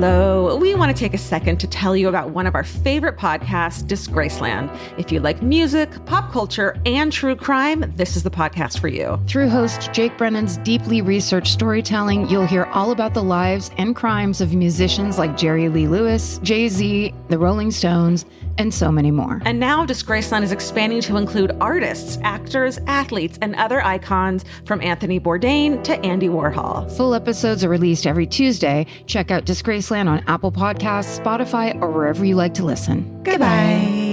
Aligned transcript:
Hello. 0.00 0.54
We 0.54 0.76
want 0.76 0.96
to 0.96 0.96
take 0.96 1.12
a 1.12 1.18
second 1.18 1.58
to 1.58 1.66
tell 1.66 1.96
you 1.96 2.08
about 2.08 2.30
one 2.30 2.46
of 2.46 2.54
our 2.54 2.62
favorite 2.62 3.16
podcasts, 3.16 3.82
Disgraceland. 3.82 4.72
If 4.96 5.10
you 5.10 5.18
like 5.18 5.42
music, 5.42 5.90
pop 6.06 6.30
culture, 6.30 6.76
and 6.86 7.12
true 7.12 7.34
crime, 7.34 7.92
this 7.96 8.14
is 8.14 8.22
the 8.22 8.30
podcast 8.30 8.78
for 8.78 8.86
you. 8.86 9.18
Through 9.26 9.48
host 9.48 9.92
Jake 9.92 10.16
Brennan's 10.16 10.58
deeply 10.58 11.02
researched 11.02 11.52
storytelling, 11.52 12.28
you'll 12.28 12.46
hear 12.46 12.66
all 12.66 12.92
about 12.92 13.12
the 13.12 13.24
lives 13.24 13.72
and 13.76 13.96
crimes 13.96 14.40
of 14.40 14.54
musicians 14.54 15.18
like 15.18 15.36
Jerry 15.36 15.68
Lee 15.68 15.88
Lewis, 15.88 16.38
Jay 16.44 16.68
Z, 16.68 17.12
the 17.28 17.38
Rolling 17.38 17.72
Stones, 17.72 18.24
and 18.56 18.72
so 18.72 18.92
many 18.92 19.10
more. 19.10 19.40
And 19.44 19.58
now 19.58 19.84
Disgraceland 19.84 20.42
is 20.42 20.52
expanding 20.52 21.00
to 21.02 21.16
include 21.16 21.56
artists, 21.60 22.18
actors, 22.22 22.78
athletes, 22.86 23.38
and 23.42 23.56
other 23.56 23.84
icons 23.84 24.44
from 24.64 24.80
Anthony 24.80 25.18
Bourdain 25.18 25.82
to 25.84 25.98
Andy 26.04 26.28
Warhol. 26.28 26.90
Full 26.96 27.14
episodes 27.14 27.64
are 27.64 27.68
released 27.68 28.06
every 28.06 28.26
Tuesday. 28.26 28.86
Check 29.06 29.32
out 29.32 29.44
Disgraceland 29.44 29.87
on 29.96 30.22
Apple 30.26 30.52
Podcasts, 30.52 31.18
Spotify, 31.18 31.80
or 31.80 31.90
wherever 31.90 32.24
you 32.24 32.34
like 32.34 32.54
to 32.54 32.64
listen. 32.64 33.22
Goodbye. 33.22 34.07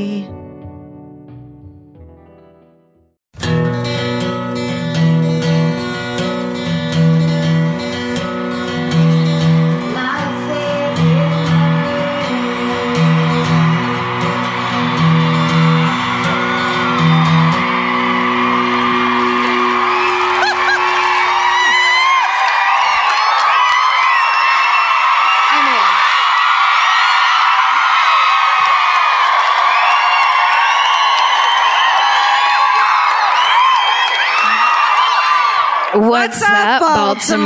What's, 36.26 36.42
up, 36.42 36.82
Baltimore? 36.82 37.46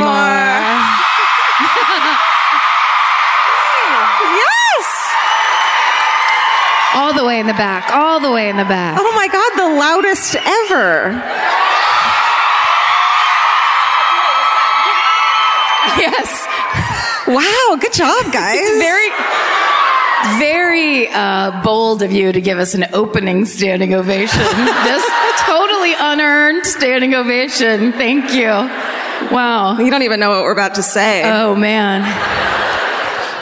Yes! 4.39 4.87
all 6.95 7.13
the 7.13 7.25
way 7.25 7.41
in 7.41 7.47
the 7.47 7.53
back, 7.53 7.91
all 7.93 8.21
the 8.21 8.31
way 8.31 8.47
in 8.47 8.55
the 8.55 8.63
back. 8.63 8.97
Oh 8.97 9.11
my 9.15 9.27
God, 9.27 9.51
the 9.57 9.67
loudest 9.77 10.35
ever. 10.35 11.11
Yes. 15.99 16.47
Wow, 17.27 17.75
good 17.81 17.91
job, 17.91 18.31
guys. 18.31 18.59
It's 18.61 18.77
Very, 18.79 19.09
very 20.39 21.09
uh, 21.09 21.61
bold 21.63 22.01
of 22.01 22.13
you 22.13 22.31
to 22.31 22.39
give 22.39 22.59
us 22.59 22.75
an 22.75 22.85
opening 22.93 23.43
standing 23.43 23.93
ovation. 23.93 24.39
Just 24.85 25.28
totally 25.89 26.13
unearned 26.13 26.65
standing 26.65 27.15
ovation. 27.15 27.91
Thank 27.93 28.33
you. 28.33 28.47
Wow. 28.47 29.77
You 29.79 29.89
don't 29.91 30.03
even 30.03 30.19
know 30.19 30.29
what 30.29 30.43
we're 30.43 30.51
about 30.51 30.75
to 30.75 30.83
say. 30.83 31.23
Oh 31.25 31.55
man. 31.55 32.03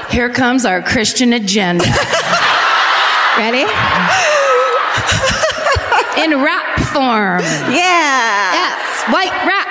Here 0.09 0.30
comes 0.30 0.66
our 0.66 0.81
Christian 0.81 1.34
agenda. 1.34 1.84
Ready? 3.38 3.66
In 6.23 6.42
rap 6.42 6.80
form. 6.92 7.42
yeah. 7.72 8.54
Yes, 8.54 9.04
white 9.14 9.45
rap. 9.45 9.67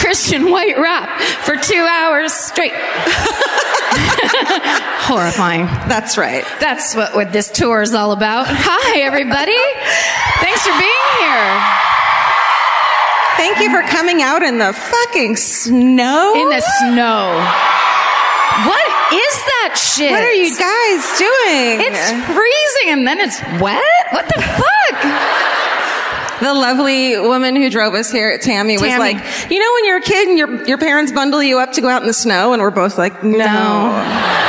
Christian 0.00 0.50
white 0.50 0.78
rap 0.78 1.20
for 1.20 1.56
two 1.56 1.86
hours 1.88 2.32
straight. 2.32 2.72
Horrifying. 5.06 5.66
That's 5.88 6.18
right. 6.18 6.44
That's 6.60 6.94
what, 6.94 7.14
what 7.14 7.32
this 7.32 7.50
tour 7.50 7.82
is 7.82 7.94
all 7.94 8.12
about. 8.12 8.46
Hi, 8.48 9.00
everybody. 9.00 9.56
Thanks 10.42 10.62
for 10.66 10.74
being 10.78 11.06
here. 11.20 11.50
Thank 13.36 13.60
you 13.60 13.70
for 13.70 13.82
coming 13.88 14.22
out 14.22 14.42
in 14.42 14.58
the 14.58 14.72
fucking 14.72 15.36
snow. 15.36 16.32
In 16.36 16.48
the 16.48 16.64
snow. 16.80 17.36
What 18.64 18.86
is 19.12 19.36
that 19.52 19.76
shit? 19.76 20.10
what 20.10 20.24
are 20.24 20.32
you 20.32 20.48
guys 20.56 21.04
doing? 21.20 21.84
It's 21.84 22.08
freezing 22.32 22.88
and 22.96 23.06
then 23.06 23.20
it's 23.20 23.40
wet? 23.60 23.82
What 24.12 24.26
the 24.28 24.40
fuck? 24.40 25.25
The 26.40 26.52
lovely 26.54 27.18
woman 27.18 27.56
who 27.56 27.70
drove 27.70 27.94
us 27.94 28.10
here, 28.10 28.36
Tammy, 28.38 28.74
was 28.74 28.82
Tammy. 28.82 28.98
like, 29.14 29.50
you 29.50 29.58
know, 29.58 29.72
when 29.74 29.84
you're 29.86 29.98
a 29.98 30.02
kid 30.02 30.28
and 30.28 30.38
your 30.38 30.64
your 30.66 30.78
parents 30.78 31.12
bundle 31.12 31.42
you 31.42 31.58
up 31.58 31.72
to 31.72 31.80
go 31.80 31.88
out 31.88 32.02
in 32.02 32.08
the 32.08 32.14
snow, 32.14 32.52
and 32.52 32.62
we're 32.62 32.70
both 32.70 32.98
like, 32.98 33.22
no. 33.24 34.42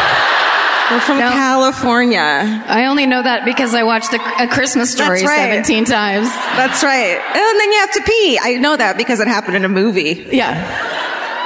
We're 0.90 1.02
from 1.02 1.18
No. 1.20 1.30
California. 1.32 2.64
I 2.66 2.86
only 2.86 3.06
know 3.08 3.22
that 3.22 3.44
because 3.44 3.74
I 3.74 3.84
watched 3.84 4.12
the, 4.12 4.22
A 4.42 4.48
Christmas 4.48 4.90
Story 4.90 5.22
right. 5.26 5.66
17 5.66 5.84
times. 5.84 6.30
That's 6.56 6.82
right. 6.82 7.20
And 7.20 7.60
then 7.60 7.72
you 7.74 7.80
have 7.80 7.92
to 7.92 8.02
pee. 8.04 8.40
I 8.42 8.54
know 8.54 8.78
that 8.78 8.96
because 8.96 9.20
it 9.20 9.28
happened 9.28 9.58
in 9.58 9.66
a 9.66 9.70
movie. 9.70 10.26
Yeah. 10.32 10.56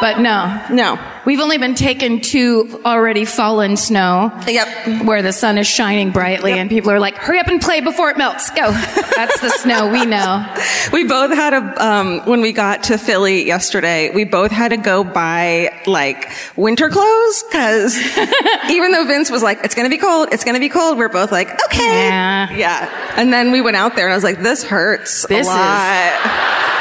But 0.01 0.19
no. 0.19 0.61
No. 0.71 0.99
We've 1.25 1.39
only 1.39 1.59
been 1.59 1.75
taken 1.75 2.19
to 2.21 2.81
already 2.83 3.23
fallen 3.25 3.77
snow. 3.77 4.31
Yep. 4.47 5.05
Where 5.05 5.21
the 5.21 5.31
sun 5.31 5.59
is 5.59 5.67
shining 5.67 6.09
brightly 6.09 6.53
and 6.53 6.67
people 6.71 6.89
are 6.89 6.99
like, 6.99 7.15
hurry 7.15 7.37
up 7.39 7.45
and 7.47 7.61
play 7.61 7.79
before 7.81 8.09
it 8.09 8.17
melts. 8.17 8.49
Go. 8.49 8.71
That's 9.15 9.39
the 9.39 9.49
snow 9.49 9.91
we 9.91 10.03
know. 10.07 10.43
We 10.91 11.03
both 11.03 11.31
had 11.31 11.53
a, 11.53 11.85
um, 11.85 12.21
when 12.25 12.41
we 12.41 12.51
got 12.51 12.81
to 12.85 12.97
Philly 12.97 13.45
yesterday, 13.45 14.09
we 14.15 14.23
both 14.23 14.49
had 14.49 14.69
to 14.69 14.77
go 14.77 15.03
buy 15.03 15.79
like 15.85 16.31
winter 16.55 16.89
clothes 16.89 17.43
because 17.43 17.95
even 18.71 18.91
though 18.91 19.05
Vince 19.05 19.29
was 19.29 19.43
like, 19.43 19.59
it's 19.63 19.75
going 19.75 19.85
to 19.85 19.95
be 19.95 20.01
cold, 20.01 20.29
it's 20.31 20.43
going 20.43 20.55
to 20.55 20.59
be 20.59 20.69
cold, 20.69 20.97
we're 20.97 21.09
both 21.09 21.31
like, 21.31 21.49
okay. 21.67 22.07
Yeah. 22.07 22.49
Yeah. 22.55 23.13
And 23.15 23.31
then 23.31 23.51
we 23.51 23.61
went 23.61 23.77
out 23.77 23.95
there 23.95 24.05
and 24.07 24.13
I 24.13 24.17
was 24.17 24.23
like, 24.23 24.39
this 24.41 24.63
hurts 24.63 25.27
This 25.27 25.37
a 25.37 25.39
is- 25.41 25.47
lot. 25.47 26.77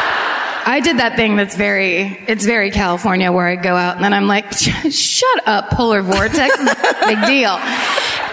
I 0.67 0.81
did 0.81 0.99
that 0.99 1.17
thing 1.17 1.37
that's 1.37 1.57
very, 1.57 2.03
it's 2.29 2.45
very 2.45 2.71
California 2.71 3.33
where 3.33 3.47
I 3.47 3.57
go 3.57 3.75
out 3.75 3.97
and 3.97 4.05
then 4.05 4.13
I'm 4.13 4.27
like, 4.27 4.53
shut 4.53 5.49
up, 5.49 5.71
polar 5.71 6.03
vortex, 6.03 6.57
big 7.07 7.25
deal. 7.27 7.53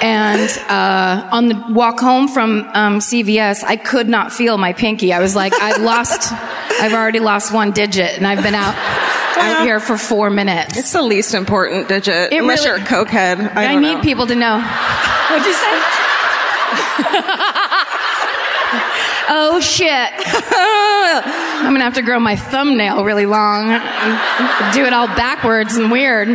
And 0.01 0.49
uh, 0.69 1.29
on 1.31 1.47
the 1.47 1.65
walk 1.69 1.99
home 1.99 2.27
from 2.27 2.59
um, 2.73 2.99
CVS, 2.99 3.63
I 3.63 3.77
could 3.77 4.07
not 4.07 4.31
feel 4.31 4.57
my 4.57 4.73
pinky. 4.73 5.13
I 5.13 5.19
was 5.19 5.35
like, 5.35 5.53
I've 5.59 5.81
lost, 5.81 6.31
I've 6.33 6.93
already 6.93 7.19
lost 7.19 7.53
one 7.53 7.71
digit 7.71 8.17
and 8.17 8.27
I've 8.27 8.43
been 8.43 8.55
out, 8.55 8.75
out 9.37 9.63
here 9.63 9.79
for 9.79 9.97
four 9.97 10.29
minutes. 10.29 10.77
It's 10.77 10.93
the 10.93 11.01
least 11.01 11.33
important 11.33 11.87
digit. 11.87 12.33
It 12.33 12.41
unless 12.41 12.65
really- 12.65 12.79
you're 12.79 12.87
a 12.87 12.89
cokehead. 12.89 13.55
I, 13.55 13.73
I, 13.73 13.75
need 13.75 13.95
know. 13.95 14.01
people 14.01 14.27
to 14.27 14.35
know. 14.35 14.59
What'd 15.29 15.45
you 15.45 15.53
say? 15.53 15.81
Oh 19.29 19.59
shit. 19.61 19.89
I'm 19.89 21.73
gonna 21.73 21.83
have 21.83 21.95
to 21.95 22.01
grow 22.01 22.19
my 22.19 22.35
thumbnail 22.35 23.03
really 23.03 23.25
long. 23.25 23.71
and 23.71 24.73
Do 24.73 24.85
it 24.85 24.93
all 24.93 25.07
backwards 25.07 25.75
and 25.77 25.91
weird. 25.91 26.27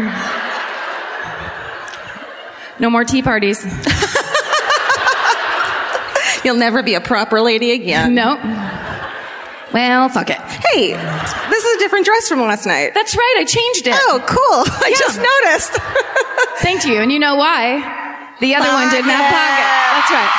No 2.78 2.91
more 2.91 3.04
tea 3.04 3.22
parties. 3.22 3.64
You'll 6.44 6.56
never 6.56 6.82
be 6.82 6.94
a 6.94 7.00
proper 7.00 7.41
lady 7.41 7.70
again. 7.70 8.14
Nope. 8.16 8.41
Well, 9.72 10.09
fuck 10.09 10.28
it. 10.28 10.38
Hey, 10.38 10.91
this 10.92 11.64
is 11.64 11.76
a 11.76 11.78
different 11.78 12.04
dress 12.04 12.28
from 12.28 12.41
last 12.41 12.66
night. 12.66 12.94
That's 12.94 13.14
right, 13.16 13.34
I 13.38 13.44
changed 13.44 13.86
it. 13.86 13.94
Oh, 13.97 14.20
cool. 14.26 14.64
I 14.84 14.88
Yeah. 14.91 14.97
just 14.98 15.20
noticed. 15.22 15.78
Thank 16.62 16.84
you. 16.84 17.00
And 17.00 17.12
you 17.12 17.20
know 17.20 17.36
why? 17.36 17.78
The 18.41 18.56
other 18.56 18.69
one 18.69 18.91
didn't 18.91 19.09
have 19.10 19.30
pockets. 19.30 19.92
That's 19.94 20.10
right. 20.10 20.30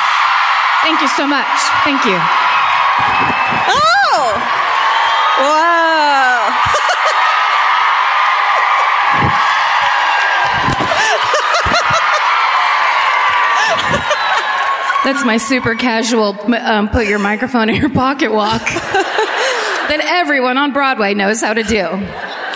Thank 0.82 1.00
you 1.00 1.08
so 1.08 1.26
much. 1.26 1.48
Thank 1.84 2.04
you. 2.04 2.20
Oh! 3.68 4.34
Whoa! 5.40 5.84
That's 15.04 15.24
my 15.24 15.36
super 15.36 15.74
casual 15.74 16.34
um, 16.54 16.88
put 16.88 17.06
your 17.06 17.18
microphone 17.18 17.68
in 17.68 17.76
your 17.76 17.90
pocket 17.90 18.32
walk 18.32 18.62
that 18.68 20.00
everyone 20.02 20.56
on 20.56 20.72
Broadway 20.72 21.12
knows 21.12 21.42
how 21.42 21.52
to 21.52 21.62
do. 21.62 21.86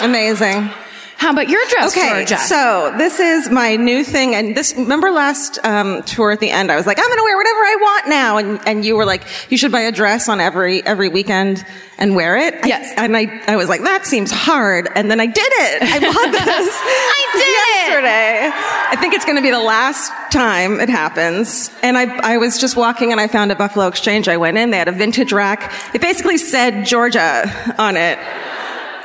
Amazing. 0.00 0.70
How 1.18 1.32
about 1.32 1.48
your 1.48 1.60
dress, 1.68 1.96
Okay, 1.96 2.08
Georgia? 2.24 2.38
so 2.38 2.94
this 2.96 3.18
is 3.18 3.50
my 3.50 3.74
new 3.74 4.04
thing, 4.04 4.36
and 4.36 4.56
this. 4.56 4.72
Remember 4.76 5.10
last 5.10 5.58
um, 5.64 6.02
tour 6.04 6.30
at 6.30 6.38
the 6.38 6.48
end, 6.50 6.70
I 6.70 6.76
was 6.76 6.86
like, 6.86 6.98
I'm 6.98 7.06
going 7.06 7.18
to 7.18 7.24
wear 7.24 7.36
whatever 7.36 7.58
I 7.58 7.76
want 7.80 8.08
now, 8.08 8.36
and 8.38 8.60
and 8.68 8.84
you 8.84 8.94
were 8.96 9.04
like, 9.04 9.24
you 9.50 9.58
should 9.58 9.72
buy 9.72 9.80
a 9.80 9.90
dress 9.92 10.28
on 10.28 10.38
every 10.40 10.80
every 10.86 11.08
weekend 11.08 11.66
and 11.98 12.14
wear 12.14 12.36
it. 12.36 12.54
I- 12.62 12.68
Yes. 12.68 12.94
and 12.96 13.16
I 13.16 13.42
I 13.48 13.56
was 13.56 13.68
like, 13.68 13.82
that 13.82 14.06
seems 14.06 14.30
hard, 14.30 14.88
and 14.94 15.10
then 15.10 15.18
I 15.18 15.26
did 15.26 15.42
it. 15.44 15.82
I 15.82 15.98
bought 15.98 16.30
this. 16.32 16.44
I 16.80 17.28
did 17.32 17.40
it! 17.42 17.88
yesterday. 17.88 18.50
I 18.90 18.96
think 19.00 19.14
it's 19.14 19.24
going 19.24 19.36
to 19.36 19.42
be 19.42 19.50
the 19.50 19.58
last 19.58 20.12
time 20.30 20.78
it 20.78 20.88
happens. 20.88 21.70
And 21.82 21.98
I 21.98 22.04
I 22.34 22.36
was 22.38 22.58
just 22.60 22.76
walking, 22.76 23.10
and 23.10 23.20
I 23.20 23.26
found 23.26 23.50
a 23.50 23.56
Buffalo 23.56 23.88
Exchange. 23.88 24.28
I 24.28 24.36
went 24.36 24.56
in. 24.56 24.70
They 24.70 24.78
had 24.78 24.88
a 24.88 24.92
vintage 24.92 25.32
rack. 25.32 25.72
It 25.94 26.00
basically 26.00 26.38
said 26.38 26.86
Georgia 26.86 27.74
on 27.76 27.96
it. 27.96 28.18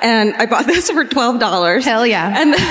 And 0.04 0.36
I 0.36 0.46
bought 0.46 0.68
this 0.74 0.90
for 0.92 1.06
twelve 1.06 1.40
dollars. 1.40 1.86
Hell 1.86 2.06
yeah. 2.06 2.28
And 2.40 2.54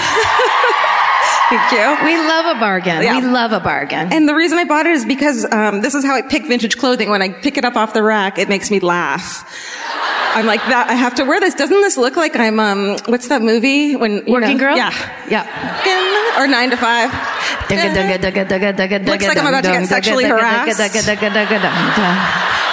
thank 1.51 1.73
you. 1.73 2.05
we 2.07 2.17
love 2.17 2.57
a 2.57 2.61
bargain. 2.61 3.03
Yeah. 3.03 3.19
We 3.21 3.27
love 3.27 3.53
a 3.53 3.61
bargain. 3.61 4.13
And 4.13 4.29
the 4.29 4.35
reason 4.35 4.59
I 4.59 4.65
bought 4.65 4.87
it 4.87 4.93
is 4.93 5.05
because 5.05 5.45
um, 5.51 5.81
this 5.81 5.95
is 5.95 6.05
how 6.05 6.15
I 6.15 6.23
pick 6.23 6.47
vintage 6.47 6.77
clothing. 6.79 7.11
When 7.11 7.23
I 7.23 7.31
pick 7.31 7.57
it 7.59 7.65
up 7.65 7.77
off 7.77 7.93
the 7.95 8.03
rack, 8.03 8.39
it 8.39 8.49
makes 8.49 8.71
me 8.71 8.81
laugh. 8.81 9.45
I'm 10.35 10.47
like 10.47 10.61
that. 10.61 10.89
I 10.89 10.95
have 10.95 11.15
to 11.17 11.25
wear 11.25 11.41
this. 11.41 11.55
Doesn't 11.55 11.81
this 11.83 11.99
look 11.99 12.17
like 12.17 12.37
I'm 12.37 12.59
um? 12.59 12.97
What's 13.07 13.29
that 13.29 13.43
movie? 13.43 13.97
When 13.97 14.25
you 14.27 14.33
Working 14.33 14.57
know- 14.57 14.59
girl? 14.59 14.77
Yeah. 14.77 14.93
Yeah. 15.29 16.41
Or 16.41 16.47
nine 16.47 16.71
to 16.71 16.77
five. 16.79 17.11
Looks 19.13 19.27
like 19.29 19.37
I'm 19.39 19.47
about 19.47 19.65
to 19.65 19.71
get 19.71 19.87
sexually 19.89 20.25
harassed. 20.25 20.79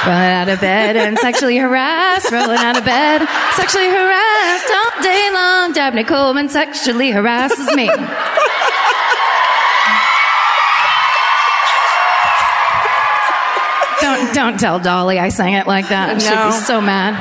Rolling 0.06 0.22
out 0.22 0.48
of 0.50 0.62
bed 0.62 0.96
and 0.96 1.18
sexually 1.19 1.57
harassed. 1.57 2.31
Rolling 2.31 2.57
out 2.57 2.78
of 2.78 2.86
bed, 2.86 3.28
sexually 3.56 3.90
harassed 3.90 4.72
all 4.72 5.04
day 5.04 5.30
long. 5.34 5.74
Dabney 5.74 6.04
Coleman 6.06 6.48
sexually 6.50 7.12
harasses 7.12 7.74
me. 7.75 7.90
Don't 14.01 14.34
don't 14.34 14.57
tell 14.60 14.80
Dolly 14.80 15.19
I 15.19 15.28
sang 15.30 15.54
it 15.54 15.68
like 15.68 15.90
that. 15.90 16.22
She'd 16.22 16.30
be 16.30 16.66
so 16.66 16.80
mad. 16.80 17.16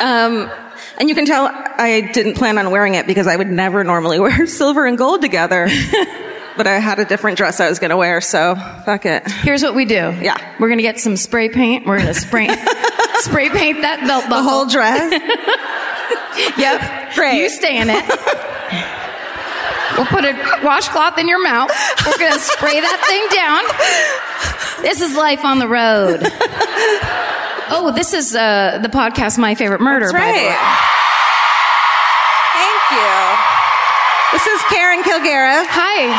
Um, 0.00 0.50
and 0.98 1.08
you 1.08 1.14
can 1.14 1.26
tell 1.26 1.46
I 1.46 2.10
didn't 2.12 2.34
plan 2.34 2.58
on 2.58 2.72
wearing 2.72 2.94
it 2.94 3.06
because 3.06 3.28
I 3.28 3.36
would 3.36 3.50
never 3.50 3.84
normally 3.84 4.18
wear 4.24 4.46
silver 4.46 4.84
and 4.84 4.98
gold 4.98 5.22
together. 5.22 5.68
But 6.56 6.66
I 6.66 6.78
had 6.78 6.98
a 6.98 7.04
different 7.04 7.36
dress 7.38 7.60
I 7.60 7.68
was 7.68 7.78
going 7.78 7.90
to 7.90 7.96
wear, 7.96 8.20
so 8.20 8.54
fuck 8.84 9.06
it. 9.06 9.30
Here's 9.30 9.62
what 9.62 9.74
we 9.74 9.84
do. 9.84 9.94
Yeah. 10.20 10.36
We're 10.60 10.68
gonna 10.68 10.82
get 10.82 10.98
some 11.00 11.16
spray 11.16 11.48
paint. 11.48 11.86
We're 11.86 11.98
gonna 11.98 12.14
spray 12.14 12.46
spray 13.20 13.48
paint 13.50 13.82
that 13.82 14.00
belt 14.06 14.24
buckle. 14.28 14.42
The 14.42 14.48
whole 14.50 14.66
dress. 14.66 15.12
Yep. 16.58 17.14
Great. 17.14 17.38
You 17.40 17.48
stay 17.48 17.80
in 17.80 17.88
it. 17.88 18.04
We'll 19.96 20.06
put 20.06 20.24
a 20.24 20.34
washcloth 20.64 21.16
in 21.18 21.28
your 21.28 21.40
mouth. 21.42 21.70
We're 22.04 22.18
gonna 22.18 22.40
spray 22.40 22.80
that 22.80 22.98
thing 23.06 23.22
down. 23.30 24.82
This 24.84 25.00
is 25.00 25.14
life 25.16 25.44
on 25.44 25.60
the 25.60 25.68
road. 25.68 26.20
Oh, 27.70 27.92
this 27.94 28.12
is 28.12 28.34
uh, 28.34 28.80
the 28.82 28.88
podcast 28.88 29.38
My 29.38 29.54
Favorite 29.54 29.80
Murder, 29.80 30.06
That's 30.10 30.18
by 30.18 30.26
the 30.26 30.32
way. 30.32 30.48
right. 30.48 30.90
Thank 32.58 32.82
you. 32.98 33.33
This 34.34 34.46
is 34.46 34.60
Karen 34.68 35.02
Kilgariff. 35.04 35.64
Hi. 35.70 36.10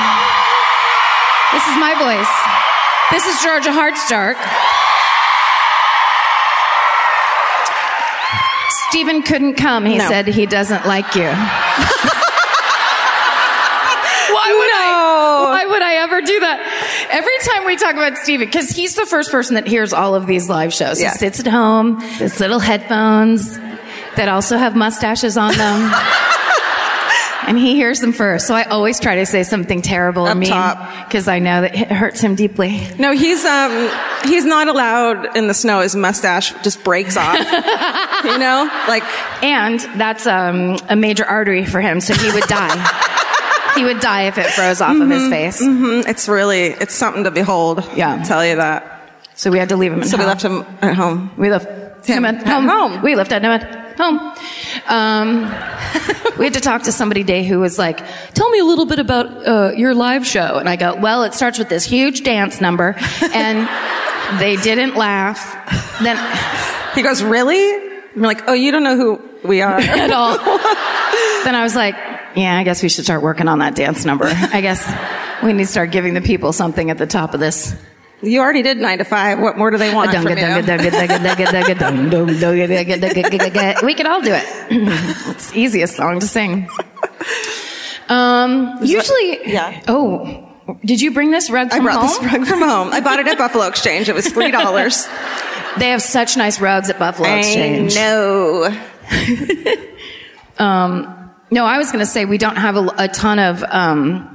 This 1.51 1.65
is 1.67 1.75
my 1.77 1.93
voice. 1.99 2.33
This 3.11 3.27
is 3.27 3.43
Georgia 3.43 3.71
Hardstark. 3.75 4.35
Stephen 8.89 9.21
couldn't 9.21 9.55
come. 9.55 9.85
He 9.85 9.97
No. 9.97 10.07
said 10.07 10.27
he 10.27 10.45
doesn't 10.45 10.85
like 10.87 11.13
you. 11.15 11.23
Why 11.23 11.33
would 14.53 14.71
I? 14.71 15.47
Why 15.49 15.65
would 15.65 15.81
I 15.81 15.95
ever 15.95 16.21
do 16.21 16.39
that? 16.39 17.07
Every 17.11 17.37
time 17.53 17.65
we 17.65 17.75
talk 17.75 17.95
about 17.95 18.17
Stephen, 18.17 18.47
because 18.47 18.69
he's 18.69 18.95
the 18.95 19.05
first 19.05 19.29
person 19.31 19.55
that 19.55 19.67
hears 19.67 19.91
all 19.93 20.15
of 20.15 20.25
these 20.25 20.47
live 20.49 20.73
shows. 20.73 21.01
Yeah. 21.01 21.11
He 21.11 21.17
sits 21.17 21.39
at 21.41 21.47
home, 21.47 21.99
his 22.01 22.39
little 22.39 22.59
headphones 22.59 23.57
that 24.15 24.29
also 24.29 24.57
have 24.57 24.75
mustaches 24.75 25.35
on 25.37 25.53
them. 25.57 25.91
And 27.47 27.57
he 27.57 27.75
hears 27.75 27.99
them 27.99 28.11
first. 28.11 28.47
So 28.47 28.55
I 28.55 28.63
always 28.63 28.99
try 28.99 29.15
to 29.15 29.25
say 29.25 29.43
something 29.43 29.81
terrible 29.81 30.27
or 30.27 30.31
Up 30.31 30.37
mean 30.37 30.49
because 31.05 31.27
I 31.27 31.39
know 31.39 31.61
that 31.61 31.75
it 31.75 31.91
hurts 31.91 32.19
him 32.19 32.35
deeply. 32.35 32.81
No, 32.97 33.11
he's 33.11 33.43
um 33.45 33.89
he's 34.23 34.45
not 34.45 34.67
allowed 34.67 35.37
in 35.37 35.47
the 35.47 35.53
snow. 35.53 35.81
His 35.81 35.95
mustache 35.95 36.51
just 36.63 36.83
breaks 36.83 37.17
off. 37.17 37.37
you 38.23 38.37
know, 38.37 38.69
like 38.87 39.03
And 39.43 39.79
that's 39.99 40.25
um, 40.25 40.77
a 40.89 40.95
major 40.95 41.25
artery 41.25 41.65
for 41.65 41.81
him, 41.81 42.01
so 42.01 42.13
he 42.13 42.31
would 42.31 42.45
die. 42.45 43.73
he 43.75 43.83
would 43.83 43.99
die 43.99 44.23
if 44.23 44.37
it 44.37 44.47
froze 44.47 44.81
off 44.81 44.99
of 44.99 45.09
his 45.09 45.29
face. 45.29 45.61
mm, 45.61 46.07
it's 46.07 46.27
really 46.27 46.67
it's 46.67 46.93
something 46.93 47.23
to 47.25 47.31
behold. 47.31 47.83
Yeah. 47.95 48.15
I'll 48.15 48.25
tell 48.25 48.45
you 48.45 48.55
that. 48.57 48.91
So 49.35 49.51
we 49.51 49.59
had 49.59 49.69
to 49.69 49.77
leave 49.77 49.91
him 49.91 50.01
at 50.01 50.07
So 50.07 50.17
we 50.17 50.25
left 50.25 50.43
him 50.43 50.65
at 50.81 50.95
home. 50.95 51.31
We 51.37 51.51
left 51.51 51.67
Him 52.07 52.25
him 52.25 52.35
at 52.35 52.35
at 52.35 52.47
home. 52.47 52.67
home. 52.67 53.01
We 53.01 53.15
left 53.15 53.31
him 53.31 53.45
at 53.45 53.97
home. 53.97 54.19
Um, 54.87 55.41
we 56.37 56.45
had 56.45 56.53
to 56.55 56.61
talk 56.61 56.83
to 56.83 56.91
somebody 56.91 57.21
today 57.21 57.43
who 57.45 57.59
was 57.59 57.77
like, 57.79 57.99
"Tell 58.33 58.49
me 58.49 58.59
a 58.59 58.65
little 58.65 58.85
bit 58.85 58.99
about 58.99 59.47
uh, 59.47 59.71
your 59.75 59.93
live 59.93 60.25
show." 60.25 60.57
And 60.57 60.67
I 60.67 60.75
go, 60.75 60.95
"Well, 60.95 61.23
it 61.23 61.33
starts 61.33 61.57
with 61.57 61.69
this 61.69 61.85
huge 61.85 62.23
dance 62.23 62.61
number," 62.61 62.95
and 63.33 63.67
they 64.39 64.55
didn't 64.57 64.95
laugh. 64.95 65.39
Then 66.01 66.17
He 66.95 67.01
goes, 67.01 67.21
really? 67.21 67.93
I'm 68.15 68.21
like, 68.21 68.43
oh, 68.47 68.53
you 68.53 68.71
don't 68.71 68.83
know 68.83 68.95
who 68.95 69.21
we 69.43 69.61
are. 69.61 69.77
at 69.79 70.11
all. 70.11 70.37
then 71.43 71.55
I 71.55 71.63
was 71.63 71.75
like, 71.75 71.95
"Yeah, 72.35 72.57
I 72.57 72.63
guess 72.63 72.81
we 72.81 72.89
should 72.89 73.03
start 73.03 73.21
working 73.21 73.47
on 73.47 73.59
that 73.59 73.75
dance 73.75 74.05
number. 74.05 74.25
I 74.27 74.61
guess 74.61 74.85
we 75.43 75.51
need 75.53 75.63
to 75.65 75.69
start 75.69 75.91
giving 75.91 76.13
the 76.13 76.21
people 76.21 76.53
something 76.53 76.89
at 76.89 76.97
the 76.97 77.07
top 77.07 77.33
of 77.33 77.39
this." 77.39 77.75
You 78.25 78.41
already 78.41 78.61
did 78.61 78.77
nine 78.77 78.97
to 78.97 79.03
five. 79.05 79.39
What 79.39 79.57
more 79.57 79.71
do 79.71 79.77
they 79.77 79.93
want 79.93 80.11
from 80.11 80.27
you? 80.27 80.35
We 83.83 83.93
could 83.93 84.05
all 84.05 84.21
do 84.21 84.33
it. 84.33 84.43
it's 85.29 85.51
the 85.51 85.59
easiest 85.59 85.95
song 85.95 86.19
to 86.19 86.27
sing. 86.27 86.67
Um, 88.09 88.77
usually, 88.83 89.51
yeah. 89.51 89.81
Oh, 89.87 90.49
did 90.83 91.01
you 91.01 91.11
bring 91.11 91.31
this 91.31 91.49
rug 91.49 91.69
I 91.71 91.79
brought 91.79 91.95
home? 91.95 92.23
this 92.23 92.33
rug 92.33 92.45
from 92.45 92.59
home. 92.59 92.89
I 92.91 92.99
bought 92.99 93.19
it 93.19 93.27
at 93.27 93.37
Buffalo 93.37 93.67
Exchange. 93.67 94.09
It 94.09 94.15
was 94.15 94.27
three 94.27 94.51
dollars. 94.51 95.07
They 95.77 95.89
have 95.89 96.01
such 96.01 96.37
nice 96.37 96.61
rugs 96.61 96.89
at 96.89 96.97
Buffalo 96.97 97.27
I 97.27 97.39
Exchange. 97.39 97.95
know. 97.95 98.69
Um, 100.57 101.31
no, 101.51 101.65
I 101.65 101.77
was 101.77 101.91
going 101.91 101.99
to 101.99 102.05
say 102.05 102.23
we 102.23 102.37
don't 102.37 102.55
have 102.55 102.77
a, 102.77 102.87
a 102.97 103.07
ton 103.09 103.39
of 103.39 103.61
um, 103.67 104.34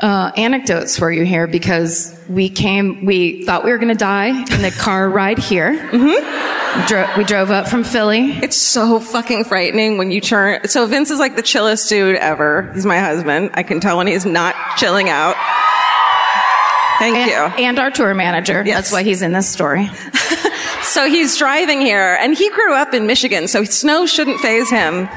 uh, 0.00 0.32
anecdotes 0.36 0.98
for 0.98 1.10
you 1.12 1.24
here 1.24 1.46
because 1.46 2.18
we 2.28 2.48
came, 2.48 3.04
we 3.06 3.44
thought 3.44 3.64
we 3.64 3.70
were 3.70 3.78
going 3.78 3.88
to 3.92 3.94
die 3.94 4.28
in 4.28 4.62
the 4.62 4.74
car 4.78 5.08
ride 5.10 5.38
here. 5.38 5.72
Mm-hmm. 5.72 6.80
We, 6.80 6.86
dro- 6.88 7.08
we 7.16 7.24
drove 7.24 7.50
up 7.52 7.68
from 7.68 7.84
Philly. 7.84 8.32
It's 8.42 8.56
so 8.56 8.98
fucking 8.98 9.44
frightening 9.44 9.96
when 9.96 10.10
you 10.10 10.20
turn. 10.20 10.66
So 10.68 10.86
Vince 10.86 11.10
is 11.10 11.18
like 11.20 11.36
the 11.36 11.42
chillest 11.42 11.88
dude 11.88 12.16
ever. 12.16 12.72
He's 12.74 12.84
my 12.86 12.98
husband. 12.98 13.50
I 13.54 13.62
can 13.62 13.78
tell 13.80 13.96
when 13.98 14.08
he's 14.08 14.26
not 14.26 14.56
chilling 14.76 15.08
out. 15.08 15.36
Thank 16.98 17.16
And, 17.16 17.30
you. 17.30 17.64
and 17.64 17.78
our 17.78 17.90
tour 17.90 18.14
manager. 18.14 18.62
Yes. 18.64 18.76
That's 18.76 18.92
why 18.92 19.02
he's 19.02 19.22
in 19.22 19.32
this 19.32 19.48
story. 19.48 19.90
So 20.84 21.08
he's 21.08 21.36
driving 21.38 21.80
here, 21.80 22.16
and 22.20 22.36
he 22.36 22.48
grew 22.50 22.74
up 22.74 22.92
in 22.94 23.06
Michigan, 23.06 23.48
so 23.48 23.64
snow 23.64 24.04
shouldn't 24.06 24.38
faze 24.40 24.70
him. 24.70 25.08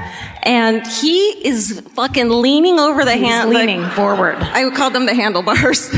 And 0.48 0.88
he 0.88 1.18
is 1.46 1.82
fucking 1.94 2.30
leaning 2.30 2.80
over 2.80 3.04
the 3.06 3.14
He's 3.16 3.28
hand. 3.28 3.50
leaning 3.50 3.82
like- 3.82 3.92
forward. 3.94 4.38
I 4.40 4.70
called 4.72 4.94
them 4.94 5.06
the 5.06 5.14
handlebars. 5.14 5.90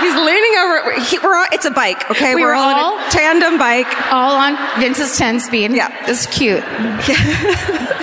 He's 0.00 0.14
leaning 0.14 0.54
over. 0.58 1.00
He, 1.02 1.18
we're 1.18 1.34
on, 1.36 1.46
it's 1.52 1.64
a 1.66 1.70
bike, 1.72 2.10
okay? 2.10 2.34
We 2.34 2.42
were 2.44 2.54
all, 2.54 2.74
all- 2.74 2.98
in 2.98 3.04
a 3.06 3.10
tandem 3.10 3.58
bike. 3.58 3.88
All 4.12 4.36
on 4.36 4.56
Vince's 4.80 5.18
10 5.18 5.40
speed. 5.40 5.72
Yeah. 5.72 5.90
It's 6.08 6.26
cute. 6.26 6.64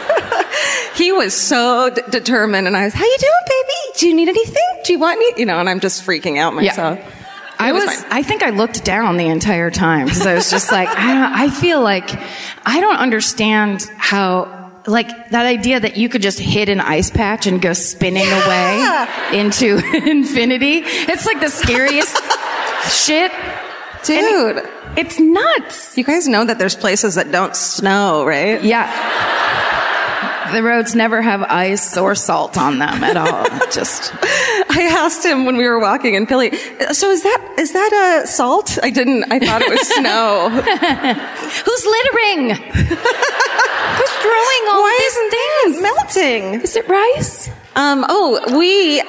He 0.96 1.12
was 1.12 1.36
so 1.36 1.92
d- 1.94 2.02
determined, 2.10 2.66
and 2.66 2.76
I 2.76 2.86
was, 2.86 2.94
"How 2.96 3.04
you 3.06 3.18
doing, 3.20 3.32
baby? 3.48 4.00
Do 4.00 4.08
you 4.08 4.16
need 4.16 4.30
anything? 4.30 4.64
Do 4.84 4.94
you 4.94 4.98
want 5.00 5.20
me? 5.20 5.32
You 5.38 5.46
know, 5.46 5.60
and 5.60 5.70
I'm 5.70 5.80
just 5.80 6.04
freaking 6.04 6.40
out 6.40 6.56
myself. 6.56 6.98
Yeah. 6.98 7.12
I 7.60 7.72
was. 7.72 7.88
I 8.10 8.24
think 8.24 8.42
I 8.42 8.50
looked 8.50 8.84
down 8.84 9.18
the 9.18 9.28
entire 9.28 9.70
time 9.70 10.06
because 10.08 10.26
I 10.26 10.34
was 10.34 10.50
just 10.50 10.72
like, 10.72 10.90
I 10.98 11.14
don't, 11.14 11.34
I 11.34 11.50
feel 11.52 11.82
like 11.84 12.10
I 12.66 12.80
don't 12.80 12.98
understand 12.98 13.84
how, 13.98 14.57
like 14.88 15.29
that 15.32 15.46
idea 15.46 15.79
that 15.79 15.98
you 15.98 16.08
could 16.10 16.22
just 16.22 16.39
hit 16.39 16.70
an 16.70 16.79
ice 16.79 17.12
patch 17.12 17.46
and 17.46 17.62
go 17.62 17.74
spinning 17.74 18.24
Yeah. 18.24 19.06
away 19.32 19.39
into 19.39 19.77
infinity. 20.10 20.82
It's 20.86 21.25
like 21.25 21.39
the 21.41 21.50
scariest 21.50 22.17
shit. 23.06 23.32
Dude, 24.06 24.63
It's 24.96 25.20
nuts. 25.20 25.98
you 25.98 26.03
guys 26.03 26.27
know 26.27 26.46
that 26.46 26.58
there's 26.60 26.75
places 26.75 27.15
that 27.15 27.32
don't 27.32 27.56
snow, 27.56 28.25
right? 28.25 28.63
Yeah. 28.63 28.88
The 30.54 30.62
roads 30.63 30.96
never 30.96 31.22
have 31.22 31.42
ice 31.44 31.98
or 31.98 32.16
salt 32.16 32.58
on 32.58 32.80
them 32.80 33.04
at 33.04 33.18
all. 33.18 33.46
Just 33.72 34.13
I 34.70 34.88
asked 34.98 35.25
him 35.25 35.46
when 35.46 35.58
we 35.58 35.66
were 35.68 35.80
walking 35.80 36.13
in 36.16 36.25
Philly. 36.25 36.56
So 36.92 37.10
is 37.12 37.24
that 37.24 37.56
is 37.58 37.74
that 37.74 37.94
uh, 37.94 38.25
salt? 38.25 38.77
I 38.82 38.89
didn't. 38.89 39.25
I 39.32 39.39
thought 39.39 39.62
it 39.62 39.70
was 39.70 39.88
snow. 39.96 40.50
Who's 41.66 41.86
littering? 41.86 42.50
Who's 42.56 44.13
throwing 44.24 44.63
all 44.70 44.82
Why 44.82 44.98
these 45.00 45.16
isn't 45.16 45.32
things? 45.32 45.82
melting? 45.82 46.62
Is 46.62 46.75
it 46.75 46.88
rice? 46.88 47.50
Um. 47.75 48.06
Oh, 48.08 48.58
we. 48.58 49.01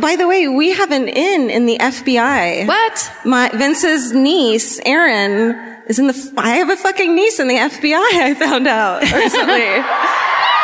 By 0.00 0.16
the 0.16 0.26
way, 0.28 0.46
we 0.48 0.72
have 0.72 0.90
an 0.90 1.08
in 1.08 1.48
in 1.50 1.66
the 1.66 1.78
FBI. 1.78 2.66
What? 2.66 3.12
My 3.24 3.48
Vince's 3.54 4.12
niece, 4.12 4.78
Erin, 4.84 5.56
is 5.88 5.98
in 5.98 6.06
the. 6.08 6.32
I 6.36 6.56
have 6.56 6.68
a 6.70 6.76
fucking 6.76 7.14
niece 7.14 7.40
in 7.40 7.48
the 7.48 7.56
FBI. 7.56 7.94
I 7.96 8.34
found 8.34 8.66
out 8.66 9.02
recently. 9.02 9.82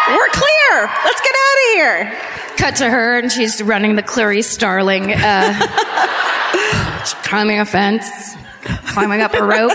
We're 0.08 0.28
clear. 0.28 0.90
Let's 1.04 1.20
get 1.20 1.34
out 1.34 1.56
of 1.56 1.74
here. 1.74 2.12
Cut 2.56 2.76
to 2.76 2.88
her, 2.90 3.18
and 3.18 3.30
she's 3.32 3.62
running 3.62 3.96
the 3.96 4.02
Clarice 4.02 4.48
Starling, 4.48 5.12
uh, 5.12 5.54
climbing 7.24 7.58
a 7.60 7.64
fence, 7.64 8.06
climbing 8.88 9.20
up 9.22 9.32
a 9.34 9.42
rope, 9.42 9.72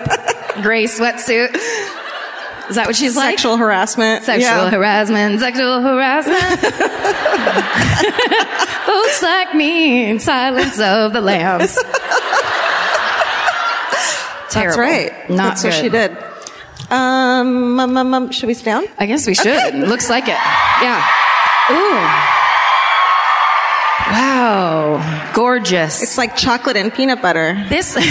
gray 0.62 0.86
sweatsuit. 0.86 1.56
Is 2.70 2.76
that 2.76 2.86
what 2.88 2.96
she's 2.98 3.16
like? 3.16 3.38
Sexual 3.40 3.58
harassment. 3.58 4.24
Sexual 4.26 4.50
Yeah. 4.50 4.70
harassment, 4.70 5.40
sexual 5.40 5.82
harassment. 5.82 6.60
Folks 8.86 9.24
like 9.24 9.56
me 9.56 10.10
in 10.10 10.20
silence 10.20 10.78
of 10.80 11.14
the 11.14 11.22
lambs. 11.22 11.76
That's 14.54 14.78
right. 14.78 15.12
Not 15.30 15.56
That's 15.56 15.64
what 15.64 15.74
she 15.74 15.88
did. 15.90 16.16
Um, 16.90 17.80
um, 17.80 17.98
um, 17.98 18.14
um, 18.14 18.32
should 18.32 18.48
we 18.48 18.54
sit 18.54 18.66
down? 18.66 18.86
I 18.98 19.06
guess 19.06 19.28
we 19.28 19.34
should. 19.34 19.76
Looks 19.76 20.10
like 20.10 20.26
it. 20.26 20.40
Yeah. 20.82 21.06
Ooh. 21.72 22.38
Wow. 24.12 25.32
Gorgeous. 25.34 26.02
It's 26.02 26.18
like 26.18 26.38
chocolate 26.38 26.78
and 26.78 26.94
peanut 26.94 27.22
butter. 27.22 27.66
This 27.68 27.96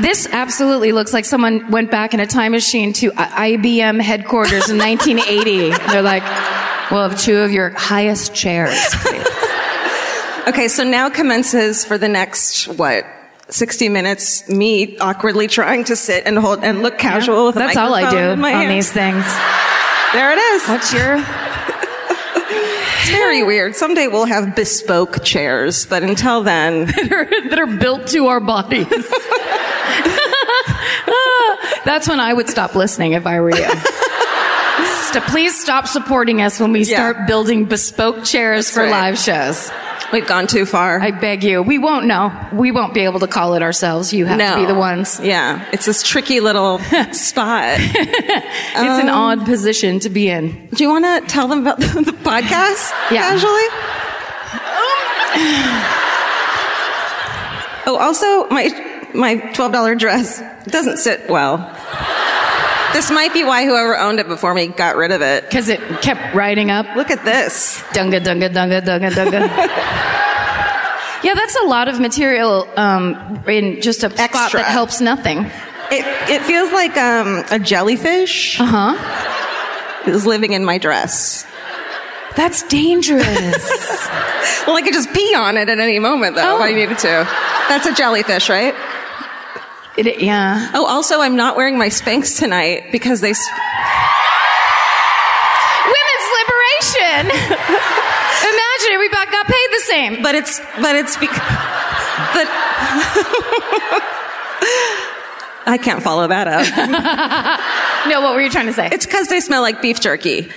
This 0.00 0.28
absolutely 0.30 0.92
looks 0.92 1.12
like 1.12 1.24
someone 1.24 1.70
went 1.70 1.90
back 1.90 2.14
in 2.14 2.20
a 2.20 2.26
time 2.26 2.52
machine 2.52 2.92
to 2.94 3.10
IBM 3.10 4.00
headquarters 4.00 4.70
in 4.70 4.78
1980. 4.78 5.70
They're 5.90 6.02
like, 6.02 6.22
"We'll 6.90 7.08
have 7.08 7.20
two 7.20 7.38
of 7.38 7.50
your 7.50 7.70
highest 7.70 8.34
chairs." 8.34 8.78
please." 9.02 9.26
Okay, 10.48 10.68
so 10.68 10.82
now 10.82 11.10
commences 11.10 11.84
for 11.84 11.98
the 11.98 12.08
next 12.08 12.68
what? 12.68 13.04
60 13.50 13.88
minutes, 13.88 14.48
me 14.48 14.98
awkwardly 14.98 15.46
trying 15.48 15.84
to 15.84 15.96
sit 15.96 16.24
and 16.26 16.38
hold 16.38 16.62
and 16.64 16.82
look 16.82 16.98
casual 16.98 17.46
with 17.46 17.56
a 17.56 17.60
That's 17.60 17.76
all 17.76 17.94
I 17.94 18.10
do 18.10 18.16
on 18.32 18.38
hand. 18.40 18.70
these 18.70 18.90
things. 18.92 19.24
There 20.14 20.32
it 20.32 20.38
is. 20.38 20.66
What's 20.66 20.90
your 20.94 21.16
It's 22.50 23.10
very 23.10 23.42
weird. 23.42 23.76
Someday 23.76 24.06
we'll 24.08 24.24
have 24.24 24.56
bespoke 24.56 25.22
chairs, 25.22 25.84
but 25.84 26.02
until 26.02 26.42
then, 26.42 26.86
that 26.86 27.58
are 27.58 27.66
built 27.66 28.06
to 28.08 28.26
our 28.28 28.40
bodies? 28.40 28.86
That's 31.84 32.08
when 32.08 32.20
I 32.20 32.32
would 32.32 32.48
stop 32.48 32.74
listening 32.74 33.12
if 33.12 33.26
I 33.26 33.40
were 33.40 33.54
you. 33.54 33.68
Please 35.28 35.58
stop 35.60 35.86
supporting 35.86 36.40
us 36.42 36.58
when 36.60 36.72
we 36.72 36.84
Yeah. 36.84 36.96
start 36.96 37.26
building 37.26 37.64
bespoke 37.66 38.24
chairs 38.24 38.70
for 38.70 38.82
right. 38.84 38.90
live 38.90 39.18
shows. 39.18 39.70
We've 40.12 40.26
gone 40.26 40.46
too 40.46 40.64
far. 40.66 41.00
I 41.00 41.10
beg 41.10 41.42
you. 41.44 41.62
We 41.62 41.78
won't 41.78 42.06
know. 42.06 42.32
We 42.52 42.70
won't 42.72 42.94
be 42.94 43.00
able 43.00 43.20
to 43.20 43.26
call 43.26 43.54
it 43.54 43.62
ourselves. 43.62 44.12
You 44.12 44.26
have 44.26 44.38
no. 44.38 44.54
to 44.54 44.60
be 44.60 44.66
the 44.66 44.74
ones. 44.78 45.20
Yeah, 45.20 45.68
it's 45.72 45.86
this 45.86 46.02
tricky 46.02 46.40
little 46.40 46.78
spot. 47.12 47.76
It's 47.78 48.76
Um, 48.78 49.00
an 49.00 49.08
odd 49.08 49.44
position 49.44 50.00
to 50.00 50.08
be 50.10 50.28
in. 50.28 50.68
Do 50.74 50.82
you 50.84 50.90
want 50.90 51.04
to 51.04 51.28
tell 51.32 51.48
them 51.48 51.60
about 51.60 51.78
the, 51.80 51.86
the 52.02 52.12
podcast 52.12 52.92
Yeah. 53.10 53.28
casually? 53.30 53.68
oh, 57.86 57.96
also 58.00 58.48
my 58.50 58.68
my 59.14 59.36
twelve 59.52 59.72
dollar 59.72 59.94
dress 59.94 60.42
doesn't 60.66 60.98
sit 60.98 61.28
well. 61.28 61.58
This 62.92 63.10
might 63.10 63.32
be 63.34 63.44
why 63.44 63.64
whoever 63.64 63.96
owned 63.98 64.18
it 64.18 64.28
before 64.28 64.54
me 64.54 64.68
got 64.68 64.96
rid 64.96 65.12
of 65.12 65.20
it. 65.22 65.44
Because 65.44 65.68
it 65.68 65.78
kept 66.00 66.34
riding 66.34 66.70
up. 66.70 66.86
Look 66.96 67.10
at 67.10 67.24
this. 67.24 67.80
Dunga, 67.92 68.20
dunga, 68.20 68.48
dunga, 68.50 68.80
dunga, 68.80 69.10
dunga. 69.10 69.40
yeah, 71.22 71.34
that's 71.34 71.56
a 71.56 71.64
lot 71.66 71.88
of 71.88 72.00
material 72.00 72.66
um, 72.76 73.42
in 73.46 73.80
just 73.82 74.04
a 74.04 74.10
spot 74.10 74.52
that 74.52 74.66
helps 74.66 75.00
nothing. 75.00 75.44
It 75.90 76.04
it 76.30 76.42
feels 76.42 76.70
like 76.72 76.96
um, 76.96 77.44
a 77.50 77.58
jellyfish 77.58 78.60
Uh 78.60 78.64
huh. 78.94 80.10
is 80.10 80.24
living 80.26 80.52
in 80.52 80.64
my 80.64 80.78
dress. 80.78 81.46
That's 82.36 82.62
dangerous. 82.64 84.08
Well, 84.66 84.76
I 84.76 84.82
could 84.82 84.92
just 84.94 85.12
pee 85.12 85.34
on 85.34 85.56
it 85.56 85.68
at 85.68 85.78
any 85.78 85.98
moment, 85.98 86.34
though, 86.36 86.56
if 86.56 86.60
Oh. 86.60 86.62
I 86.62 86.72
needed 86.72 86.98
to. 86.98 87.26
That's 87.68 87.86
a 87.86 87.92
jellyfish, 87.92 88.48
right? 88.48 88.74
It- 89.98 90.20
yeah. 90.20 90.70
Oh, 90.74 90.86
also, 90.86 91.20
I'm 91.20 91.34
not 91.36 91.56
wearing 91.56 91.76
my 91.76 91.88
Spanx 91.88 92.38
tonight 92.38 92.90
because 92.92 93.20
they. 93.20 93.30
s- 93.30 93.48
Women's 95.84 96.28
liberation. 96.38 97.30
Imagine 98.48 98.90
if 98.94 99.00
we 99.00 99.08
both 99.08 99.30
got 99.32 99.46
paid 99.46 99.68
the 99.72 99.80
same. 99.86 100.22
But 100.22 100.34
it's 100.36 100.60
but 100.80 100.94
it's 100.96 101.16
because. 101.16 101.36
But 101.38 102.46
I 105.66 105.78
can't 105.82 106.02
follow 106.02 106.26
that 106.28 106.46
up. 106.48 106.66
No, 108.08 108.20
what 108.22 108.32
were 108.34 108.40
you 108.40 108.48
trying 108.48 108.66
to 108.66 108.72
say? 108.72 108.88
It's 108.90 109.04
because 109.04 109.26
they 109.28 109.40
smell 109.40 109.60
like 109.60 109.82
beef 109.82 110.00
jerky. 110.00 110.48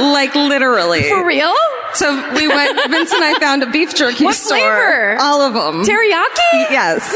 Like 0.00 0.34
literally. 0.34 1.02
For 1.08 1.24
real? 1.26 1.52
So 1.94 2.14
we 2.34 2.48
went. 2.48 2.90
Vince 2.90 3.12
and 3.12 3.24
I 3.24 3.38
found 3.38 3.62
a 3.62 3.70
beef 3.70 3.94
jerky 3.94 4.24
What 4.24 4.34
store. 4.36 4.56
flavor? 4.58 5.16
All 5.20 5.40
of 5.40 5.54
them. 5.54 5.84
Teriyaki? 5.84 6.70
Yes. 6.70 7.12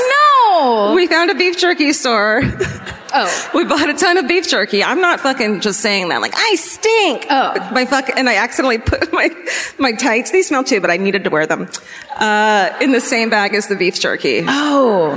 No. 0.51 0.93
We 0.95 1.07
found 1.07 1.31
a 1.31 1.35
beef 1.35 1.59
jerky 1.59 1.93
store. 1.93 2.43
oh. 2.45 3.51
We 3.55 3.65
bought 3.65 3.89
a 3.89 3.95
ton 3.95 4.19
of 4.19 4.29
beef 4.29 4.49
jerky. 4.49 4.85
I'm 4.85 5.01
not 5.01 5.21
fucking 5.21 5.61
just 5.61 5.81
saying 5.81 6.09
that. 6.11 6.21
Like 6.21 6.35
I 6.37 6.55
stink. 6.57 7.27
Oh. 7.31 7.71
my 7.73 7.85
fuck. 7.87 8.09
And 8.17 8.29
I 8.29 8.37
accidentally 8.37 8.79
put 8.79 9.13
my 9.19 9.31
my 9.79 9.93
tights. 9.93 10.31
They 10.31 10.43
smell 10.43 10.65
too, 10.65 10.81
but 10.81 10.91
I 10.91 10.97
needed 10.97 11.25
to 11.25 11.31
wear 11.31 11.47
them 11.47 11.69
uh, 12.17 12.71
in 12.81 12.93
the 12.93 13.01
same 13.01 13.31
bag 13.31 13.55
as 13.55 13.67
the 13.69 13.77
beef 13.77 13.99
jerky. 14.01 14.45
Oh. 14.47 15.15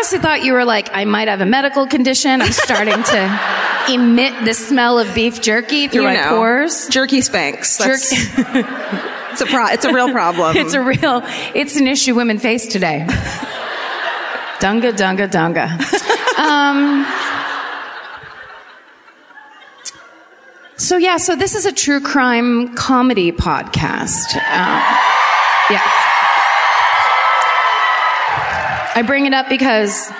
I 0.00 0.02
honestly 0.02 0.18
thought 0.18 0.42
you 0.42 0.54
were 0.54 0.64
like, 0.64 0.88
I 0.94 1.04
might 1.04 1.28
have 1.28 1.42
a 1.42 1.46
medical 1.46 1.86
condition. 1.86 2.40
I'm 2.40 2.52
starting 2.52 3.02
to 3.02 3.40
emit 3.92 4.46
the 4.46 4.54
smell 4.54 4.98
of 4.98 5.14
beef 5.14 5.42
jerky 5.42 5.88
through 5.88 6.00
You 6.00 6.08
my 6.08 6.14
know. 6.14 6.28
pors. 6.38 6.88
Jerky 6.88 7.18
Spanx. 7.20 7.76
Jerky. 7.78 8.16
it's 9.32 9.42
a 9.42 9.46
pro- 9.46 9.66
It's 9.66 9.84
a 9.84 9.92
real 9.92 10.10
problem. 10.10 10.56
It's 10.60 10.72
a 10.72 10.80
real, 10.80 11.20
it's 11.54 11.76
an 11.76 11.86
issue 11.86 12.14
women 12.14 12.38
face 12.38 12.66
today. 12.66 13.04
Dunga, 14.60 14.92
dunga, 14.94 15.28
dunga. 15.28 15.68
Um, 16.38 17.04
so 20.78 20.96
yeah, 20.96 21.18
so 21.18 21.36
this 21.36 21.54
is 21.54 21.66
a 21.66 21.72
true 21.72 22.00
crime 22.00 22.74
comedy 22.74 23.32
podcast. 23.32 24.34
Um, 24.36 24.80
yeah. 25.70 26.09
I 28.92 29.02
bring 29.02 29.26
it 29.26 29.32
up 29.32 29.48
because, 29.48 30.10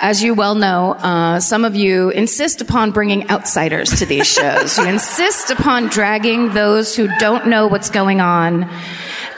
as 0.00 0.22
you 0.22 0.34
well 0.34 0.54
know, 0.54 0.92
uh, 0.92 1.40
some 1.40 1.64
of 1.64 1.74
you 1.74 2.10
insist 2.10 2.60
upon 2.60 2.90
bringing 2.90 3.30
outsiders 3.30 3.98
to 3.98 4.06
these 4.06 4.26
shows. 4.26 4.76
you 4.76 4.86
insist 4.86 5.50
upon 5.50 5.86
dragging 5.86 6.52
those 6.52 6.94
who 6.94 7.08
don't 7.18 7.46
know 7.46 7.66
what's 7.66 7.88
going 7.88 8.20
on, 8.20 8.64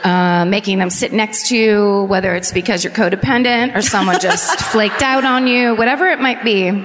uh, 0.02 0.44
making 0.48 0.78
them 0.78 0.90
sit 0.90 1.12
next 1.12 1.48
to 1.48 1.56
you, 1.56 2.04
whether 2.04 2.34
it's 2.34 2.50
because 2.50 2.82
you're 2.82 2.92
codependent 2.92 3.76
or 3.76 3.82
someone 3.82 4.18
just 4.20 4.60
flaked 4.72 5.02
out 5.02 5.24
on 5.24 5.46
you, 5.46 5.76
whatever 5.76 6.06
it 6.08 6.20
might 6.20 6.42
be. 6.42 6.84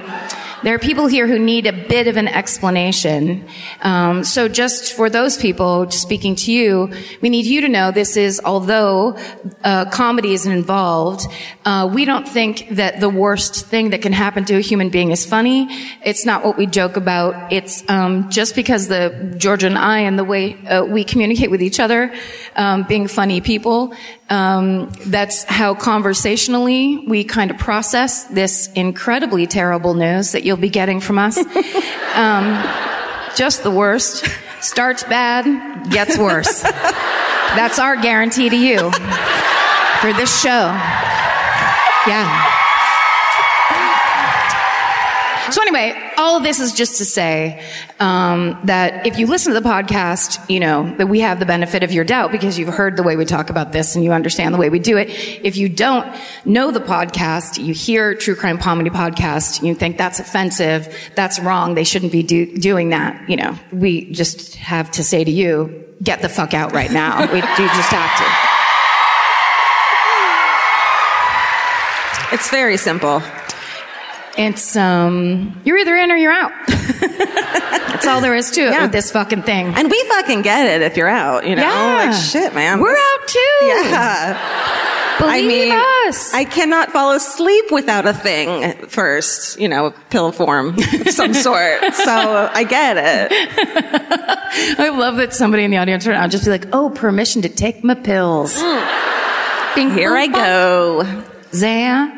There 0.64 0.74
are 0.74 0.78
people 0.78 1.06
here 1.06 1.28
who 1.28 1.38
need 1.38 1.66
a 1.66 1.72
bit 1.72 2.08
of 2.08 2.16
an 2.16 2.26
explanation. 2.26 3.46
Um, 3.82 4.24
so 4.24 4.48
just 4.48 4.92
for 4.94 5.08
those 5.08 5.36
people, 5.36 5.88
speaking 5.90 6.34
to 6.36 6.52
you, 6.52 6.92
we 7.20 7.28
need 7.28 7.46
you 7.46 7.60
to 7.60 7.68
know 7.68 7.92
this 7.92 8.16
is, 8.16 8.40
although 8.44 9.16
uh, 9.62 9.88
comedy 9.90 10.34
is 10.34 10.46
involved, 10.46 11.26
uh, 11.64 11.88
we 11.92 12.04
don't 12.04 12.28
think 12.28 12.68
that 12.70 12.98
the 12.98 13.08
worst 13.08 13.66
thing 13.66 13.90
that 13.90 14.02
can 14.02 14.12
happen 14.12 14.44
to 14.46 14.56
a 14.56 14.60
human 14.60 14.90
being 14.90 15.12
is 15.12 15.24
funny. 15.24 15.68
It's 16.04 16.26
not 16.26 16.44
what 16.44 16.56
we 16.56 16.66
joke 16.66 16.96
about. 16.96 17.52
It's 17.52 17.88
um, 17.88 18.28
just 18.28 18.56
because 18.56 18.88
the 18.88 19.34
Georgia 19.38 19.66
and 19.66 19.78
I 19.78 20.00
and 20.00 20.18
the 20.18 20.24
way 20.24 20.54
uh, 20.66 20.84
we 20.84 21.04
communicate 21.04 21.52
with 21.52 21.62
each 21.62 21.78
other, 21.78 22.12
um, 22.56 22.82
being 22.82 23.06
funny 23.06 23.40
people, 23.40 23.94
um, 24.30 24.90
that's 25.06 25.44
how 25.44 25.74
conversationally 25.74 26.98
we 26.98 27.24
kind 27.24 27.50
of 27.50 27.58
process 27.58 28.24
this 28.24 28.70
incredibly 28.74 29.46
terrible 29.46 29.94
news 29.94 30.32
that 30.32 30.44
you'll 30.44 30.56
be 30.56 30.68
getting 30.68 31.00
from 31.00 31.18
us. 31.18 31.38
um, 32.14 32.62
just 33.36 33.62
the 33.62 33.70
worst. 33.70 34.26
Starts 34.60 35.04
bad, 35.04 35.90
gets 35.90 36.18
worse. 36.18 36.62
That's 36.62 37.78
our 37.78 37.96
guarantee 37.96 38.50
to 38.50 38.56
you 38.56 38.90
for 40.00 40.12
this 40.12 40.42
show. 40.42 40.74
Yeah. 42.06 42.54
So 45.50 45.62
anyway, 45.62 45.94
all 46.18 46.36
of 46.36 46.42
this 46.42 46.58
is 46.58 46.72
just 46.72 46.98
to 46.98 47.04
say 47.04 47.64
um, 48.00 48.58
that 48.64 49.06
if 49.06 49.18
you 49.18 49.28
listen 49.28 49.54
to 49.54 49.60
the 49.60 49.66
podcast, 49.66 50.50
you 50.50 50.58
know 50.58 50.92
that 50.96 51.06
we 51.06 51.20
have 51.20 51.38
the 51.38 51.46
benefit 51.46 51.84
of 51.84 51.92
your 51.92 52.04
doubt 52.04 52.32
because 52.32 52.58
you've 52.58 52.68
heard 52.68 52.96
the 52.96 53.04
way 53.04 53.14
we 53.16 53.24
talk 53.24 53.50
about 53.50 53.70
this 53.70 53.94
and 53.94 54.04
you 54.04 54.10
understand 54.12 54.52
the 54.52 54.58
way 54.58 54.68
we 54.68 54.80
do 54.80 54.98
it. 54.98 55.08
If 55.44 55.56
you 55.56 55.68
don't 55.68 56.12
know 56.44 56.72
the 56.72 56.80
podcast, 56.80 57.64
you 57.64 57.72
hear 57.72 58.16
True 58.16 58.34
Crime 58.34 58.58
Comedy 58.58 58.90
Podcast, 58.90 59.62
you 59.62 59.76
think 59.76 59.96
that's 59.96 60.18
offensive, 60.18 60.92
that's 61.14 61.38
wrong, 61.38 61.74
they 61.74 61.84
shouldn't 61.84 62.10
be 62.10 62.24
do- 62.24 62.58
doing 62.58 62.88
that. 62.90 63.30
You 63.30 63.36
know, 63.36 63.56
we 63.70 64.10
just 64.10 64.56
have 64.56 64.90
to 64.92 65.04
say 65.04 65.22
to 65.22 65.30
you, 65.30 65.84
get 66.02 66.20
the 66.20 66.28
fuck 66.28 66.52
out 66.52 66.72
right 66.72 66.90
now. 66.90 67.20
we 67.32 67.40
do 67.40 67.46
just 67.46 67.92
have 67.92 68.18
to. 68.18 68.24
It's 72.34 72.50
very 72.50 72.76
simple. 72.76 73.22
It's 74.38 74.76
um, 74.76 75.60
you're 75.64 75.76
either 75.78 75.96
in 75.96 76.10
or 76.12 76.16
you're 76.16 76.32
out. 76.32 76.52
That's 76.68 78.06
all 78.06 78.20
there 78.20 78.36
is 78.36 78.50
to 78.52 78.60
it 78.60 78.70
Yeah. 78.70 78.82
with 78.82 78.92
this 78.92 79.10
fucking 79.10 79.42
thing. 79.42 79.66
And 79.74 79.90
we 79.90 80.02
fucking 80.04 80.42
get 80.42 80.66
it 80.66 80.82
if 80.82 80.96
you're 80.96 81.08
out, 81.08 81.44
you 81.46 81.56
know? 81.56 81.62
Yeah. 81.62 82.10
Like, 82.10 82.14
shit, 82.22 82.54
man. 82.54 82.80
We're 82.80 82.96
out 82.96 83.26
too. 83.28 83.38
Yeah. 83.62 85.18
Believe 85.18 85.32
I 85.44 85.48
mean, 85.48 85.72
us. 86.08 86.32
I 86.32 86.44
cannot 86.44 86.92
fall 86.92 87.10
asleep 87.12 87.72
without 87.72 88.06
a 88.06 88.14
thing 88.14 88.86
first, 88.86 89.58
you 89.58 89.68
know, 89.68 89.92
pill 90.10 90.30
form 90.30 90.76
of 90.78 91.08
some 91.10 91.34
sort. 91.46 91.92
So 91.94 92.48
I 92.54 92.62
get 92.62 92.96
it. 92.96 93.32
I 94.78 94.90
love 94.90 95.16
that 95.16 95.34
somebody 95.34 95.64
in 95.64 95.72
the 95.72 95.78
audience 95.78 96.06
right 96.06 96.14
now 96.14 96.28
just 96.28 96.44
be 96.44 96.50
like, 96.52 96.66
"Oh, 96.72 96.90
permission 96.90 97.42
to 97.42 97.48
take 97.48 97.82
my 97.82 97.94
pills." 97.94 98.54
Bing, 99.74 99.90
Here 99.90 100.14
I 100.16 100.28
go. 100.28 101.22
Zan, 101.52 102.17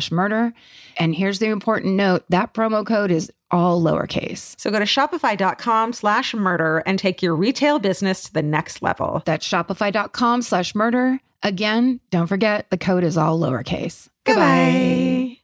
murder. 0.09 0.53
And 0.97 1.13
here's 1.13 1.39
the 1.39 1.47
important 1.47 1.95
note 1.95 2.23
that 2.29 2.53
promo 2.53 2.85
code 2.85 3.11
is 3.11 3.29
all 3.51 3.81
lowercase. 3.81 4.55
So 4.57 4.71
go 4.71 4.79
to 4.79 4.85
shopify.com 4.85 5.91
slash 5.91 6.33
murder 6.33 6.77
and 6.85 6.97
take 6.97 7.21
your 7.21 7.35
retail 7.35 7.79
business 7.79 8.23
to 8.23 8.33
the 8.33 8.41
next 8.41 8.81
level. 8.81 9.21
That's 9.25 9.45
shopify.com 9.45 10.41
slash 10.43 10.73
murder. 10.73 11.19
Again, 11.43 11.99
don't 12.09 12.27
forget 12.27 12.69
the 12.69 12.77
code 12.77 13.03
is 13.03 13.17
all 13.17 13.37
lowercase. 13.37 14.07
Goodbye. 14.23 15.37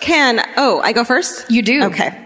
Can, 0.00 0.40
oh, 0.56 0.80
I 0.80 0.92
go 0.92 1.04
first? 1.04 1.50
You 1.50 1.62
do. 1.62 1.84
Okay. 1.84 2.22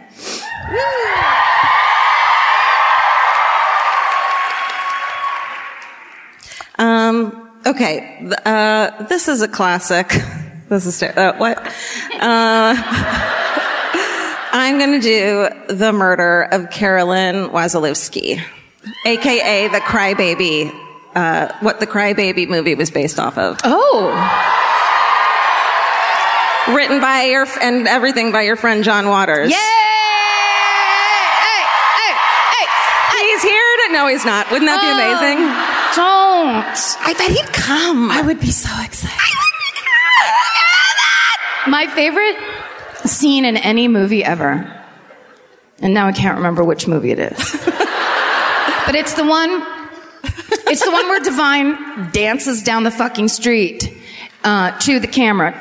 Um, 6.80 7.49
okay. 7.66 8.29
Uh, 8.44 9.05
this 9.05 9.29
is 9.29 9.42
a 9.42 9.49
classic. 9.49 10.12
This 10.70 10.87
is, 10.87 11.01
ter- 11.01 11.12
uh, 11.16 11.37
what? 11.37 11.59
Uh, 11.59 12.75
I'm 14.53 14.79
going 14.79 15.01
to 15.01 15.03
do 15.03 15.49
the 15.75 15.92
murder 15.92 16.42
of 16.42 16.70
Carolyn 16.70 17.49
Wasilewski, 17.49 18.40
aka 19.05 19.66
the 19.66 19.81
Crybaby, 19.81 20.73
uh, 21.16 21.49
what 21.59 21.81
the 21.81 21.88
Crybaby 21.88 22.49
movie 22.49 22.77
was 22.77 22.92
based 22.92 23.18
off 23.18 23.37
of. 23.37 23.59
Oh, 23.64 24.12
Written 26.73 27.01
by 27.01 27.25
your, 27.25 27.42
f- 27.42 27.59
and 27.61 27.88
everything 27.88 28.31
by 28.31 28.42
your 28.42 28.55
friend 28.55 28.85
John 28.85 29.09
Waters. 29.09 29.51
yay! 29.51 29.57
Hey, 29.57 29.61
hey, 31.99 32.14
hey! 32.55 32.66
He's 33.27 33.42
here 33.42 33.77
to, 33.88 33.92
no, 33.92 34.07
he's 34.07 34.25
not. 34.25 34.49
Wouldn't 34.53 34.70
that 34.70 34.79
be 34.79 34.87
amazing? 34.94 35.51
Don't. 36.40 36.96
I 37.00 37.14
bet 37.18 37.31
he'd 37.31 37.53
come. 37.53 38.11
I 38.11 38.22
would 38.22 38.40
be 38.40 38.50
so 38.50 38.70
excited. 38.83 39.18
My 41.68 41.87
favorite 41.88 42.37
scene 43.07 43.44
in 43.44 43.59
any 43.59 43.88
movie 43.88 44.24
ever, 44.24 44.83
and 45.81 45.92
now 45.92 46.07
I 46.07 46.12
can't 46.12 46.38
remember 46.38 46.64
which 46.64 46.88
movie 46.88 47.11
it 47.11 47.18
is, 47.18 47.37
but 48.87 48.94
it's 48.94 49.12
the 49.14 49.24
one. 49.24 49.50
It's 50.72 50.83
the 50.83 50.90
one 50.90 51.09
where 51.09 51.20
Divine 51.20 52.11
dances 52.12 52.62
down 52.62 52.85
the 52.85 52.90
fucking 52.90 53.29
street 53.29 53.92
uh, 54.42 54.79
to 54.79 54.98
the 54.98 55.09
camera. 55.09 55.53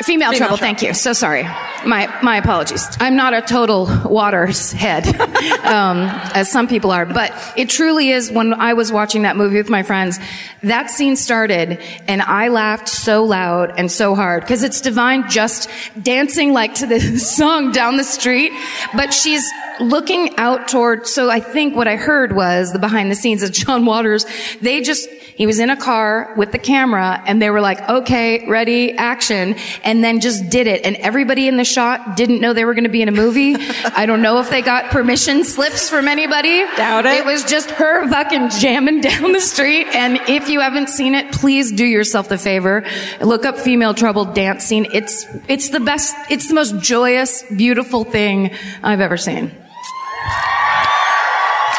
Female, 0.00 0.30
trouble. 0.32 0.38
Trouble. 0.38 0.56
Thank 0.56 0.82
you. 0.82 0.94
So 0.94 1.12
sorry. 1.12 1.44
My 1.84 2.12
my 2.22 2.36
apologies. 2.36 2.84
I'm 2.98 3.14
not 3.14 3.34
a 3.34 3.42
total 3.42 3.88
Waters 4.04 4.72
head, 4.72 5.06
um, 5.64 6.08
as 6.34 6.50
some 6.50 6.66
people 6.66 6.90
are, 6.90 7.06
but 7.06 7.32
it 7.56 7.68
truly 7.68 8.10
is. 8.10 8.30
When 8.30 8.54
I 8.54 8.72
was 8.72 8.90
watching 8.90 9.22
that 9.22 9.36
movie 9.36 9.58
with 9.58 9.68
my 9.68 9.82
friends, 9.82 10.18
that 10.62 10.90
scene 10.90 11.14
started, 11.16 11.78
and 12.08 12.22
I 12.22 12.48
laughed 12.48 12.88
so 12.88 13.24
loud 13.24 13.74
and 13.78 13.92
so 13.92 14.14
hard 14.14 14.42
because 14.42 14.62
it's 14.62 14.80
Divine 14.80 15.28
just 15.28 15.68
dancing 16.00 16.52
like 16.52 16.74
to 16.74 16.86
the 16.86 17.00
song 17.18 17.70
down 17.72 17.96
the 17.96 18.04
street, 18.04 18.52
but 18.94 19.12
she's 19.12 19.48
looking 19.82 20.36
out 20.36 20.68
toward. 20.68 21.06
So 21.06 21.30
I 21.30 21.40
think 21.40 21.76
what 21.76 21.88
I 21.88 21.96
heard 21.96 22.34
was 22.34 22.72
the 22.72 22.78
behind 22.78 23.10
the 23.10 23.14
scenes 23.14 23.42
of 23.42 23.52
John 23.52 23.84
Waters. 23.92 24.26
They 24.60 24.80
just 24.80 25.08
he 25.34 25.46
was 25.46 25.58
in 25.58 25.70
a 25.70 25.76
car 25.76 26.32
with 26.36 26.52
the 26.52 26.58
camera 26.58 27.22
and 27.26 27.40
they 27.40 27.50
were 27.50 27.60
like, 27.60 27.88
okay, 27.88 28.46
ready, 28.46 28.92
action. 28.92 29.56
And 29.82 30.04
then 30.04 30.20
just 30.20 30.50
did 30.50 30.66
it. 30.66 30.84
And 30.84 30.96
everybody 30.96 31.48
in 31.48 31.56
the 31.56 31.64
shot 31.64 32.16
didn't 32.16 32.40
know 32.40 32.52
they 32.52 32.64
were 32.64 32.74
going 32.74 32.84
to 32.84 32.90
be 32.90 33.02
in 33.02 33.08
a 33.08 33.12
movie. 33.12 33.56
I 33.96 34.06
don't 34.06 34.22
know 34.22 34.40
if 34.40 34.50
they 34.50 34.62
got 34.62 34.90
permission 34.90 35.44
slips 35.44 35.88
from 35.88 36.06
anybody. 36.06 36.64
Doubt 36.76 37.06
it. 37.06 37.14
It 37.18 37.24
was 37.24 37.44
just 37.44 37.70
her 37.72 38.08
fucking 38.08 38.50
jamming 38.50 39.00
down 39.00 39.32
the 39.32 39.40
street. 39.40 39.86
And 39.88 40.18
if 40.28 40.48
you 40.48 40.60
haven't 40.60 40.88
seen 40.88 41.14
it, 41.14 41.32
please 41.32 41.72
do 41.72 41.84
yourself 41.84 42.28
the 42.28 42.38
favor. 42.38 42.84
Look 43.20 43.44
up 43.44 43.58
female 43.58 43.94
trouble 43.94 44.26
dance 44.26 44.64
scene. 44.64 44.86
It's, 44.92 45.26
it's 45.48 45.70
the 45.70 45.80
best, 45.80 46.14
it's 46.30 46.48
the 46.48 46.54
most 46.54 46.78
joyous, 46.78 47.42
beautiful 47.44 48.04
thing 48.04 48.52
I've 48.82 49.00
ever 49.00 49.16
seen. 49.16 49.50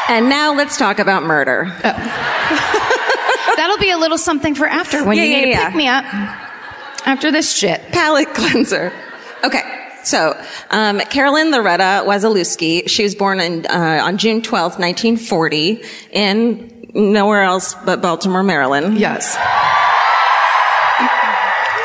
And 0.08 0.28
now 0.28 0.54
let's 0.54 0.76
talk 0.76 0.98
about 0.98 1.22
murder. 1.22 1.64
That'll 3.56 3.78
be 3.78 3.90
a 3.90 3.98
little 3.98 4.18
something 4.18 4.54
for 4.54 4.66
after 4.66 5.04
when 5.04 5.16
Yeah, 5.16 5.22
you 5.24 5.30
yeah, 5.30 5.36
need 5.36 5.44
to 5.44 5.50
yeah. 5.50 5.66
pick 5.68 5.76
me 5.76 5.88
up 5.88 6.04
after 7.06 7.30
this 7.30 7.54
shit. 7.54 7.80
palate 7.92 8.34
cleanser. 8.34 8.92
Okay. 9.42 9.62
So, 10.02 10.38
um, 10.70 11.00
Carolyn 11.00 11.50
Loretta 11.50 12.02
Wasilewski, 12.06 12.88
she 12.90 13.04
was 13.04 13.14
born 13.14 13.40
in, 13.40 13.64
uh, 13.66 14.00
on 14.02 14.18
June 14.18 14.42
12th, 14.42 14.78
1940 14.78 15.82
in 16.12 16.88
nowhere 16.92 17.42
else 17.42 17.74
but 17.86 18.02
Baltimore, 18.02 18.42
Maryland. 18.42 18.98
Yes. 18.98 19.34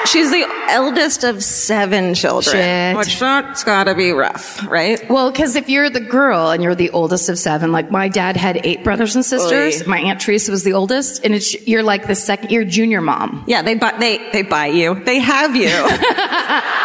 She's 0.05 0.31
the 0.31 0.45
eldest 0.69 1.23
of 1.23 1.43
seven 1.43 2.13
children. 2.13 2.53
Shit. 2.55 2.97
Which 2.97 3.19
that's 3.19 3.63
gotta 3.63 3.95
be 3.95 4.11
rough, 4.11 4.65
right? 4.67 5.07
Well, 5.09 5.31
because 5.31 5.55
if 5.55 5.69
you're 5.69 5.89
the 5.89 5.99
girl 5.99 6.49
and 6.49 6.63
you're 6.63 6.75
the 6.75 6.89
oldest 6.91 7.29
of 7.29 7.37
seven, 7.37 7.71
like 7.71 7.91
my 7.91 8.07
dad 8.07 8.37
had 8.37 8.61
eight 8.65 8.83
brothers 8.83 9.15
and 9.15 9.25
sisters. 9.25 9.81
Oy. 9.81 9.85
My 9.85 9.99
aunt 9.99 10.21
Teresa 10.21 10.51
was 10.51 10.63
the 10.63 10.73
oldest, 10.73 11.23
and 11.23 11.33
it's 11.33 11.67
you're 11.67 11.83
like 11.83 12.07
the 12.07 12.15
second, 12.15 12.51
you're 12.51 12.65
junior 12.65 13.01
mom. 13.01 13.43
Yeah, 13.47 13.61
they 13.61 13.75
buy, 13.75 13.95
they, 13.99 14.31
they 14.31 14.41
buy 14.43 14.67
you. 14.67 15.03
They 15.03 15.19
have 15.19 15.55
you. 15.55 15.69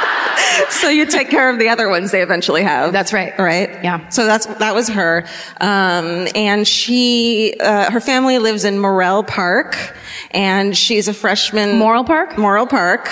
so 0.70 0.88
you 0.88 1.06
take 1.06 1.30
care 1.30 1.50
of 1.50 1.58
the 1.58 1.68
other 1.68 1.88
ones 1.88 2.10
they 2.10 2.22
eventually 2.22 2.62
have. 2.62 2.92
That's 2.92 3.12
right. 3.12 3.38
Right? 3.38 3.70
Yeah. 3.82 4.08
So 4.08 4.26
that's, 4.26 4.46
that 4.46 4.74
was 4.74 4.88
her. 4.88 5.26
Um, 5.60 6.28
and 6.34 6.66
she, 6.66 7.54
uh, 7.60 7.90
her 7.90 8.00
family 8.00 8.38
lives 8.38 8.64
in 8.64 8.78
Morrell 8.78 9.22
Park 9.22 9.76
and 10.30 10.76
she's 10.76 11.08
a 11.08 11.14
freshman. 11.14 11.78
Moral 11.78 12.04
Park? 12.04 12.36
Morrell 12.38 12.66
Park. 12.66 13.08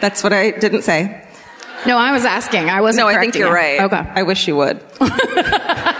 That's 0.00 0.22
what 0.22 0.32
I 0.32 0.50
didn't 0.52 0.82
say. 0.82 1.26
No, 1.86 1.96
I 1.96 2.12
was 2.12 2.24
asking. 2.24 2.68
I 2.68 2.80
wasn't. 2.80 3.06
No, 3.06 3.08
I 3.08 3.20
think 3.20 3.34
you're 3.34 3.48
you. 3.48 3.54
right. 3.54 3.80
Okay. 3.80 3.96
I 3.96 4.22
wish 4.22 4.46
you 4.46 4.56
would. 4.56 4.80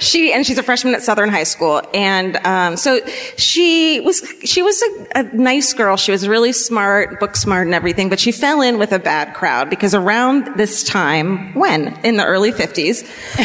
she 0.00 0.32
and 0.32 0.46
she's 0.46 0.58
a 0.58 0.62
freshman 0.62 0.94
at 0.94 1.02
Southern 1.02 1.28
High 1.28 1.44
School, 1.44 1.82
and 1.92 2.36
um, 2.46 2.76
so 2.76 3.04
she 3.36 4.00
was 4.00 4.22
she 4.44 4.62
was 4.62 4.82
a, 4.82 5.20
a 5.20 5.22
nice 5.34 5.72
girl. 5.72 5.96
She 5.96 6.12
was 6.12 6.28
really 6.28 6.52
smart, 6.52 7.20
book 7.20 7.36
smart, 7.36 7.66
and 7.66 7.74
everything. 7.74 8.08
But 8.08 8.20
she 8.20 8.32
fell 8.32 8.60
in 8.60 8.78
with 8.78 8.92
a 8.92 8.98
bad 8.98 9.34
crowd 9.34 9.70
because 9.70 9.94
around 9.94 10.56
this 10.56 10.82
time, 10.82 11.54
when 11.54 11.98
in 12.04 12.16
the 12.16 12.24
early 12.24 12.52
fifties, 12.52 13.02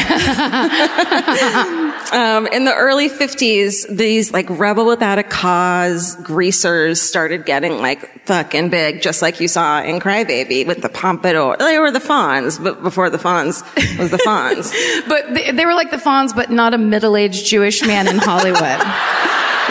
um, 2.12 2.46
in 2.48 2.64
the 2.64 2.74
early 2.74 3.08
50s, 3.08 3.88
these 3.88 4.32
like 4.32 4.46
rebel 4.48 4.86
without 4.86 5.18
a 5.18 5.22
cause 5.22 6.16
greasers 6.16 7.00
started 7.00 7.44
getting 7.44 7.80
like 7.80 8.19
fucking 8.30 8.68
big, 8.68 9.02
just 9.02 9.22
like 9.22 9.40
you 9.40 9.48
saw 9.48 9.82
in 9.82 9.98
Crybaby 9.98 10.64
with 10.64 10.82
the 10.82 10.88
pompadour. 10.88 11.56
They 11.58 11.80
were 11.80 11.90
the 11.90 11.98
Fonz, 11.98 12.62
but 12.62 12.80
before 12.80 13.10
the 13.10 13.18
Fonz 13.18 13.64
was 13.98 14.12
the 14.12 14.18
Fonz. 14.18 14.72
But 15.08 15.34
they, 15.34 15.50
they 15.50 15.66
were 15.66 15.74
like 15.74 15.90
the 15.90 15.96
Fonz, 15.96 16.32
but 16.32 16.48
not 16.48 16.72
a 16.72 16.78
middle-aged 16.78 17.44
Jewish 17.44 17.84
man 17.84 18.06
in 18.06 18.18
Hollywood, 18.18 18.80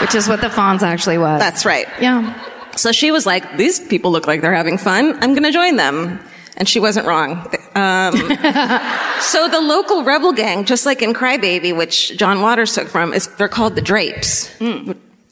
which 0.02 0.14
is 0.14 0.28
what 0.28 0.42
the 0.42 0.48
Fonz 0.48 0.82
actually 0.82 1.16
was. 1.16 1.40
That's 1.40 1.64
right. 1.64 1.86
yeah. 2.02 2.38
So 2.76 2.92
she 2.92 3.10
was 3.10 3.24
like, 3.24 3.56
these 3.56 3.80
people 3.80 4.10
look 4.10 4.26
like 4.26 4.42
they're 4.42 4.54
having 4.54 4.76
fun. 4.76 5.14
I'm 5.22 5.30
going 5.30 5.44
to 5.44 5.52
join 5.52 5.76
them. 5.76 6.20
And 6.58 6.68
she 6.68 6.80
wasn't 6.80 7.06
wrong. 7.06 7.30
Um, 7.74 8.12
so 9.20 9.48
the 9.48 9.60
local 9.62 10.04
rebel 10.04 10.34
gang, 10.34 10.66
just 10.66 10.84
like 10.84 11.00
in 11.00 11.14
Crybaby, 11.14 11.74
which 11.74 12.14
John 12.18 12.42
Waters 12.42 12.74
took 12.74 12.88
from, 12.88 13.14
is 13.14 13.26
they're 13.38 13.48
called 13.48 13.74
the 13.74 13.80
Drapes. 13.80 14.50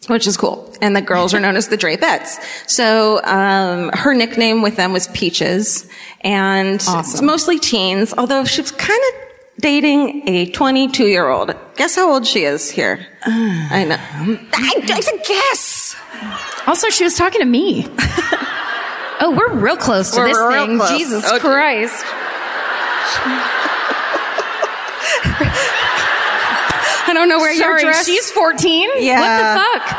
Which 0.08 0.26
is 0.26 0.36
cool. 0.36 0.74
And 0.82 0.94
the 0.96 1.00
girls 1.02 1.32
are 1.34 1.40
known 1.40 1.56
as 1.56 1.68
the 1.68 1.76
Drapettes. 1.78 2.38
So, 2.68 3.22
um, 3.24 3.90
her 3.92 4.14
nickname 4.14 4.62
with 4.62 4.76
them 4.76 4.92
was 4.92 5.06
Peaches. 5.08 5.88
And 6.22 6.76
it's 6.82 7.22
mostly 7.22 7.58
teens, 7.58 8.12
although 8.18 8.44
she 8.44 8.60
was 8.62 8.72
kind 8.72 9.00
of 9.08 9.14
dating 9.60 10.28
a 10.28 10.50
22 10.50 11.06
year 11.06 11.28
old. 11.28 11.54
Guess 11.76 11.96
how 11.96 12.10
old 12.12 12.26
she 12.26 12.44
is 12.44 12.70
here? 12.70 13.06
I 13.24 13.84
know. 13.84 13.98
I, 14.54 14.82
I 14.92 15.00
said 15.00 15.24
guess. 15.26 15.96
Also, 16.66 16.88
she 16.90 17.04
was 17.04 17.14
talking 17.14 17.40
to 17.40 17.46
me. 17.46 17.86
oh, 19.20 19.34
we're 19.36 19.54
real 19.58 19.76
close 19.76 20.10
to 20.12 20.18
We're 20.20 20.28
this 20.28 20.38
thing. 20.38 20.76
close. 20.78 20.90
Jesus 20.90 21.24
Okay. 21.26 21.38
Christ. 21.38 22.04
I 27.07 27.07
don't 27.18 27.28
know 27.28 27.38
where 27.38 27.54
Sorry, 27.54 27.82
you're 27.82 27.90
dressed. 27.92 28.06
she's 28.06 28.30
14? 28.30 28.88
Yeah. 28.98 29.20
What 29.20 29.82
the 29.82 29.88
fuck? 29.90 29.98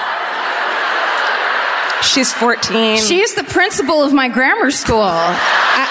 She's 2.03 2.33
14. 2.33 2.97
She's 2.97 3.35
the 3.35 3.43
principal 3.43 4.01
of 4.01 4.13
my 4.13 4.29
grammar 4.29 4.71
school. 4.71 5.01
I- 5.03 5.87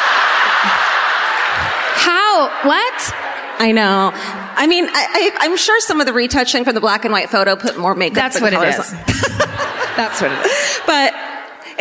how? 2.01 2.49
What? 2.67 3.15
I 3.61 3.73
know. 3.73 4.13
I 4.15 4.67
mean, 4.67 4.87
I, 4.87 4.91
I, 4.93 5.37
I'm 5.45 5.57
sure 5.57 5.81
some 5.81 6.01
of 6.01 6.07
the 6.07 6.13
retouching 6.13 6.65
from 6.65 6.75
the 6.75 6.81
black 6.81 7.05
and 7.05 7.13
white 7.13 7.29
photo 7.31 7.57
put 7.57 7.77
more 7.79 7.95
makeup. 7.95 8.17
That's 8.17 8.41
what 8.41 8.53
it 8.53 8.63
is. 8.63 8.91
That's 9.97 10.21
what 10.21 10.31
it 10.33 10.47
is. 10.47 10.81
But 10.87 11.13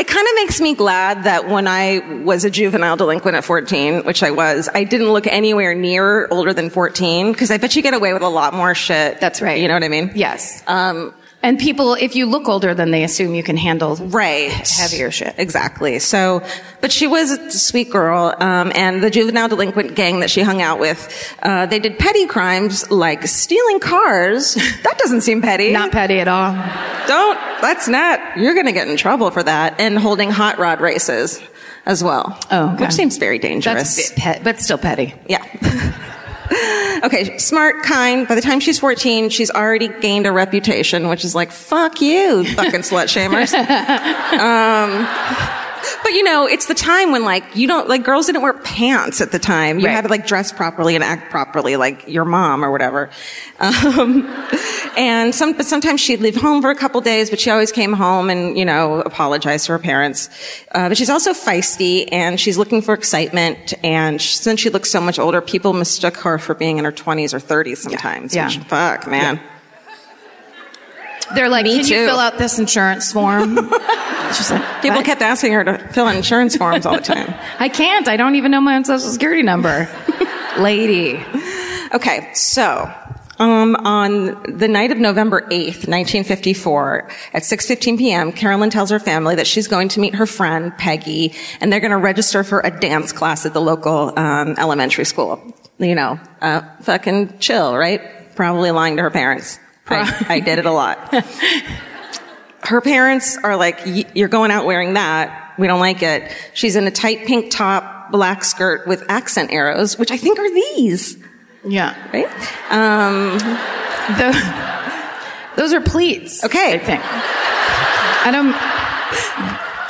it 0.07 0.13
kind 0.13 0.25
of 0.25 0.35
makes 0.35 0.61
me 0.61 0.73
glad 0.73 1.25
that 1.25 1.49
when 1.49 1.67
I 1.67 1.99
was 2.23 2.45
a 2.45 2.49
juvenile 2.49 2.95
delinquent 2.95 3.35
at 3.35 3.43
14, 3.43 4.05
which 4.05 4.23
I 4.23 4.31
was, 4.31 4.69
I 4.73 4.85
didn't 4.85 5.11
look 5.11 5.27
anywhere 5.27 5.75
near 5.75 6.27
older 6.29 6.53
than 6.53 6.69
14 6.69 7.33
because 7.33 7.51
I 7.51 7.57
bet 7.57 7.75
you 7.75 7.81
get 7.81 7.93
away 7.93 8.13
with 8.13 8.21
a 8.21 8.29
lot 8.29 8.53
more 8.53 8.73
shit. 8.73 9.19
That's 9.19 9.41
right. 9.41 9.59
You 9.59 9.67
know 9.67 9.73
what 9.73 9.83
I 9.83 9.89
mean? 9.89 10.11
Yes. 10.15 10.63
Um, 10.65 11.13
And 11.43 11.59
people, 11.59 11.93
if 11.93 12.15
you 12.15 12.25
look 12.25 12.49
older, 12.49 12.73
then 12.73 12.89
they 12.89 13.03
assume 13.03 13.35
you 13.35 13.43
can 13.43 13.57
handle 13.57 13.95
right. 13.95 14.51
heavier 14.51 15.11
shit. 15.11 15.35
Exactly. 15.37 15.99
So, 15.99 16.43
but 16.81 16.91
she 16.91 17.05
was 17.05 17.31
a 17.31 17.51
sweet 17.51 17.91
girl, 17.91 18.33
um, 18.39 18.71
and 18.73 19.03
the 19.03 19.11
juvenile 19.11 19.47
delinquent 19.47 19.95
gang 19.95 20.21
that 20.21 20.31
she 20.31 20.41
hung 20.41 20.63
out 20.63 20.79
with, 20.79 21.35
uh, 21.43 21.67
they 21.67 21.77
did 21.79 21.99
petty 21.99 22.25
crimes 22.25 22.89
like 22.89 23.27
stealing 23.27 23.79
cars. 23.79 24.57
That 24.83 24.97
doesn't 24.99 25.21
seem 25.21 25.41
petty. 25.41 25.71
Not 25.71 25.91
petty 25.91 26.19
at 26.19 26.27
all. 26.27 26.53
Don't. 27.07 27.37
That's 27.61 27.87
not. 27.87 28.37
You're 28.37 28.53
going 28.53 28.67
to 28.67 28.71
get 28.71 28.87
in 28.87 28.95
trouble 28.95 29.31
for 29.31 29.43
that. 29.43 29.79
And 29.79 29.97
holding 29.97 30.29
hot 30.29 30.59
rod 30.59 30.79
races 30.81 31.41
as 31.85 32.03
well. 32.03 32.37
Oh, 32.51 32.73
okay. 32.73 32.85
which 32.85 32.93
seems 32.93 33.17
very 33.17 33.39
dangerous. 33.39 33.95
That's 33.95 34.11
a 34.11 34.13
bit 34.13 34.19
pet, 34.19 34.43
but 34.43 34.59
still 34.59 34.77
petty. 34.77 35.13
Yeah. 35.27 35.43
okay, 37.03 37.37
smart, 37.37 37.83
kind. 37.83 38.27
By 38.27 38.35
the 38.35 38.41
time 38.41 38.59
she's 38.59 38.79
14, 38.79 39.29
she's 39.29 39.51
already 39.51 39.87
gained 39.87 40.25
a 40.25 40.31
reputation, 40.31 41.07
which 41.09 41.25
is 41.25 41.35
like, 41.35 41.51
fuck 41.51 42.01
you, 42.01 42.43
fucking 42.55 42.81
slut 42.81 43.07
shamers. 43.07 43.53
um, 44.39 45.66
but 46.03 46.11
you 46.13 46.23
know, 46.23 46.47
it's 46.47 46.67
the 46.67 46.73
time 46.73 47.11
when 47.11 47.23
like, 47.23 47.43
you 47.55 47.67
don't, 47.67 47.87
like 47.87 48.03
girls 48.03 48.25
didn't 48.27 48.41
wear 48.41 48.53
pants 48.53 49.21
at 49.21 49.31
the 49.31 49.39
time. 49.39 49.79
You 49.79 49.85
Right. 49.87 49.91
had 49.93 50.01
to 50.01 50.09
like 50.09 50.25
dress 50.27 50.51
properly 50.51 50.95
and 50.95 51.03
act 51.03 51.29
properly, 51.31 51.75
like 51.77 52.07
your 52.07 52.25
mom 52.25 52.63
or 52.63 52.71
whatever. 52.71 53.09
Um, 53.59 54.27
and 54.97 55.33
some, 55.33 55.53
but 55.53 55.65
sometimes 55.65 56.01
she'd 56.01 56.19
leave 56.21 56.35
home 56.35 56.61
for 56.61 56.69
a 56.71 56.75
couple 56.75 57.01
days, 57.01 57.29
but 57.29 57.39
she 57.39 57.49
always 57.49 57.71
came 57.71 57.93
home 57.93 58.29
and, 58.29 58.57
you 58.57 58.65
know, 58.65 59.01
apologized 59.01 59.65
to 59.67 59.73
her 59.73 59.79
parents. 59.79 60.29
Uh, 60.73 60.89
but 60.89 60.97
she's 60.97 61.09
also 61.09 61.33
feisty 61.33 62.07
and 62.11 62.39
she's 62.39 62.57
looking 62.57 62.81
for 62.81 62.93
excitement. 62.93 63.73
And 63.83 64.21
sh 64.21 64.35
since 64.35 64.59
she 64.59 64.69
looks 64.69 64.89
so 64.89 65.01
much 65.01 65.19
older, 65.19 65.41
people 65.41 65.73
mistook 65.73 66.17
her 66.17 66.37
for 66.37 66.53
being 66.55 66.77
in 66.77 66.85
her 66.85 66.91
20s 66.91 67.33
or 67.33 67.39
30s 67.39 67.77
sometimes. 67.77 68.35
Yeah. 68.35 68.47
Which, 68.47 68.57
fuck, 68.59 69.07
man. 69.07 69.39
They're 71.35 71.49
like, 71.49 71.63
Me 71.65 71.75
can 71.77 71.85
too. 71.85 71.95
you 71.95 72.05
fill 72.07 72.19
out 72.19 72.37
this 72.37 72.57
insurance 72.59 73.11
form? 73.11 73.55
She's 74.33 74.51
like, 74.51 74.81
People 74.81 74.97
"What?" 74.97 75.05
kept 75.05 75.21
asking 75.21 75.53
her 75.53 75.63
to 75.63 75.77
fill 75.89 76.05
out 76.05 76.15
insurance 76.15 76.55
forms 76.57 76.85
all 76.85 76.95
the 76.95 77.01
time. 77.01 77.33
I 77.59 77.69
can't. 77.69 78.07
I 78.07 78.17
don't 78.17 78.35
even 78.35 78.51
know 78.51 78.61
my 78.61 78.75
own 78.75 78.85
social 78.85 79.09
security 79.09 79.43
number. 79.43 79.89
Lady. 80.59 81.23
Okay, 81.93 82.31
so 82.33 82.91
Um, 83.39 83.75
on 83.75 84.57
the 84.57 84.67
night 84.67 84.91
of 84.91 84.97
November 84.97 85.41
8th, 85.41 85.87
1954, 85.87 87.07
at 87.33 87.43
6.15 87.43 87.97
p.m., 87.99 88.31
Carolyn 88.31 88.69
tells 88.71 88.89
her 88.89 88.99
family 88.99 89.35
that 89.35 89.45
she's 89.45 89.67
going 89.67 89.89
to 89.89 89.99
meet 89.99 90.15
her 90.15 90.25
friend, 90.25 90.75
Peggy, 90.77 91.33
and 91.61 91.71
they're 91.71 91.79
going 91.79 91.91
to 91.91 91.97
register 91.97 92.43
for 92.43 92.61
a 92.61 92.71
dance 92.71 93.11
class 93.13 93.45
at 93.45 93.53
the 93.53 93.61
local 93.61 94.17
um, 94.17 94.55
elementary 94.57 95.05
school. 95.05 95.39
You 95.77 95.93
know, 95.93 96.19
uh, 96.41 96.61
fucking 96.81 97.37
chill, 97.37 97.77
right? 97.77 98.01
Probably 98.35 98.71
lying 98.71 98.95
to 98.97 99.03
her 99.03 99.11
parents. 99.11 99.59
I, 99.89 100.35
I 100.35 100.39
did 100.39 100.59
it 100.59 100.65
a 100.65 100.71
lot. 100.71 101.13
her 102.63 102.81
parents 102.81 103.37
are 103.37 103.55
like, 103.55 103.81
you're 104.13 104.27
going 104.27 104.51
out 104.51 104.65
wearing 104.65 104.93
that. 104.93 105.55
We 105.57 105.67
don't 105.67 105.79
like 105.79 106.03
it. 106.03 106.31
She's 106.53 106.75
in 106.75 106.85
a 106.85 106.91
tight 106.91 107.25
pink 107.25 107.51
top, 107.51 108.11
black 108.11 108.43
skirt 108.43 108.87
with 108.87 109.03
accent 109.09 109.51
arrows, 109.51 109.97
which 109.97 110.11
I 110.11 110.17
think 110.17 110.39
are 110.39 110.53
these. 110.53 111.17
Yeah. 111.65 111.95
Right? 112.11 112.27
Um, 112.71 113.37
the, 114.17 115.55
those 115.55 115.73
are 115.73 115.81
pleats. 115.81 116.43
Okay. 116.43 116.75
I 116.75 116.77
think. 116.77 117.01
I 117.03 118.31
don't. 118.31 118.86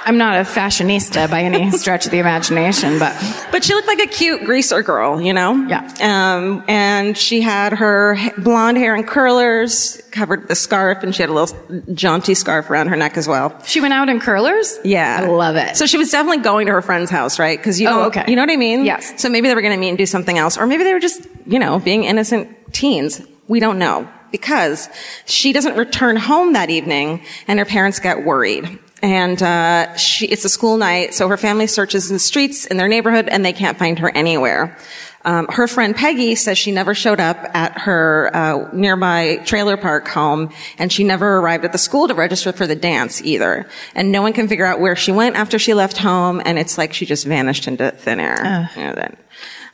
I'm 0.08 0.17
not 0.17 0.38
a 0.38 0.43
fashionista 0.43 1.30
by 1.30 1.41
any 1.41 1.70
stretch 1.78 2.06
of 2.06 2.13
the 2.13 2.20
imagination, 2.20 2.98
but 2.98 3.13
but 3.52 3.65
she 3.65 3.74
looked 3.74 3.88
like 3.88 4.00
a 4.00 4.08
cute 4.08 4.46
greaser 4.46 4.82
girl, 4.82 5.20
you 5.20 5.34
know. 5.34 5.67
Yeah. 5.67 5.84
Um, 6.00 6.63
and 6.70 7.17
she 7.17 7.41
had 7.41 7.74
her 7.74 8.17
blonde 8.38 8.78
hair 8.78 8.96
in 8.96 9.04
curlers, 9.04 10.02
covered 10.12 10.43
with 10.43 10.52
a 10.52 10.56
scarf, 10.56 11.04
and 11.04 11.13
she 11.13 11.24
had 11.24 11.30
a 11.30 11.34
little 11.34 11.82
jaunty 11.93 12.36
scarf 12.36 12.70
around 12.70 12.88
her 12.88 12.96
neck 12.96 13.17
as 13.17 13.28
well. 13.28 13.62
She 13.65 13.82
went 13.82 13.93
out 13.93 14.08
in 14.08 14.22
curlers. 14.22 14.80
Yeah, 14.86 15.24
I 15.24 15.28
love 15.28 15.58
it. 15.58 15.76
So 15.76 15.86
she 15.86 15.98
was 15.98 16.10
definitely 16.10 16.41
going 16.41 16.67
to 16.67 16.72
her 16.72 16.82
friend's 16.82 17.12
house, 17.12 17.38
right? 17.38 17.60
Because 17.60 17.78
you, 17.78 17.89
oh, 17.89 17.91
know, 17.91 18.04
okay. 18.06 18.24
you 18.30 18.38
know 18.38 18.43
what 18.43 18.50
I 18.50 18.56
mean? 18.56 18.86
Yes. 18.86 19.22
So 19.22 19.28
maybe 19.28 19.50
they 19.50 19.56
were 19.56 19.62
going 19.62 19.74
to 19.74 19.80
meet 19.80 19.89
and 19.89 19.98
do 19.98 20.06
something 20.06 20.38
else, 20.38 20.58
or 20.58 20.67
maybe 20.67 20.86
they 20.86 20.93
were 20.93 21.02
just, 21.02 21.28
you 21.46 21.60
know, 21.60 21.80
being 21.80 22.06
innocent 22.06 22.74
teens. 22.74 23.22
We 23.50 23.60
don't 23.60 23.78
know 23.78 24.08
because 24.32 24.88
she 25.26 25.52
doesn't 25.52 25.76
return 25.76 26.15
home 26.15 26.54
that 26.54 26.70
evening, 26.70 27.26
and 27.46 27.60
her 27.60 27.65
parents 27.65 28.00
get 28.00 28.24
worried. 28.24 28.80
And 29.08 29.41
uh, 29.41 29.96
she, 29.96 30.26
it's 30.26 30.43
a 30.43 30.50
school 30.50 30.76
night, 30.76 31.13
so 31.13 31.30
her 31.30 31.38
family 31.38 31.65
searches 31.65 32.10
in 32.10 32.15
the 32.15 32.20
streets 32.20 32.65
in 32.65 32.76
their 32.76 32.89
neighborhood, 32.89 33.30
and 33.30 33.46
they 33.46 33.54
can't 33.54 33.80
find 33.80 33.98
her 34.00 34.10
anywhere. 34.13 34.78
Um, 35.24 35.48
her 35.48 35.65
friend 35.70 35.96
Peggy 35.96 36.36
says 36.36 36.58
she 36.58 36.74
never 36.74 36.93
showed 36.93 37.22
up 37.22 37.38
at 37.54 37.78
her 37.80 38.30
uh, 38.34 38.70
nearby 38.74 39.38
trailer 39.46 39.78
park 39.78 40.10
home, 40.10 40.54
and 40.78 40.91
she 40.91 41.06
never 41.06 41.38
arrived 41.38 41.63
at 41.63 41.72
the 41.72 41.78
school 41.78 42.10
to 42.10 42.15
register 42.15 42.52
for 42.52 42.67
the 42.67 42.76
dance 42.76 43.22
either. 43.22 43.65
And 43.96 44.12
no 44.12 44.22
one 44.22 44.34
can 44.34 44.50
figure 44.50 44.65
out 44.65 44.82
where 44.82 44.98
she 44.98 45.13
went 45.13 45.38
after 45.38 45.58
she 45.58 45.74
left 45.74 45.98
home, 45.98 46.41
and 46.43 46.60
it's 46.60 46.78
like 46.78 46.93
she 46.93 47.06
just 47.06 47.26
vanished 47.26 47.65
into 47.65 47.91
thin 47.91 48.20
air. 48.20 48.70
You 48.76 48.84
know, 48.84 48.93
that. 48.93 49.17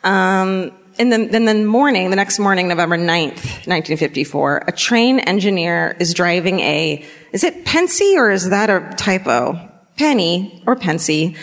Um, 0.04 0.74
in 1.00 1.10
the, 1.10 1.36
in 1.36 1.46
the 1.46 1.56
morning, 1.66 2.12
the 2.12 2.16
next 2.16 2.38
morning, 2.38 2.68
November 2.68 3.00
9th, 3.00 3.66
1954, 3.66 4.66
a 4.68 4.72
train 4.72 5.18
engineer 5.22 5.98
is 6.00 6.14
driving 6.14 6.60
a, 6.60 7.04
is 7.34 7.44
it 7.44 7.66
Pennsy 7.66 8.16
or 8.18 8.32
is 8.32 8.50
that 8.50 8.70
a 8.70 8.94
typo? 8.96 9.70
Penny 9.98 10.64
or 10.66 10.76
Pennsy. 10.76 11.36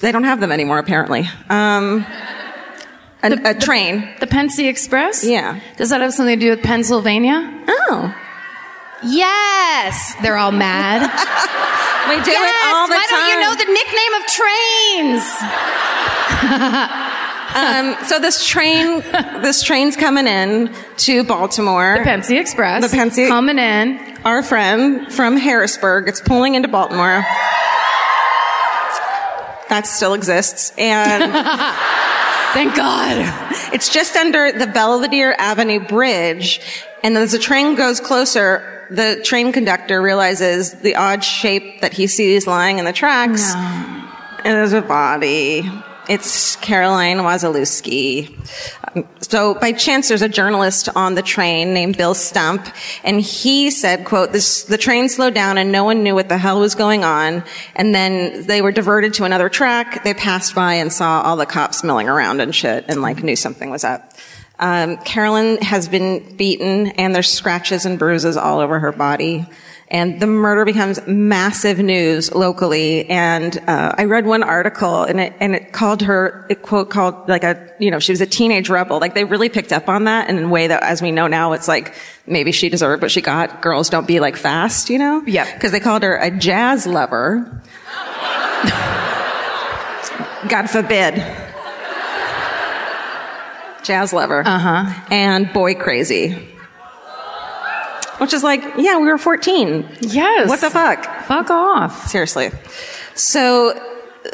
They 0.00 0.12
don't 0.12 0.22
have 0.24 0.38
them 0.40 0.52
anymore, 0.52 0.78
apparently. 0.78 1.28
Um, 1.48 2.06
a, 3.22 3.30
The- 3.30 3.50
a 3.50 3.54
train. 3.54 4.08
The 4.20 4.26
Pennsy 4.28 4.68
Express? 4.68 5.24
Yeah. 5.24 5.58
Does 5.76 5.88
that 5.90 6.00
have 6.02 6.12
something 6.14 6.38
to 6.38 6.44
do 6.44 6.50
with 6.50 6.62
Pennsylvania? 6.62 7.64
Oh. 7.66 8.14
Yes. 9.02 10.14
They're 10.22 10.36
all 10.36 10.52
mad. 10.52 11.02
We 12.06 12.14
do 12.22 12.30
yes. 12.30 12.54
it 12.54 12.72
all 12.72 12.86
the 12.86 12.94
Why 12.94 13.06
time. 13.10 13.18
don't 13.18 13.28
you 13.30 13.40
know 13.40 13.54
the 13.56 13.66
nickname 13.72 14.14
of 14.14 14.26
trains? 16.86 17.02
Um, 17.56 17.96
so 18.04 18.18
this 18.18 18.46
train, 18.46 19.00
this 19.40 19.62
train's 19.62 19.96
coming 19.96 20.26
in 20.26 20.74
to 20.98 21.24
Baltimore. 21.24 21.96
The 21.98 22.04
Pennsy 22.04 22.36
Express. 22.38 22.82
The 22.90 22.94
Pennsy- 22.94 23.28
Coming 23.28 23.58
in. 23.58 23.98
Our 24.26 24.42
friend 24.42 25.12
from 25.12 25.36
Harrisburg, 25.36 26.08
it's 26.08 26.20
pulling 26.20 26.56
into 26.56 26.66
Baltimore. 26.66 27.24
That 29.68 29.84
still 29.84 30.14
exists. 30.14 30.72
And 30.76 31.32
Thank 32.52 32.74
God. 32.74 33.18
it's 33.72 33.88
just 33.88 34.16
under 34.16 34.50
the 34.50 34.66
Belvedere 34.66 35.36
Avenue 35.38 35.78
Bridge. 35.78 36.60
And 37.04 37.16
as 37.16 37.30
the 37.30 37.38
train 37.38 37.76
goes 37.76 38.00
closer, 38.00 38.88
the 38.90 39.20
train 39.22 39.52
conductor 39.52 40.02
realizes 40.02 40.72
the 40.72 40.96
odd 40.96 41.22
shape 41.22 41.80
that 41.82 41.92
he 41.92 42.08
sees 42.08 42.48
lying 42.48 42.80
in 42.80 42.84
the 42.84 42.92
tracks. 42.92 43.54
And 43.54 44.56
there's 44.56 44.72
a 44.72 44.82
body. 44.82 45.70
It's 46.08 46.56
Caroline 46.56 47.18
Wasilewski. 47.18 48.34
So 49.20 49.54
by 49.54 49.72
chance, 49.72 50.08
there's 50.08 50.22
a 50.22 50.28
journalist 50.28 50.88
on 50.94 51.14
the 51.14 51.22
train 51.22 51.74
named 51.74 51.96
Bill 51.96 52.14
Stump, 52.14 52.66
and 53.04 53.20
he 53.20 53.70
said, 53.70 54.04
quote, 54.04 54.32
this, 54.32 54.64
the 54.64 54.78
train 54.78 55.08
slowed 55.08 55.34
down 55.34 55.58
and 55.58 55.72
no 55.72 55.84
one 55.84 56.02
knew 56.02 56.14
what 56.14 56.28
the 56.28 56.38
hell 56.38 56.60
was 56.60 56.74
going 56.74 57.04
on. 57.04 57.44
And 57.74 57.94
then 57.94 58.46
they 58.46 58.62
were 58.62 58.72
diverted 58.72 59.14
to 59.14 59.24
another 59.24 59.48
track. 59.48 60.04
They 60.04 60.14
passed 60.14 60.54
by 60.54 60.74
and 60.74 60.92
saw 60.92 61.22
all 61.22 61.36
the 61.36 61.46
cops 61.46 61.82
milling 61.84 62.08
around 62.08 62.40
and 62.40 62.54
shit 62.54 62.84
and 62.88 63.02
like 63.02 63.22
knew 63.22 63.36
something 63.36 63.70
was 63.70 63.84
up. 63.84 64.12
Um, 64.58 64.96
Carolyn 64.98 65.58
has 65.58 65.88
been 65.88 66.36
beaten 66.36 66.88
and 66.88 67.14
there's 67.14 67.28
scratches 67.28 67.84
and 67.84 67.98
bruises 67.98 68.36
all 68.36 68.60
over 68.60 68.78
her 68.78 68.92
body. 68.92 69.46
And 69.88 70.18
the 70.18 70.26
murder 70.26 70.64
becomes 70.64 70.98
massive 71.06 71.78
news 71.78 72.34
locally. 72.34 73.08
And 73.08 73.56
uh, 73.68 73.94
I 73.96 74.06
read 74.06 74.26
one 74.26 74.42
article, 74.42 75.04
and 75.04 75.20
it 75.20 75.32
and 75.38 75.54
it 75.54 75.72
called 75.72 76.02
her, 76.02 76.44
it 76.50 76.62
quote 76.62 76.90
called 76.90 77.28
like 77.28 77.44
a, 77.44 77.72
you 77.78 77.92
know, 77.92 78.00
she 78.00 78.10
was 78.10 78.20
a 78.20 78.26
teenage 78.26 78.68
rebel. 78.68 78.98
Like 78.98 79.14
they 79.14 79.24
really 79.24 79.48
picked 79.48 79.72
up 79.72 79.88
on 79.88 80.04
that 80.04 80.28
in 80.28 80.38
a 80.42 80.48
way 80.48 80.66
that, 80.66 80.82
as 80.82 81.00
we 81.00 81.12
know 81.12 81.28
now, 81.28 81.52
it's 81.52 81.68
like 81.68 81.94
maybe 82.26 82.50
she 82.50 82.68
deserved 82.68 83.00
what 83.00 83.12
she 83.12 83.20
got. 83.20 83.62
Girls 83.62 83.88
don't 83.88 84.08
be 84.08 84.18
like 84.18 84.36
fast, 84.36 84.90
you 84.90 84.98
know? 84.98 85.22
Yep. 85.24 85.54
Because 85.54 85.70
they 85.70 85.80
called 85.80 86.02
her 86.02 86.16
a 86.16 86.32
jazz 86.32 86.84
lover. 86.86 87.62
God 90.48 90.66
forbid. 90.68 91.14
Jazz 93.84 94.12
lover. 94.12 94.42
Uh 94.44 94.58
huh. 94.58 95.02
And 95.12 95.52
boy 95.52 95.76
crazy. 95.76 96.48
Which 98.18 98.32
is 98.32 98.42
like, 98.42 98.62
yeah, 98.76 98.98
we 98.98 99.08
were 99.08 99.18
14. 99.18 99.88
Yes. 100.00 100.48
What 100.48 100.60
the 100.60 100.70
fuck? 100.70 101.04
Fuck 101.24 101.50
off. 101.50 102.08
Seriously. 102.08 102.50
So, 103.14 103.80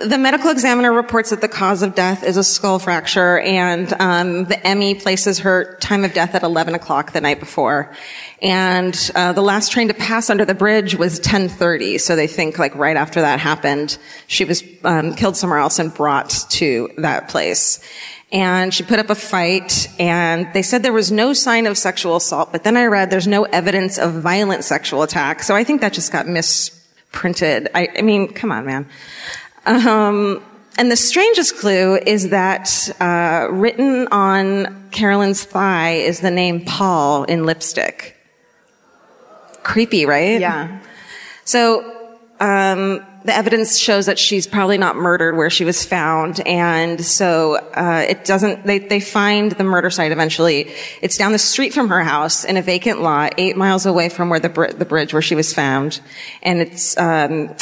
the 0.04 0.18
medical 0.18 0.50
examiner 0.50 0.92
reports 0.92 1.30
that 1.30 1.40
the 1.40 1.48
cause 1.48 1.82
of 1.82 1.94
death 1.94 2.24
is 2.24 2.36
a 2.36 2.44
skull 2.44 2.78
fracture, 2.78 3.38
and 3.40 3.92
um, 4.00 4.44
the 4.44 4.58
ME 4.76 4.94
places 4.94 5.40
her 5.40 5.76
time 5.80 6.04
of 6.04 6.12
death 6.12 6.34
at 6.34 6.42
11 6.42 6.74
o'clock 6.74 7.12
the 7.12 7.20
night 7.20 7.40
before. 7.40 7.92
And 8.40 8.98
uh, 9.14 9.32
the 9.32 9.42
last 9.42 9.72
train 9.72 9.88
to 9.88 9.94
pass 9.94 10.30
under 10.30 10.44
the 10.44 10.54
bridge 10.54 10.94
was 10.94 11.20
10:30, 11.20 12.00
so 12.00 12.16
they 12.16 12.26
think 12.26 12.58
like 12.58 12.74
right 12.74 12.96
after 12.96 13.20
that 13.20 13.40
happened, 13.40 13.98
she 14.26 14.44
was 14.44 14.64
um, 14.84 15.14
killed 15.14 15.36
somewhere 15.36 15.58
else 15.58 15.78
and 15.78 15.92
brought 15.92 16.30
to 16.50 16.90
that 16.98 17.28
place. 17.28 17.80
And 18.32 18.72
she 18.72 18.82
put 18.82 18.98
up 18.98 19.10
a 19.10 19.14
fight, 19.14 19.88
and 20.00 20.50
they 20.54 20.62
said 20.62 20.82
there 20.82 20.92
was 20.92 21.12
no 21.12 21.34
sign 21.34 21.66
of 21.66 21.76
sexual 21.76 22.16
assault. 22.16 22.50
But 22.50 22.64
then 22.64 22.78
I 22.78 22.86
read 22.86 23.10
there's 23.10 23.26
no 23.26 23.44
evidence 23.44 23.98
of 23.98 24.14
violent 24.14 24.64
sexual 24.64 25.02
attack, 25.02 25.42
so 25.42 25.54
I 25.54 25.64
think 25.64 25.82
that 25.82 25.92
just 25.92 26.10
got 26.12 26.26
misprinted. 26.26 27.68
I, 27.74 27.88
I 27.98 28.00
mean, 28.00 28.32
come 28.32 28.50
on, 28.50 28.64
man. 28.64 28.88
Um, 29.66 30.42
and 30.78 30.90
the 30.90 30.96
strangest 30.96 31.58
clue 31.58 31.96
is 31.98 32.30
that 32.30 32.88
uh, 32.98 33.48
written 33.50 34.08
on 34.08 34.88
Carolyn's 34.90 35.44
thigh 35.44 35.96
is 35.96 36.20
the 36.20 36.30
name 36.30 36.64
Paul 36.64 37.24
in 37.24 37.44
lipstick. 37.44 38.16
Creepy, 39.62 40.06
right? 40.06 40.40
Yeah. 40.40 40.80
So 41.44 42.18
um, 42.40 43.04
the 43.24 43.34
evidence 43.34 43.78
shows 43.78 44.06
that 44.06 44.18
she's 44.18 44.46
probably 44.46 44.78
not 44.78 44.96
murdered 44.96 45.36
where 45.36 45.50
she 45.50 45.64
was 45.64 45.84
found, 45.84 46.40
and 46.46 47.04
so 47.04 47.56
uh, 47.56 48.04
it 48.08 48.24
doesn't. 48.24 48.66
They 48.66 48.78
they 48.78 49.00
find 49.00 49.52
the 49.52 49.64
murder 49.64 49.90
site 49.90 50.12
eventually. 50.12 50.72
It's 51.00 51.16
down 51.16 51.32
the 51.32 51.38
street 51.38 51.72
from 51.72 51.88
her 51.88 52.02
house 52.02 52.44
in 52.44 52.56
a 52.56 52.62
vacant 52.62 53.00
lot, 53.00 53.34
eight 53.38 53.56
miles 53.56 53.86
away 53.86 54.08
from 54.08 54.28
where 54.28 54.40
the 54.40 54.48
br- 54.48 54.72
the 54.72 54.84
bridge 54.84 55.12
where 55.12 55.22
she 55.22 55.34
was 55.34 55.52
found, 55.52 56.00
and 56.42 56.60
it's. 56.60 56.96
Um, 56.96 57.54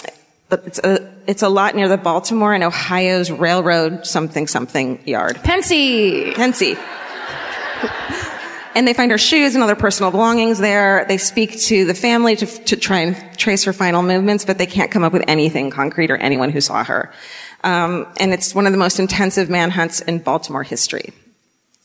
it's 0.52 0.80
a, 0.80 1.08
it's 1.28 1.42
a 1.42 1.48
lot 1.48 1.76
near 1.76 1.86
the 1.86 1.96
Baltimore 1.96 2.52
and 2.52 2.64
Ohio's 2.64 3.30
railroad 3.30 4.04
something 4.04 4.48
something 4.48 5.00
yard. 5.06 5.36
Pennsy. 5.44 6.32
Pennsy. 6.34 6.76
And 8.74 8.86
they 8.86 8.92
find 8.92 9.10
her 9.10 9.18
shoes 9.18 9.54
and 9.54 9.64
other 9.64 9.74
personal 9.74 10.10
belongings 10.10 10.58
there. 10.58 11.04
They 11.08 11.18
speak 11.18 11.58
to 11.60 11.84
the 11.84 11.94
family 11.94 12.36
to, 12.36 12.46
to 12.46 12.76
try 12.76 13.00
and 13.00 13.38
trace 13.38 13.64
her 13.64 13.72
final 13.72 14.02
movements, 14.02 14.44
but 14.44 14.58
they 14.58 14.66
can't 14.66 14.90
come 14.90 15.02
up 15.02 15.12
with 15.12 15.24
anything 15.26 15.70
concrete 15.70 16.10
or 16.10 16.16
anyone 16.16 16.50
who 16.50 16.60
saw 16.60 16.84
her. 16.84 17.12
Um, 17.64 18.06
and 18.18 18.32
it's 18.32 18.54
one 18.54 18.66
of 18.66 18.72
the 18.72 18.78
most 18.78 18.98
intensive 18.98 19.50
manhunts 19.50 20.00
in 20.00 20.18
Baltimore 20.18 20.62
history. 20.62 21.12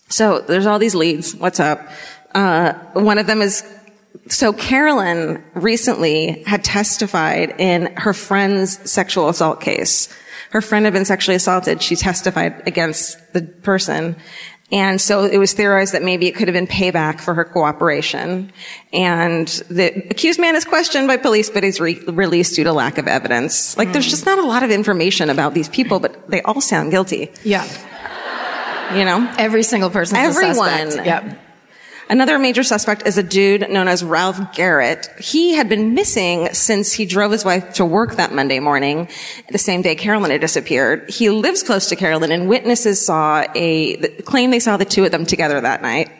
So 0.10 0.39
there's 0.39 0.65
all 0.65 0.80
these 0.80 0.95
leads. 0.95 1.36
What's 1.36 1.60
up? 1.60 1.88
Uh, 2.34 2.74
one 2.93 3.17
of 3.17 3.28
them 3.28 3.41
is 3.41 3.63
so 4.28 4.54
Carolyn 4.54 5.43
recently 5.54 6.43
had 6.43 6.63
testified 6.63 7.56
in 7.60 7.93
her 7.98 8.13
friend's 8.13 8.89
sexual 8.89 9.30
assault 9.30 9.62
case. 9.62 10.10
Her 10.52 10.62
friend 10.62 10.86
had 10.86 10.93
been 10.93 11.06
sexually 11.06 11.36
assaulted. 11.36 11.82
She 11.82 11.95
testified 11.95 12.63
against 12.67 13.34
the 13.34 13.41
person. 13.41 14.15
And 14.71 14.99
so 14.99 15.25
it 15.25 15.38
was 15.38 15.54
theorized 15.54 15.93
that 15.93 16.01
maybe 16.01 16.28
it 16.28 16.34
could 16.36 16.47
have 16.47 16.54
been 16.54 16.65
payback 16.65 17.21
for 17.21 17.36
her 17.36 17.45
cooperation. 17.45 18.51
And 18.91 19.47
the 19.69 20.08
accused 20.10 20.39
man 20.39 20.56
is 20.56 20.65
questioned 20.65 21.08
by 21.08 21.17
police, 21.17 21.51
but 21.51 21.63
he's 21.63 21.80
re- 21.80 22.01
released 22.08 22.56
due 22.56 22.63
to 22.63 22.73
lack 22.73 22.97
of 22.97 23.08
evidence. 23.08 23.78
Like, 23.78 23.93
there's 23.93 24.10
just 24.10 24.25
not 24.25 24.39
a 24.39 24.43
lot 24.43 24.63
of 24.63 24.71
information 24.71 25.30
about 25.30 25.54
these 25.54 25.69
people, 25.69 25.99
but 25.99 26.30
they 26.30 26.41
all 26.41 26.62
sound 26.62 26.89
guilty. 26.89 27.32
Yeah. 27.43 27.63
You 28.95 29.06
know? 29.06 29.32
Every 29.38 29.62
single 29.63 29.91
person. 29.91 30.17
Everyone. 30.17 31.06
Yep. 31.06 31.39
Another 32.08 32.38
major 32.38 32.62
suspect 32.62 33.08
is 33.08 33.18
a 33.18 33.24
dude 33.24 33.68
known 33.70 33.88
as 33.88 34.04
Ralph 34.04 34.54
Garrett. 34.54 35.10
He 35.20 35.56
had 35.56 35.68
been 35.68 35.96
missing 35.96 36.54
since 36.54 36.94
he 36.94 37.06
drove 37.06 37.32
his 37.32 37.44
wife 37.44 37.74
to 37.74 37.86
work 37.86 38.15
that 38.18 38.32
Monday 38.32 38.60
morning, 38.60 39.10
the 39.50 39.58
same 39.58 39.82
day 39.82 39.96
Carolyn 39.96 40.30
had 40.30 40.41
disappeared. 40.41 41.10
He 41.10 41.32
lives 41.32 41.63
close 41.63 41.89
to 41.89 41.96
Carolyn 41.96 42.32
and 42.32 42.48
witnesses 42.48 43.04
saw 43.04 43.44
a, 43.56 43.98
claim 44.22 44.52
they 44.52 44.60
saw 44.60 44.78
the 44.78 44.86
two 44.86 45.04
of 45.04 45.12
them 45.12 45.26
together 45.26 45.60
that 45.60 45.82
night. 45.82 46.12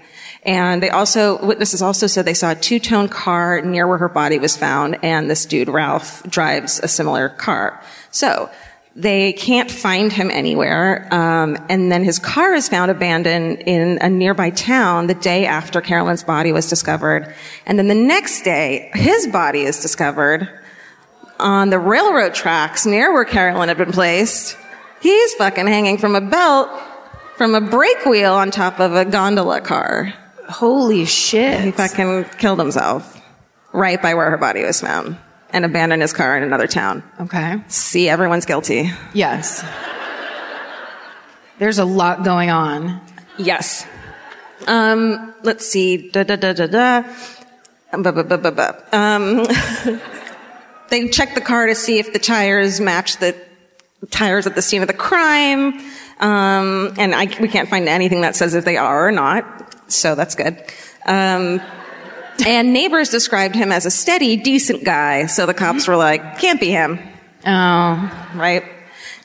And 0.42 0.82
they 0.82 0.90
also, 0.90 1.44
witnesses 1.46 1.84
also 1.84 2.08
said 2.08 2.26
they 2.26 2.34
saw 2.34 2.52
a 2.52 2.56
two-tone 2.56 3.08
car 3.08 3.62
near 3.62 3.88
where 3.88 3.98
her 3.98 4.10
body 4.10 4.40
was 4.40 4.56
found, 4.56 4.98
and 5.04 5.30
this 5.30 5.46
dude, 5.46 5.70
Ralph, 5.70 6.24
drives 6.24 6.80
a 6.80 6.88
similar 6.88 7.30
car. 7.30 7.82
So, 8.12 8.52
they 8.96 9.34
can't 9.34 9.70
find 9.70 10.12
him 10.12 10.32
anywhere, 10.32 11.14
um, 11.14 11.58
and 11.68 11.92
then 11.92 12.06
his 12.06 12.18
car 12.18 12.54
is 12.54 12.70
found 12.70 12.90
abandoned 12.90 13.60
in 13.66 13.98
a 14.00 14.10
nearby 14.10 14.52
town 14.52 15.08
the 15.08 15.14
day 15.14 15.46
after 15.46 15.82
Carolyn's 15.82 16.24
body 16.24 16.54
was 16.54 16.70
discovered. 16.70 17.34
And 17.66 17.78
then 17.78 17.90
the 17.90 17.96
next 17.96 18.44
day, 18.44 18.90
his 18.94 19.28
body 19.28 19.64
is 19.64 19.82
discovered 19.82 20.48
on 21.42 21.72
the 21.72 21.80
railroad 21.80 22.34
tracks 22.34 22.86
near 22.86 23.12
where 23.12 23.26
Carolyn 23.26 23.68
had 23.68 23.78
been 23.78 23.92
placed. 23.92 24.58
He's 25.02 25.34
fucking 25.34 25.68
hanging 25.68 25.98
from 25.98 26.16
a 26.16 26.22
belt 26.22 26.70
from 27.36 27.54
a 27.54 27.60
brake 27.60 28.06
wheel 28.06 28.34
on 28.34 28.50
top 28.50 28.80
of 28.80 28.96
a 28.96 29.04
gondola 29.04 29.60
car. 29.60 30.14
Holy 30.48 31.04
shit. 31.04 31.60
He 31.60 31.72
fucking 31.72 32.26
killed 32.38 32.60
himself 32.60 33.22
right 33.74 34.02
by 34.02 34.14
where 34.14 34.30
her 34.32 34.38
body 34.38 34.64
was 34.64 34.80
found 34.80 35.18
and 35.56 35.64
abandon 35.64 36.02
his 36.02 36.12
car 36.12 36.36
in 36.36 36.44
another 36.44 36.68
town. 36.68 37.02
Okay. 37.22 37.56
See, 37.70 38.10
everyone's 38.10 38.46
guilty. 38.46 38.92
Yes. 39.14 39.66
There's 41.60 41.80
a 41.80 41.86
lot 41.86 42.26
going 42.26 42.50
on. 42.50 43.00
Yes. 43.38 43.88
Um, 44.68 45.34
let's 45.44 45.66
see. 45.66 46.10
Da 46.10 46.24
da 46.24 46.36
da 46.36 46.52
da 46.52 46.68
da. 46.68 47.04
Ba, 47.94 48.12
ba, 48.12 48.24
ba, 48.26 48.38
ba, 48.38 48.52
ba. 48.52 48.84
Um, 48.92 49.46
they 50.90 51.08
check 51.08 51.34
the 51.36 51.42
car 51.42 51.68
to 51.68 51.76
see 51.76 52.00
if 52.00 52.12
the 52.12 52.20
tires 52.20 52.82
match 52.82 53.18
the 53.18 53.34
tires 54.12 54.46
at 54.46 54.56
the 54.56 54.62
scene 54.62 54.82
of 54.82 54.88
the 54.88 54.94
crime. 54.94 55.80
Um, 56.20 56.94
and 56.98 57.16
I, 57.16 57.28
we 57.40 57.48
can't 57.48 57.70
find 57.70 57.88
anything 57.88 58.22
that 58.22 58.36
says 58.36 58.54
if 58.56 58.66
they 58.66 58.76
are 58.76 59.08
or 59.08 59.12
not. 59.14 59.74
So 59.90 60.16
that's 60.16 60.36
good. 60.36 60.62
Um, 61.06 61.62
and 62.46 62.74
neighbors 62.74 63.10
described 63.10 63.56
him 63.56 63.72
as 63.72 63.86
a 63.86 63.92
steady, 63.92 64.36
decent 64.38 64.84
guy. 64.84 65.28
So 65.28 65.46
the 65.46 65.54
cops 65.54 65.88
were 65.88 65.96
like, 65.96 66.40
can't 66.40 66.60
be 66.60 66.70
him. 66.70 67.00
Oh. 67.46 68.32
Right? 68.36 68.64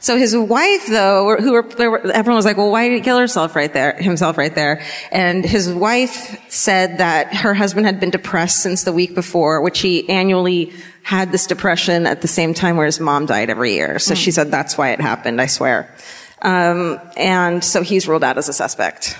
So 0.03 0.17
his 0.17 0.35
wife, 0.35 0.87
though, 0.87 1.37
who 1.37 1.53
were, 1.53 1.63
were, 1.63 2.11
everyone 2.11 2.37
was 2.37 2.47
like, 2.47 2.57
well, 2.57 2.71
why 2.71 2.89
did 2.89 2.95
he 2.95 3.01
kill 3.03 3.19
herself 3.19 3.55
right 3.55 3.71
there, 3.71 3.93
himself 3.93 4.39
right 4.39 4.55
there? 4.55 4.83
And 5.13 5.45
his 5.45 5.71
wife 5.71 6.41
said 6.51 6.99
that 6.99 7.35
her 7.35 7.53
husband 7.53 7.85
had 7.85 8.01
been 8.01 8.09
depressed 8.09 8.63
since 8.63 8.85
the 8.85 8.95
week 8.95 9.15
before, 9.15 9.61
which 9.61 9.81
he 9.81 10.09
annually 10.09 10.73
had 11.03 11.33
this 11.33 11.47
depression 11.47 12.07
at 12.07 12.23
the 12.23 12.29
same 12.29 12.55
time 12.55 12.79
where 12.79 12.87
his 12.87 12.99
mom 12.99 13.27
died 13.27 13.51
every 13.51 13.75
year. 13.75 13.99
So 13.99 14.15
mm. 14.15 14.17
she 14.17 14.31
said 14.31 14.51
that's 14.51 14.79
why 14.79 14.91
it 14.91 15.03
happened, 15.03 15.39
I 15.39 15.47
swear. 15.47 15.95
Um, 16.41 16.99
and 17.19 17.63
so 17.63 17.83
he's 17.83 18.09
ruled 18.09 18.25
out 18.25 18.39
as 18.39 18.49
a 18.49 18.55
suspect. 18.55 19.19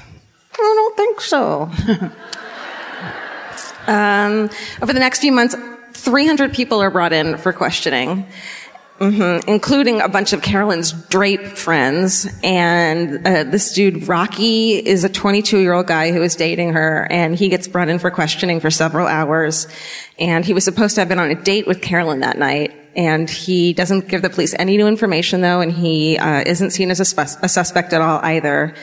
I 0.55 0.57
don't 0.57 0.97
think 0.97 1.21
so. 1.21 1.71
um, 3.91 4.51
over 4.81 4.93
the 4.93 5.01
next 5.01 5.21
few 5.21 5.33
months, 5.33 5.57
300 5.93 6.55
people 6.55 6.81
are 6.81 6.91
brought 6.91 7.13
in 7.13 7.37
for 7.37 7.53
questioning. 7.53 8.27
Mm-hmm. 9.01 9.49
including 9.49 10.03
a 10.03 10.11
bunch 10.11 10.35
of 10.35 10.43
Carolyn's 10.43 10.93
drape 10.93 11.47
friends. 11.47 12.29
And 12.45 13.27
uh, 13.27 13.45
this 13.45 13.73
dude, 13.73 14.07
Rocky, 14.07 14.73
is 14.73 15.05
a 15.05 15.09
22 15.09 15.59
year 15.59 15.73
old 15.73 15.87
guy 15.87 16.13
who 16.13 16.21
is 16.21 16.37
dating 16.37 16.75
her, 16.75 17.09
and 17.11 17.35
he 17.35 17.49
gets 17.49 17.67
brought 17.67 17.89
in 17.89 17.99
for 17.99 18.11
questioning 18.11 18.61
for 18.61 18.71
several 18.71 19.07
hours. 19.07 19.69
And 20.19 20.45
he 20.45 20.53
was 20.53 20.65
supposed 20.65 20.97
to 20.97 21.01
have 21.01 21.09
been 21.09 21.19
on 21.19 21.31
a 21.31 21.35
date 21.35 21.67
with 21.67 21.81
Carolyn 21.81 22.21
that 22.21 22.37
night. 22.37 22.75
And 22.95 23.31
he 23.31 23.73
doesn't 23.73 24.09
give 24.09 24.21
the 24.21 24.29
police 24.29 24.55
any 24.59 24.77
new 24.77 24.87
information, 24.87 25.41
though, 25.41 25.63
and 25.63 25.73
he 25.73 26.19
uh, 26.19 26.43
isn't 26.45 26.73
seen 26.73 26.91
as 26.91 27.01
a, 27.01 27.23
a, 27.43 27.49
suspect 27.49 27.95
at 27.95 28.03
all 28.03 28.21
either. 28.23 28.75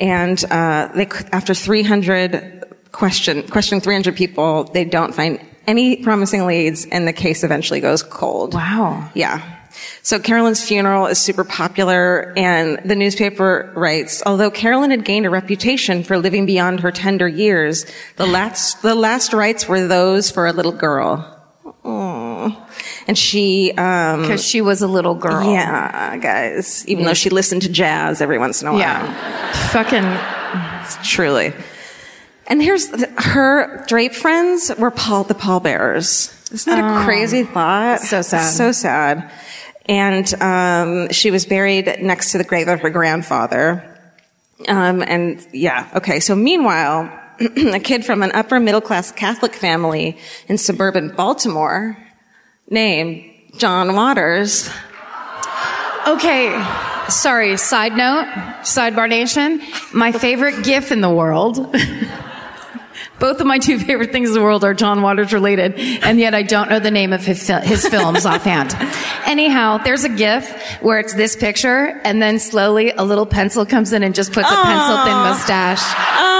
And 0.00 0.42
uh, 0.50 0.88
they, 0.94 1.06
after 1.32 1.52
300 1.52 2.65
question, 2.96 3.46
questioning 3.48 3.82
300 3.82 4.16
people, 4.16 4.64
they 4.64 4.84
don't 4.84 5.14
find 5.14 5.38
any 5.66 5.96
promising 5.96 6.46
leads, 6.46 6.86
and 6.86 7.06
the 7.06 7.12
case 7.12 7.44
eventually 7.44 7.80
goes 7.80 8.02
cold. 8.02 8.54
Wow. 8.54 9.10
Yeah. 9.14 9.52
So 10.00 10.18
Carolyn's 10.18 10.64
funeral 10.66 11.06
is 11.06 11.18
super 11.18 11.44
popular 11.44 12.32
and 12.36 12.78
the 12.88 12.96
newspaper 12.96 13.70
writes, 13.76 14.22
although 14.24 14.50
Carolyn 14.50 14.90
had 14.90 15.04
gained 15.04 15.26
a 15.26 15.30
reputation 15.30 16.02
for 16.02 16.16
living 16.16 16.46
beyond 16.46 16.80
her 16.80 16.90
tender 16.90 17.28
years, 17.28 17.84
the 18.16 18.26
last, 18.36 18.80
the 18.80 18.94
last 18.94 19.34
rites 19.34 19.68
were 19.68 19.86
those 19.86 20.30
for 20.30 20.46
a 20.46 20.52
little 20.52 20.72
girl. 20.72 21.32
Aww. 21.84 22.56
And 23.06 23.18
she, 23.18 23.72
um, 23.72 24.26
Cause 24.26 24.42
she 24.42 24.62
was 24.62 24.80
a 24.80 24.88
little 24.88 25.14
girl. 25.14 25.52
Yeah, 25.52 26.16
guys. 26.16 26.86
Even 26.88 27.02
yeah. 27.02 27.10
though 27.10 27.14
she 27.14 27.28
listened 27.28 27.62
to 27.62 27.68
jazz 27.68 28.22
every 28.22 28.38
once 28.38 28.62
in 28.62 28.68
a 28.68 28.72
while. 28.72 28.80
Yeah. 28.80 29.52
Fucking. 29.70 31.04
Truly. 31.04 31.52
And 32.48 32.62
here's 32.62 32.88
the, 32.88 33.06
her 33.16 33.84
drape 33.88 34.14
friends 34.14 34.70
were 34.78 34.90
Paul, 34.90 35.24
the 35.24 35.34
pallbearers. 35.34 36.32
Isn't 36.52 36.72
that 36.72 36.84
oh, 36.84 37.02
a 37.02 37.04
crazy 37.04 37.42
thought? 37.42 38.00
So 38.00 38.22
sad. 38.22 38.50
So 38.52 38.72
sad. 38.72 39.30
And 39.86 40.42
um, 40.42 41.10
she 41.10 41.30
was 41.30 41.44
buried 41.44 42.02
next 42.02 42.32
to 42.32 42.38
the 42.38 42.44
grave 42.44 42.68
of 42.68 42.80
her 42.80 42.90
grandfather. 42.90 43.92
Um, 44.68 45.02
and 45.02 45.44
yeah, 45.52 45.90
okay. 45.96 46.20
So 46.20 46.34
meanwhile, 46.34 47.12
a 47.40 47.80
kid 47.80 48.04
from 48.04 48.22
an 48.22 48.32
upper 48.32 48.60
middle 48.60 48.80
class 48.80 49.12
Catholic 49.12 49.54
family 49.54 50.16
in 50.48 50.56
suburban 50.56 51.14
Baltimore 51.14 51.96
named 52.70 53.24
John 53.58 53.94
Waters. 53.94 54.70
Okay. 56.06 56.64
Sorry, 57.08 57.56
side 57.56 57.96
note, 57.96 58.26
sidebar 58.62 59.08
nation. 59.08 59.62
My 59.92 60.10
favorite 60.10 60.64
GIF 60.64 60.90
in 60.90 61.00
the 61.00 61.10
world 61.10 61.56
Both 63.18 63.40
of 63.40 63.46
my 63.46 63.58
two 63.58 63.78
favorite 63.78 64.12
things 64.12 64.28
in 64.28 64.34
the 64.34 64.42
world 64.42 64.62
are 64.62 64.74
John 64.74 65.00
Waters 65.00 65.32
related, 65.32 65.74
and 65.76 66.18
yet 66.18 66.34
I 66.34 66.42
don't 66.42 66.68
know 66.68 66.80
the 66.80 66.90
name 66.90 67.12
of 67.12 67.24
his, 67.24 67.46
his 67.48 67.86
films 67.88 68.26
offhand. 68.26 68.74
Anyhow, 69.26 69.78
there's 69.78 70.04
a 70.04 70.10
GIF 70.10 70.50
where 70.82 70.98
it's 70.98 71.14
this 71.14 71.34
picture, 71.34 72.00
and 72.04 72.20
then 72.20 72.38
slowly 72.38 72.90
a 72.90 73.04
little 73.04 73.24
pencil 73.24 73.64
comes 73.64 73.92
in 73.92 74.02
and 74.02 74.14
just 74.14 74.32
puts 74.32 74.50
a 74.50 74.54
pencil 74.54 74.96
thin 75.04 75.14
mustache. 75.14 75.82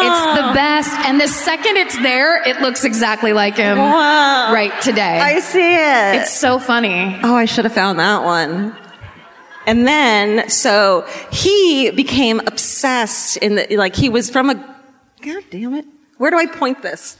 It's 0.04 0.40
the 0.40 0.52
best, 0.54 0.90
and 1.06 1.18
the 1.18 1.28
second 1.28 1.78
it's 1.78 1.96
there, 2.02 2.46
it 2.46 2.60
looks 2.60 2.84
exactly 2.84 3.32
like 3.32 3.56
him 3.56 3.78
wow. 3.78 4.52
right 4.52 4.72
today. 4.82 5.18
I 5.18 5.40
see 5.40 5.74
it. 5.74 6.22
It's 6.22 6.32
so 6.32 6.58
funny. 6.58 7.18
Oh, 7.22 7.34
I 7.34 7.46
should 7.46 7.64
have 7.64 7.74
found 7.74 7.98
that 8.00 8.22
one. 8.22 8.76
And 9.66 9.86
then, 9.86 10.48
so 10.50 11.06
he 11.32 11.90
became 11.90 12.40
obsessed 12.40 13.38
in 13.38 13.56
the, 13.56 13.76
like, 13.76 13.96
he 13.96 14.10
was 14.10 14.30
from 14.30 14.50
a, 14.50 14.54
God 15.22 15.42
damn 15.50 15.74
it. 15.74 15.86
Where 16.18 16.30
do 16.30 16.38
I 16.38 16.46
point 16.46 16.82
this? 16.82 17.18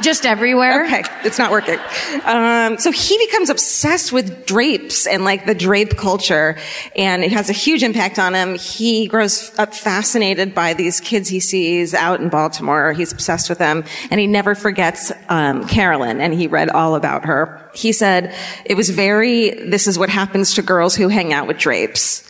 Just 0.00 0.26
everywhere. 0.26 0.84
Okay, 0.84 1.04
it's 1.22 1.38
not 1.38 1.52
working. 1.52 1.78
Um, 2.24 2.78
so 2.78 2.90
he 2.90 3.16
becomes 3.26 3.48
obsessed 3.48 4.12
with 4.12 4.44
drapes 4.44 5.06
and 5.06 5.24
like 5.24 5.46
the 5.46 5.54
drape 5.54 5.96
culture, 5.96 6.58
and 6.96 7.22
it 7.22 7.30
has 7.32 7.48
a 7.48 7.52
huge 7.52 7.82
impact 7.82 8.18
on 8.18 8.34
him. 8.34 8.56
He 8.56 9.06
grows 9.06 9.56
up 9.56 9.72
fascinated 9.72 10.54
by 10.54 10.74
these 10.74 11.00
kids 11.00 11.28
he 11.28 11.38
sees 11.38 11.94
out 11.94 12.20
in 12.20 12.28
Baltimore. 12.28 12.92
He's 12.92 13.12
obsessed 13.12 13.48
with 13.48 13.58
them, 13.58 13.84
and 14.10 14.20
he 14.20 14.26
never 14.26 14.54
forgets 14.54 15.12
um, 15.28 15.66
Carolyn. 15.68 16.20
And 16.20 16.34
he 16.34 16.48
read 16.48 16.70
all 16.70 16.96
about 16.96 17.24
her. 17.26 17.70
He 17.72 17.92
said 17.92 18.34
it 18.64 18.76
was 18.76 18.90
very. 18.90 19.50
This 19.50 19.86
is 19.86 19.98
what 19.98 20.08
happens 20.08 20.54
to 20.54 20.62
girls 20.62 20.96
who 20.96 21.08
hang 21.08 21.32
out 21.32 21.46
with 21.46 21.58
drapes. 21.58 22.28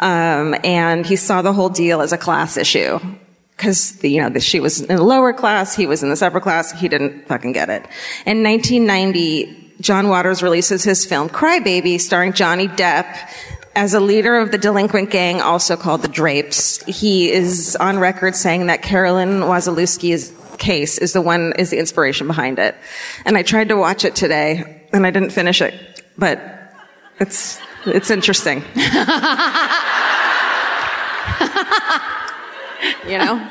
Um, 0.00 0.56
and 0.64 1.06
he 1.06 1.14
saw 1.14 1.42
the 1.42 1.52
whole 1.52 1.68
deal 1.68 2.00
as 2.00 2.12
a 2.12 2.18
class 2.18 2.56
issue 2.56 2.98
because 3.56 4.02
you 4.02 4.20
know 4.20 4.38
she 4.38 4.60
was 4.60 4.80
in 4.80 4.96
the 4.96 5.02
lower 5.02 5.32
class, 5.32 5.74
he 5.74 5.86
was 5.86 6.02
in 6.02 6.10
the 6.10 6.26
upper 6.26 6.40
class. 6.40 6.72
He 6.72 6.88
didn't 6.88 7.26
fucking 7.28 7.52
get 7.52 7.70
it. 7.70 7.86
In 8.26 8.42
1990, 8.42 9.74
John 9.80 10.08
Waters 10.08 10.42
releases 10.42 10.84
his 10.84 11.04
film 11.04 11.28
Crybaby, 11.28 12.00
starring 12.00 12.32
Johnny 12.32 12.68
Depp 12.68 13.30
as 13.76 13.94
a 13.94 14.00
leader 14.00 14.36
of 14.36 14.52
the 14.52 14.58
delinquent 14.58 15.10
gang, 15.10 15.40
also 15.40 15.76
called 15.76 16.02
the 16.02 16.08
Drapes. 16.08 16.84
He 16.84 17.30
is 17.30 17.76
on 17.76 17.98
record 17.98 18.36
saying 18.36 18.66
that 18.66 18.82
Carolyn 18.82 19.40
Wasilewski's 19.40 20.32
case 20.58 20.98
is 20.98 21.12
the 21.12 21.20
one 21.20 21.52
is 21.58 21.70
the 21.70 21.78
inspiration 21.78 22.26
behind 22.26 22.58
it. 22.58 22.74
And 23.24 23.36
I 23.36 23.42
tried 23.42 23.68
to 23.68 23.76
watch 23.76 24.04
it 24.04 24.14
today, 24.14 24.82
and 24.92 25.06
I 25.06 25.10
didn't 25.10 25.30
finish 25.30 25.60
it, 25.60 26.02
but 26.16 26.40
it's 27.18 27.58
it's 27.86 28.10
interesting. 28.10 28.64
You 33.06 33.18
know? 33.18 33.50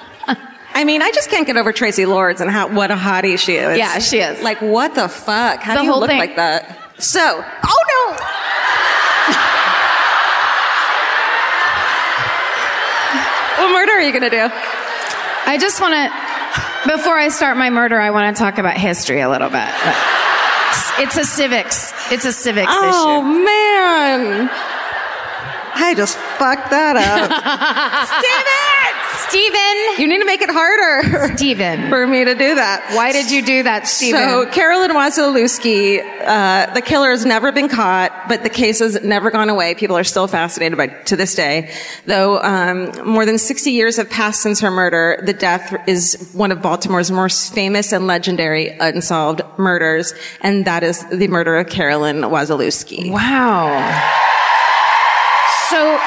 I 0.75 0.85
mean, 0.85 1.01
I 1.03 1.11
just 1.11 1.29
can't 1.29 1.45
get 1.45 1.55
over 1.55 1.71
Traci 1.71 2.07
Lords 2.07 2.41
and 2.41 2.49
how 2.49 2.67
what 2.67 2.89
a 2.89 2.95
hottie 2.95 3.37
she 3.37 3.55
is. 3.57 3.77
Yeah, 3.77 3.99
she 3.99 4.17
is. 4.19 4.41
Like, 4.41 4.59
what 4.61 4.95
the 4.95 5.07
fuck? 5.07 5.61
How 5.61 5.75
The 5.75 5.81
do 5.81 5.85
you 5.85 5.95
look 5.95 6.09
thing- 6.09 6.17
like 6.17 6.35
that? 6.37 6.79
So, 6.97 7.19
oh 7.21 7.83
no! 8.09 8.17
what 13.63 13.71
murder 13.71 13.91
are 13.93 14.01
you 14.01 14.11
gonna 14.13 14.29
do? 14.29 14.47
I 15.45 15.57
just 15.59 15.79
want 15.81 15.93
to, 15.93 16.09
before 16.97 17.17
I 17.17 17.29
start 17.29 17.57
my 17.57 17.69
murder, 17.69 17.99
I 17.99 18.09
want 18.11 18.35
to 18.35 18.39
talk 18.41 18.57
about 18.57 18.77
history 18.77 19.19
a 19.21 19.29
little 19.29 19.49
bit. 19.49 19.67
It's 20.99 21.17
a 21.17 21.25
civics. 21.25 21.93
It's 22.11 22.25
a 22.25 22.31
civics 22.31 22.71
Oh 22.71 23.19
issue. 23.19 23.27
man, 23.45 24.49
I 25.75 25.93
just 25.95 26.17
fucked 26.17 26.69
that 26.71 26.95
up. 26.97 27.29
Steven! 29.33 29.99
you 29.99 30.07
need 30.07 30.19
to 30.19 30.25
make 30.25 30.41
it 30.41 30.49
harder 30.49 31.35
Steven. 31.35 31.89
for 31.89 32.05
me 32.05 32.25
to 32.25 32.35
do 32.35 32.55
that. 32.55 32.93
Why 32.95 33.11
did 33.11 33.31
you 33.31 33.43
do 33.43 33.63
that, 33.63 33.87
Steven? 33.87 34.19
So 34.19 34.45
Carolyn 34.47 34.91
Wasilewski, 34.91 36.01
uh, 36.25 36.73
the 36.73 36.81
killer 36.81 37.11
has 37.11 37.25
never 37.25 37.51
been 37.51 37.69
caught, 37.69 38.11
but 38.27 38.43
the 38.43 38.49
case 38.49 38.79
has 38.79 39.03
never 39.03 39.31
gone 39.31 39.49
away. 39.49 39.75
People 39.75 39.97
are 39.97 40.03
still 40.03 40.27
fascinated 40.27 40.77
by 40.77 40.87
to 40.87 41.15
this 41.15 41.35
day. 41.35 41.71
Though 42.05 42.41
um, 42.41 42.91
more 43.07 43.25
than 43.25 43.37
60 43.37 43.71
years 43.71 43.97
have 43.97 44.09
passed 44.09 44.41
since 44.41 44.59
her 44.61 44.71
murder, 44.71 45.21
the 45.25 45.33
death 45.33 45.75
is 45.87 46.31
one 46.33 46.51
of 46.51 46.61
Baltimore's 46.61 47.11
most 47.11 47.53
famous 47.53 47.91
and 47.91 48.07
legendary 48.07 48.69
unsolved 48.79 49.41
murders, 49.57 50.13
and 50.41 50.65
that 50.65 50.83
is 50.83 51.05
the 51.09 51.27
murder 51.27 51.57
of 51.57 51.69
Carolyn 51.69 52.21
Wasilewski. 52.21 53.11
wow. 53.11 54.19
So, 55.69 55.97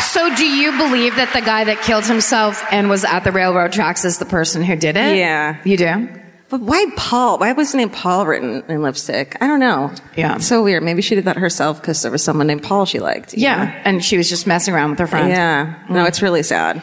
so 0.00 0.34
do 0.34 0.44
you 0.46 0.72
believe 0.76 1.16
that 1.16 1.32
the 1.32 1.40
guy 1.40 1.64
that 1.64 1.82
killed 1.82 2.04
himself 2.04 2.62
and 2.70 2.88
was 2.88 3.04
at 3.04 3.20
the 3.20 3.32
railroad 3.32 3.72
tracks 3.72 4.04
is 4.04 4.18
the 4.18 4.24
person 4.26 4.62
who 4.62 4.76
did 4.76 4.96
it? 4.96 5.16
Yeah. 5.16 5.60
You 5.64 5.76
do? 5.76 6.08
But 6.50 6.62
why 6.62 6.86
Paul? 6.96 7.38
Why 7.38 7.52
was 7.52 7.72
the 7.72 7.78
name 7.78 7.90
Paul 7.90 8.26
written 8.26 8.64
in 8.68 8.82
lipstick? 8.82 9.36
I 9.40 9.46
don't 9.46 9.60
know. 9.60 9.92
Yeah. 10.16 10.36
It's 10.36 10.46
so 10.46 10.62
weird. 10.62 10.82
Maybe 10.82 11.02
she 11.02 11.14
did 11.14 11.24
that 11.24 11.36
herself 11.36 11.80
because 11.80 12.00
there 12.02 12.10
was 12.10 12.22
someone 12.24 12.46
named 12.46 12.62
Paul 12.62 12.86
she 12.86 13.00
liked. 13.00 13.34
you 13.34 13.40
know? 13.40 13.48
Yeah. 13.48 13.82
And 13.84 14.02
she 14.02 14.16
was 14.16 14.30
just 14.30 14.46
messing 14.46 14.72
around 14.74 14.90
with 14.90 14.98
her 15.00 15.06
friend. 15.06 15.28
Yeah. 15.28 15.74
No, 15.90 16.04
it's 16.06 16.22
really 16.22 16.42
sad. 16.42 16.82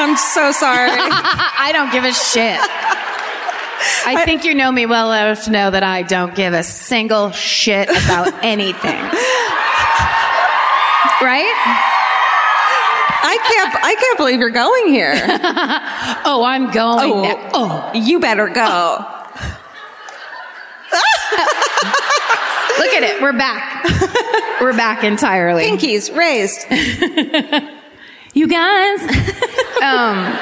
I'm 0.00 0.16
so 0.16 0.50
sorry. 0.52 0.90
I 0.92 1.70
don't 1.72 1.92
give 1.92 2.04
a 2.04 2.12
shit. 2.12 2.58
I 4.06 4.24
think 4.24 4.44
you 4.44 4.54
know 4.54 4.70
me 4.72 4.86
well 4.86 5.12
enough 5.12 5.44
to 5.44 5.50
know 5.50 5.70
that 5.70 5.82
I 5.82 6.02
don't 6.02 6.34
give 6.34 6.52
a 6.54 6.62
single 6.62 7.30
shit 7.32 7.88
about 7.88 8.32
anything. 8.42 9.00
Right? 11.22 11.52
I 13.22 13.38
can't. 13.46 13.84
I 13.84 13.94
can't 13.94 14.16
believe 14.18 14.40
you're 14.40 14.50
going 14.50 14.88
here. 14.88 15.14
Oh, 16.22 16.44
I'm 16.44 16.70
going. 16.70 17.10
Oh. 17.12 17.22
now. 17.22 17.50
oh, 17.54 17.90
You 17.94 18.20
better 18.20 18.46
go. 18.48 19.04
look 22.78 22.92
at 22.94 23.02
it. 23.02 23.22
We're 23.22 23.32
back. 23.32 23.84
We're 24.60 24.76
back 24.76 25.02
entirely. 25.02 25.64
Pinkies 25.64 26.14
raised. 26.14 26.66
You 28.34 28.46
guys. 28.48 29.00
Um, 30.00 30.38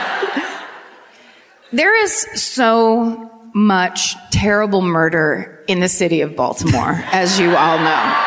there 1.72 2.00
is 2.04 2.12
so 2.34 3.50
much 3.54 4.14
terrible 4.30 4.82
murder 4.82 5.64
in 5.66 5.80
the 5.80 5.88
city 5.88 6.20
of 6.20 6.36
Baltimore, 6.36 7.02
as 7.12 7.40
you 7.40 7.56
all 7.56 7.78
know. 7.78 8.24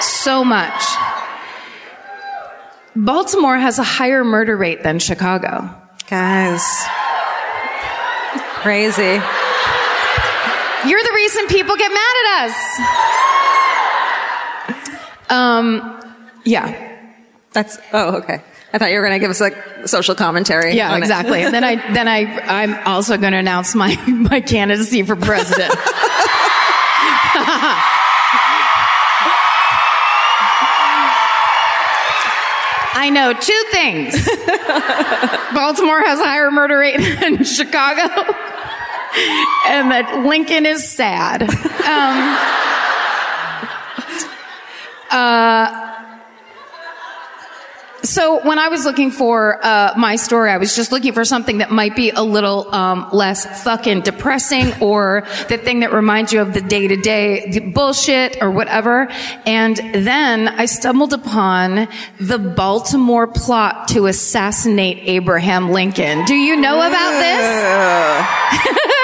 So 0.00 0.42
much. 0.44 0.82
Baltimore 2.94 3.58
has 3.58 3.78
a 3.78 3.82
higher 3.82 4.24
murder 4.24 4.56
rate 4.56 4.82
than 4.82 4.98
Chicago. 4.98 5.70
Guys, 6.08 6.62
crazy. 8.62 9.20
You're 10.88 11.02
the 11.02 11.12
reason 11.14 11.46
people 11.48 11.76
get 11.76 11.92
mad 11.92 12.16
at 12.24 12.48
us. 12.48 12.80
Um, 15.28 16.00
yeah. 16.44 16.96
That's. 17.52 17.78
Oh, 17.92 18.16
okay. 18.18 18.40
I 18.76 18.78
thought 18.78 18.90
you 18.90 18.98
were 18.98 19.06
going 19.06 19.18
to 19.18 19.24
give 19.24 19.30
us 19.30 19.40
like 19.40 19.56
social 19.86 20.14
commentary. 20.14 20.76
Yeah, 20.76 20.94
exactly. 20.98 21.42
and 21.42 21.54
then 21.54 21.64
I 21.64 21.76
then 21.94 22.06
I 22.08 22.24
I'm 22.40 22.74
also 22.86 23.16
going 23.16 23.32
to 23.32 23.38
announce 23.38 23.74
my 23.74 23.96
my 24.06 24.42
candidacy 24.42 25.02
for 25.02 25.16
president. 25.16 25.72
I 32.98 33.08
know 33.08 33.32
two 33.32 33.64
things. 33.72 34.12
Baltimore 35.54 36.00
has 36.02 36.20
a 36.20 36.24
higher 36.24 36.50
murder 36.50 36.76
rate 36.76 36.98
than 37.20 37.44
Chicago, 37.44 38.02
and 39.68 39.90
that 39.90 40.22
Lincoln 40.26 40.66
is 40.66 40.86
sad. 40.86 41.44
Um, 41.44 41.48
uh, 45.10 45.95
so 48.06 48.40
when 48.46 48.58
I 48.58 48.68
was 48.68 48.84
looking 48.84 49.10
for 49.10 49.64
uh, 49.64 49.94
my 49.96 50.16
story, 50.16 50.50
I 50.50 50.58
was 50.58 50.74
just 50.76 50.92
looking 50.92 51.12
for 51.12 51.24
something 51.24 51.58
that 51.58 51.70
might 51.70 51.96
be 51.96 52.10
a 52.10 52.22
little 52.22 52.74
um, 52.74 53.08
less 53.12 53.64
fucking 53.64 54.02
depressing, 54.02 54.72
or 54.80 55.26
the 55.48 55.58
thing 55.58 55.80
that 55.80 55.92
reminds 55.92 56.32
you 56.32 56.40
of 56.40 56.54
the 56.54 56.60
day 56.60 56.88
to 56.88 56.96
day 56.96 57.58
bullshit 57.74 58.42
or 58.42 58.50
whatever. 58.50 59.08
And 59.46 59.76
then 59.76 60.48
I 60.48 60.66
stumbled 60.66 61.12
upon 61.12 61.88
the 62.18 62.38
Baltimore 62.38 63.26
plot 63.26 63.88
to 63.88 64.06
assassinate 64.06 64.98
Abraham 65.02 65.70
Lincoln. 65.70 66.24
Do 66.24 66.34
you 66.34 66.56
know 66.56 66.78
about 66.78 67.20
this? 67.20 68.92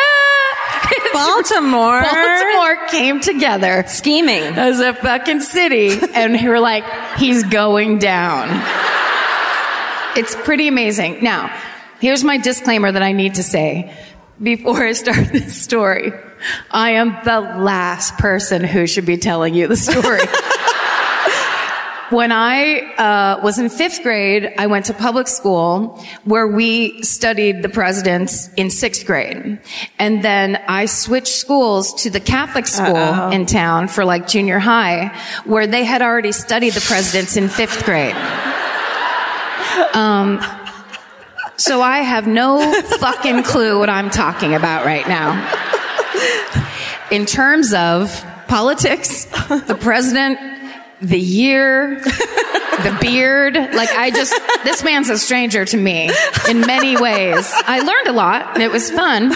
Baltimore. 1.15 2.01
Baltimore 2.01 2.87
came 2.89 3.21
together 3.21 3.85
Scheming. 3.87 4.43
as 4.43 4.81
a 4.81 4.95
fucking 4.95 5.41
city 5.41 5.99
and 6.15 6.33
we 6.33 6.49
were 6.49 6.61
like, 6.61 6.85
he's 7.19 7.45
going 7.45 7.99
down. 7.99 8.49
It's 10.17 10.35
pretty 10.35 10.69
amazing. 10.69 11.23
Now, 11.23 11.55
here's 12.01 12.25
my 12.25 12.39
disclaimer 12.39 12.91
that 12.93 13.03
I 13.03 13.13
need 13.13 13.37
to 13.37 13.43
say 13.43 13.95
before 14.43 14.85
I 14.85 14.93
start 14.93 15.29
this 15.33 15.61
story. 15.61 16.13
I 16.71 16.91
am 16.93 17.17
the 17.25 17.41
last 17.41 18.19
person 18.19 18.65
who 18.65 18.87
should 18.87 19.07
be 19.07 19.17
telling 19.17 19.55
you 19.55 19.69
the 19.69 19.77
story. 19.77 20.21
when 22.13 22.31
I 22.31 22.81
uh, 22.95 23.41
was 23.43 23.59
in 23.59 23.71
fifth 23.71 24.03
grade, 24.03 24.53
I 24.59 24.67
went 24.67 24.85
to 24.87 24.95
public 24.95 25.27
school 25.27 25.99
where 26.25 26.47
we 26.47 27.03
studied 27.03 27.63
the 27.63 27.71
presidents 27.71 28.53
in 28.55 28.69
sixth 28.71 29.07
grade. 29.07 29.59
And 29.99 30.23
then 30.23 30.63
I 30.69 30.85
switched 30.87 31.33
schools 31.33 31.95
to 32.03 32.11
the 32.11 32.21
Catholic 32.21 32.67
school 32.67 33.31
in 33.31 33.47
town 33.47 33.89
for 33.89 34.05
like 34.05 34.29
junior 34.29 34.59
high, 34.59 35.09
where 35.45 35.67
they 35.67 35.85
had 35.85 36.03
already 36.03 36.33
studied 36.33 36.75
the 36.75 36.83
presidents 36.83 37.37
in 37.37 37.49
fifth 37.49 37.85
grade. 37.85 38.15
Um, 39.95 40.41
so 41.57 41.81
I 41.81 41.99
have 41.99 42.27
no 42.27 42.61
fucking 42.99 43.43
clue 43.45 43.79
what 43.79 43.89
I'm 43.89 44.11
talking 44.11 44.55
about 44.55 44.85
right 44.85 45.09
now. 45.09 45.33
In 47.11 47.25
terms 47.25 47.73
of 47.73 48.25
politics, 48.49 49.25
the 49.49 49.79
president, 49.81 50.39
the 51.03 51.19
year, 51.19 52.01
the 52.01 52.99
beard. 53.01 53.55
Like 53.55 53.91
I 53.91 54.11
just, 54.11 54.35
this 54.65 54.83
man's 54.83 55.11
a 55.11 55.19
stranger 55.19 55.65
to 55.65 55.77
me 55.77 56.11
in 56.49 56.61
many 56.61 56.97
ways. 56.97 57.53
I 57.67 57.81
learned 57.81 58.09
a 58.09 58.13
lot 58.13 58.55
and 58.55 58.63
it 58.63 58.71
was 58.71 58.91
fun, 58.91 59.31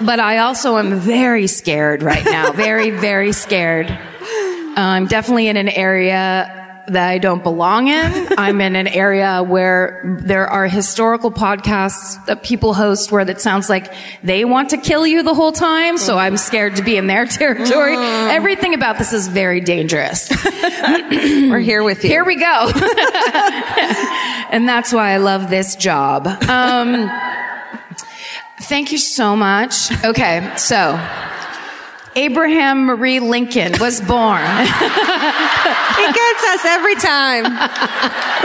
but 0.00 0.20
I 0.20 0.38
also 0.38 0.78
am 0.78 1.00
very 1.00 1.46
scared 1.46 2.02
right 2.02 2.24
now. 2.24 2.52
Very, 2.52 2.90
very 2.90 3.32
scared. 3.32 3.90
Uh, 3.90 4.74
I'm 4.76 5.06
definitely 5.06 5.48
in 5.48 5.56
an 5.56 5.68
area 5.68 6.63
that 6.88 7.08
I 7.08 7.18
don't 7.18 7.42
belong 7.42 7.88
in. 7.88 8.28
I'm 8.38 8.60
in 8.60 8.76
an 8.76 8.86
area 8.88 9.42
where 9.42 10.02
there 10.20 10.46
are 10.46 10.66
historical 10.66 11.30
podcasts 11.30 12.24
that 12.26 12.42
people 12.42 12.74
host 12.74 13.10
where 13.10 13.28
it 13.28 13.40
sounds 13.40 13.68
like 13.68 13.92
they 14.22 14.44
want 14.44 14.70
to 14.70 14.76
kill 14.76 15.06
you 15.06 15.22
the 15.22 15.34
whole 15.34 15.52
time. 15.52 15.98
So 15.98 16.18
I'm 16.18 16.36
scared 16.36 16.76
to 16.76 16.82
be 16.82 16.96
in 16.96 17.06
their 17.06 17.26
territory. 17.26 17.96
Everything 17.96 18.74
about 18.74 18.98
this 18.98 19.12
is 19.12 19.28
very 19.28 19.60
dangerous. 19.60 20.30
We're 21.10 21.58
here 21.60 21.82
with 21.82 22.04
you. 22.04 22.10
Here 22.10 22.24
we 22.24 22.36
go. 22.36 22.70
and 24.50 24.68
that's 24.68 24.92
why 24.92 25.12
I 25.12 25.16
love 25.18 25.50
this 25.50 25.76
job. 25.76 26.26
Um, 26.26 27.10
thank 28.60 28.92
you 28.92 28.98
so 28.98 29.36
much. 29.36 29.90
Okay, 30.04 30.52
so 30.56 30.98
Abraham 32.16 32.84
Marie 32.86 33.20
Lincoln 33.20 33.72
was 33.80 34.00
born. 34.00 34.42
It 35.96 36.14
gets 36.14 36.44
us 36.44 36.64
every 36.66 36.94
time. 36.96 37.44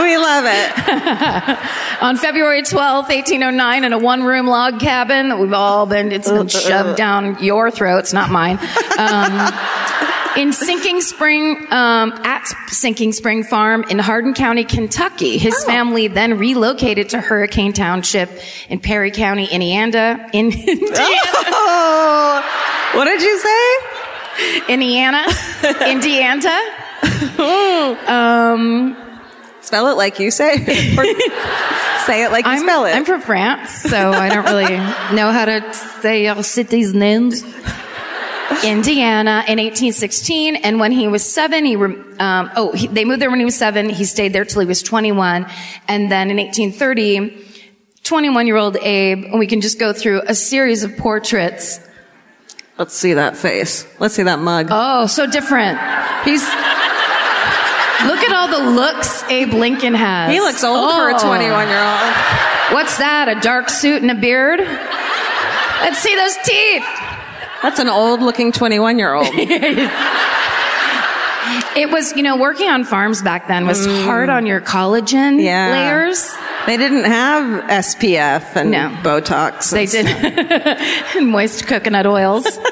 We 0.00 0.16
love 0.16 0.44
it. 0.46 1.58
on 2.02 2.16
February 2.16 2.62
12th, 2.62 3.08
1809, 3.08 3.84
in 3.84 3.92
a 3.92 3.98
one 3.98 4.22
room 4.22 4.46
log 4.46 4.78
cabin 4.80 5.28
that 5.30 5.38
we've 5.38 5.52
all 5.52 5.84
been, 5.84 6.12
it's 6.12 6.30
been 6.30 6.46
shoved 6.48 6.96
down 6.96 7.42
your 7.42 7.70
throats, 7.70 8.12
not 8.12 8.30
mine. 8.30 8.58
Um, 8.98 9.52
in 10.36 10.52
Sinking 10.52 11.00
Spring, 11.00 11.56
um, 11.70 12.12
at 12.24 12.46
Sinking 12.68 13.12
Spring 13.12 13.42
Farm 13.42 13.84
in 13.90 13.98
Hardin 13.98 14.32
County, 14.32 14.64
Kentucky. 14.64 15.36
His 15.36 15.62
family 15.64 16.06
then 16.06 16.38
relocated 16.38 17.10
to 17.10 17.20
Hurricane 17.20 17.72
Township 17.72 18.30
in 18.68 18.78
Perry 18.78 19.10
County, 19.10 19.46
Indiana. 19.46 20.28
In 20.32 20.46
Indiana. 20.52 20.96
Oh, 20.96 22.79
what 22.94 23.04
did 23.04 23.22
you 23.22 23.38
say? 23.38 24.72
Indiana. 24.72 25.26
Indiana. 25.86 26.58
Um, 28.08 28.96
Spell 29.62 29.88
it 29.88 29.96
like 29.96 30.18
you 30.18 30.30
say. 30.30 30.54
Or 30.54 31.04
say 32.06 32.24
it 32.24 32.32
like 32.32 32.44
you 32.44 32.50
I'm, 32.50 32.62
spell 32.62 32.86
it. 32.86 32.92
I'm 32.92 33.04
from 33.04 33.20
France, 33.20 33.70
so 33.70 34.10
I 34.10 34.28
don't 34.28 34.44
really 34.44 34.76
know 35.14 35.30
how 35.30 35.44
to 35.44 35.74
say 35.74 36.26
our 36.26 36.42
cities' 36.42 36.94
names. 36.94 37.44
Indiana 38.64 39.44
in 39.46 39.58
1816, 39.58 40.56
and 40.56 40.80
when 40.80 40.92
he 40.92 41.06
was 41.08 41.24
seven, 41.24 41.64
he 41.64 41.76
re- 41.76 41.94
um, 42.18 42.50
oh 42.56 42.72
he, 42.72 42.88
they 42.88 43.04
moved 43.04 43.22
there 43.22 43.30
when 43.30 43.38
he 43.38 43.44
was 43.44 43.56
seven. 43.56 43.88
He 43.88 44.04
stayed 44.04 44.32
there 44.32 44.44
till 44.44 44.60
he 44.60 44.66
was 44.66 44.82
21, 44.82 45.46
and 45.88 46.10
then 46.10 46.30
in 46.30 46.38
1830, 46.38 47.46
21 48.02 48.46
year 48.46 48.56
old 48.56 48.76
Abe. 48.76 49.24
And 49.24 49.38
we 49.38 49.46
can 49.46 49.60
just 49.60 49.78
go 49.78 49.92
through 49.92 50.22
a 50.26 50.34
series 50.34 50.82
of 50.82 50.96
portraits. 50.96 51.80
Let's 52.80 52.94
see 52.96 53.12
that 53.12 53.36
face. 53.36 53.86
Let's 53.98 54.14
see 54.14 54.22
that 54.22 54.38
mug. 54.38 54.68
Oh, 54.70 55.06
so 55.06 55.26
different. 55.26 55.78
He's 56.24 56.42
Look 58.06 58.20
at 58.24 58.32
all 58.32 58.48
the 58.48 58.70
looks 58.70 59.22
Abe 59.24 59.52
Lincoln 59.52 59.92
has. 59.92 60.32
he 60.32 60.40
looks 60.40 60.64
old 60.64 60.90
for 60.94 61.10
a 61.10 61.14
Oh. 61.14 61.18
21 61.22 61.68
year 61.68 61.78
old. 61.78 62.72
What's 62.72 62.96
that? 62.96 63.28
A 63.28 63.38
dark 63.42 63.68
suit 63.68 64.00
and 64.00 64.10
a 64.10 64.14
beard? 64.14 64.60
Let's 64.60 65.98
see 65.98 66.16
those 66.16 66.34
teeth. 66.42 66.84
That's 67.62 67.78
an 67.78 67.88
old 67.90 68.22
looking 68.22 68.50
21 68.50 68.98
year 68.98 69.12
old. 69.12 69.28
It 71.76 71.90
was, 71.90 72.14
you 72.16 72.22
know, 72.22 72.36
working 72.36 72.68
on 72.68 72.84
farms 72.84 73.22
back 73.22 73.48
then 73.48 73.66
was 73.66 73.84
hard 73.84 74.28
on 74.28 74.46
your 74.46 74.60
collagen 74.60 75.36
Mm. 75.36 75.42
Yeah. 75.42 75.70
layers. 75.72 76.30
They 76.66 76.76
didn't 76.76 77.04
have 77.04 77.64
SPF 77.84 78.54
and 78.56 78.70
No. 78.70 78.90
Botox. 79.02 79.70
They 79.70 79.86
did 79.86 80.06
and 81.16 81.28
moist 81.28 81.66
coconut 81.66 82.06
oils. 82.06 82.46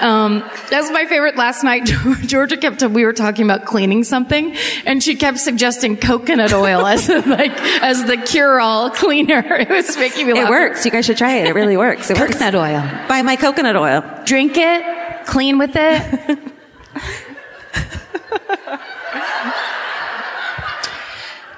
Um, 0.00 0.40
that 0.70 0.80
was 0.82 0.90
my 0.90 1.06
favorite 1.06 1.36
last 1.36 1.62
night. 1.62 1.84
Georgia 2.26 2.56
kept, 2.56 2.82
we 2.82 3.04
were 3.04 3.12
talking 3.12 3.44
about 3.44 3.64
cleaning 3.64 4.02
something 4.02 4.54
and 4.84 5.02
she 5.02 5.14
kept 5.14 5.38
suggesting 5.38 5.96
coconut 5.96 6.52
oil 6.52 6.84
as 6.84 7.08
like, 7.08 7.52
as 7.80 8.04
the 8.04 8.16
cure 8.16 8.60
all 8.60 8.90
cleaner. 8.90 9.40
It 9.40 9.68
was 9.68 9.96
making 9.96 10.26
me 10.26 10.34
laugh. 10.34 10.48
It 10.48 10.50
works. 10.50 10.84
You 10.84 10.90
guys 10.90 11.06
should 11.06 11.16
try 11.16 11.36
it. 11.36 11.46
It 11.46 11.54
really 11.54 11.76
works. 11.76 12.10
It 12.10 12.18
works. 12.18 12.32
Coconut 12.32 12.54
oil. 12.56 13.06
Buy 13.08 13.22
my 13.22 13.36
coconut 13.36 13.76
oil. 13.76 14.02
Drink 14.24 14.54
it, 14.56 15.26
clean 15.26 15.58
with 15.58 15.72
it. 15.74 16.53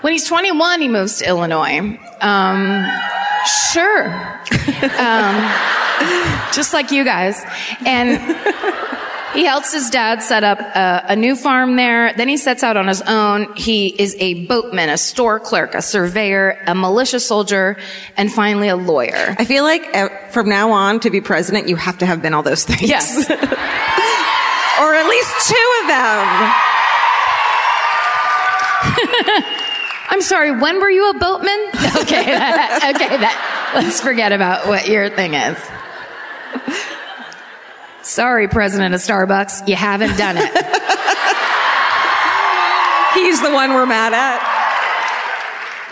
When 0.06 0.12
he's 0.12 0.28
21, 0.28 0.82
he 0.82 0.86
moves 0.86 1.18
to 1.18 1.26
Illinois. 1.26 1.98
Um, 2.20 2.86
sure. 3.72 4.06
Um, 5.00 5.50
just 6.52 6.72
like 6.72 6.92
you 6.92 7.02
guys. 7.02 7.44
And 7.84 8.20
he 9.34 9.44
helps 9.44 9.72
his 9.72 9.90
dad 9.90 10.22
set 10.22 10.44
up 10.44 10.60
a, 10.60 11.06
a 11.08 11.16
new 11.16 11.34
farm 11.34 11.74
there. 11.74 12.12
Then 12.14 12.28
he 12.28 12.36
sets 12.36 12.62
out 12.62 12.76
on 12.76 12.86
his 12.86 13.02
own. 13.02 13.52
He 13.56 13.88
is 13.88 14.14
a 14.20 14.46
boatman, 14.46 14.90
a 14.90 14.96
store 14.96 15.40
clerk, 15.40 15.74
a 15.74 15.82
surveyor, 15.82 16.56
a 16.68 16.74
militia 16.76 17.18
soldier, 17.18 17.76
and 18.16 18.32
finally 18.32 18.68
a 18.68 18.76
lawyer. 18.76 19.34
I 19.40 19.44
feel 19.44 19.64
like 19.64 19.92
uh, 19.92 20.08
from 20.30 20.48
now 20.48 20.70
on 20.70 21.00
to 21.00 21.10
be 21.10 21.20
president, 21.20 21.68
you 21.68 21.74
have 21.74 21.98
to 21.98 22.06
have 22.06 22.22
been 22.22 22.32
all 22.32 22.44
those 22.44 22.62
things. 22.64 22.82
Yes. 22.82 23.28
or 23.30 23.34
at 24.94 25.08
least 25.08 25.48
two 25.48 25.80
of 25.82 25.88
them. 25.88 26.65
I'm 30.16 30.22
sorry, 30.22 30.50
when 30.50 30.80
were 30.80 30.88
you 30.88 31.10
a 31.10 31.14
boatman? 31.14 31.58
Okay, 32.06 32.24
that, 32.24 32.92
okay, 32.94 33.16
that, 33.16 33.72
let's 33.74 34.00
forget 34.00 34.32
about 34.32 34.68
what 34.68 34.86
your 34.86 35.10
thing 35.10 35.34
is. 35.34 35.58
Sorry, 38.02 38.48
president 38.48 38.94
of 38.94 39.00
Starbucks, 39.00 39.66
you 39.66 39.74
haven't 39.76 40.16
done 40.16 40.36
it. 40.38 40.52
He's 43.14 43.42
the 43.42 43.50
one 43.50 43.74
we're 43.74 43.86
mad 43.86 44.12
at. 44.14 44.40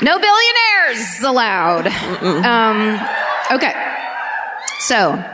No 0.02 0.18
billionaires 0.18 1.22
allowed. 1.22 1.86
Um, 2.44 3.00
okay. 3.50 3.74
So, 4.80 5.33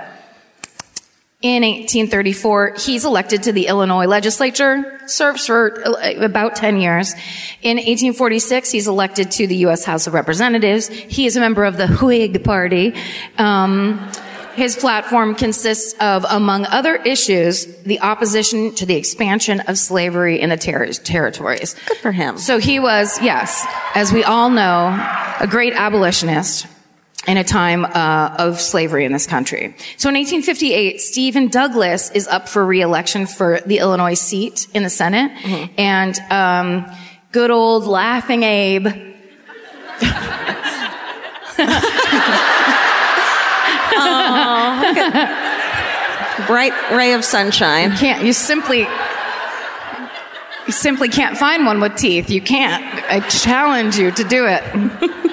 in 1.43 1.63
1834, 1.63 2.75
he's 2.79 3.07
elected 3.07 3.45
to 3.45 3.53
the 3.53 3.67
Illinois 3.67 4.07
legislature, 4.07 5.01
serves 5.07 5.47
for 5.47 5.83
uh, 5.87 6.13
about 6.23 6.55
10 6.55 6.81
years. 6.81 7.15
In 7.63 7.79
1846, 7.79 8.71
he's 8.71 8.87
elected 8.87 9.31
to 9.33 9.47
the 9.47 9.57
U.S. 9.57 9.85
House 9.85 10.07
of 10.07 10.13
Representatives. 10.13 10.89
He 10.89 11.25
is 11.25 11.37
a 11.37 11.41
member 11.41 11.65
of 11.65 11.79
the 11.79 11.89
Whig 11.89 12.45
Party. 12.45 12.95
Um, 13.39 14.13
his 14.55 14.77
platform 14.77 15.35
consists 15.35 15.95
of, 15.99 16.27
among 16.29 16.67
other 16.67 16.97
issues, 16.97 17.65
the 17.85 18.01
opposition 18.01 18.75
to 18.75 18.85
the 18.85 18.97
expansion 18.97 19.61
of 19.61 19.79
slavery 19.79 20.41
in 20.41 20.51
the 20.51 20.59
ter- 20.59 20.93
territories. 20.93 21.75
Good 21.87 21.97
for 21.99 22.13
him. 22.13 22.37
So 22.37 22.59
he 22.59 22.79
was, 22.79 23.19
yes, 23.23 23.65
as 23.95 24.13
we 24.13 24.25
all 24.25 24.51
know, 24.51 24.89
a 25.41 25.47
great 25.47 25.73
abolitionist 25.73 26.67
in 27.27 27.37
a 27.37 27.45
time 27.45 27.85
uh, 27.85 28.35
of 28.39 28.61
slavery 28.61 29.05
in 29.05 29.13
this 29.13 29.27
country. 29.27 29.75
So 29.97 30.09
in 30.09 30.15
1858, 30.15 31.01
Stephen 31.01 31.49
Douglas 31.49 32.11
is 32.13 32.27
up 32.27 32.49
for 32.49 32.65
reelection 32.65 33.27
for 33.27 33.61
the 33.67 33.79
Illinois 33.79 34.15
seat 34.15 34.67
in 34.73 34.83
the 34.83 34.91
Senate, 34.91 35.31
and 35.79 36.19
um, 36.31 36.91
good 37.33 37.51
old 37.51 37.85
laughing 37.85 38.43
Abe. 38.43 38.87
Bright 46.47 46.73
ray 46.93 47.13
of 47.13 47.25
sunshine. 47.25 47.97
Can't 47.97 48.25
you 48.25 48.33
simply? 48.33 48.87
You 50.67 50.73
simply 50.73 51.09
can't 51.09 51.37
find 51.37 51.67
one 51.67 51.81
with 51.81 51.97
teeth. 51.97 52.31
You 52.31 52.41
can't. 52.41 52.83
I 53.11 53.21
challenge 53.29 53.99
you 53.99 54.11
to 54.11 54.25
do 54.25 54.47
it. 54.47 55.21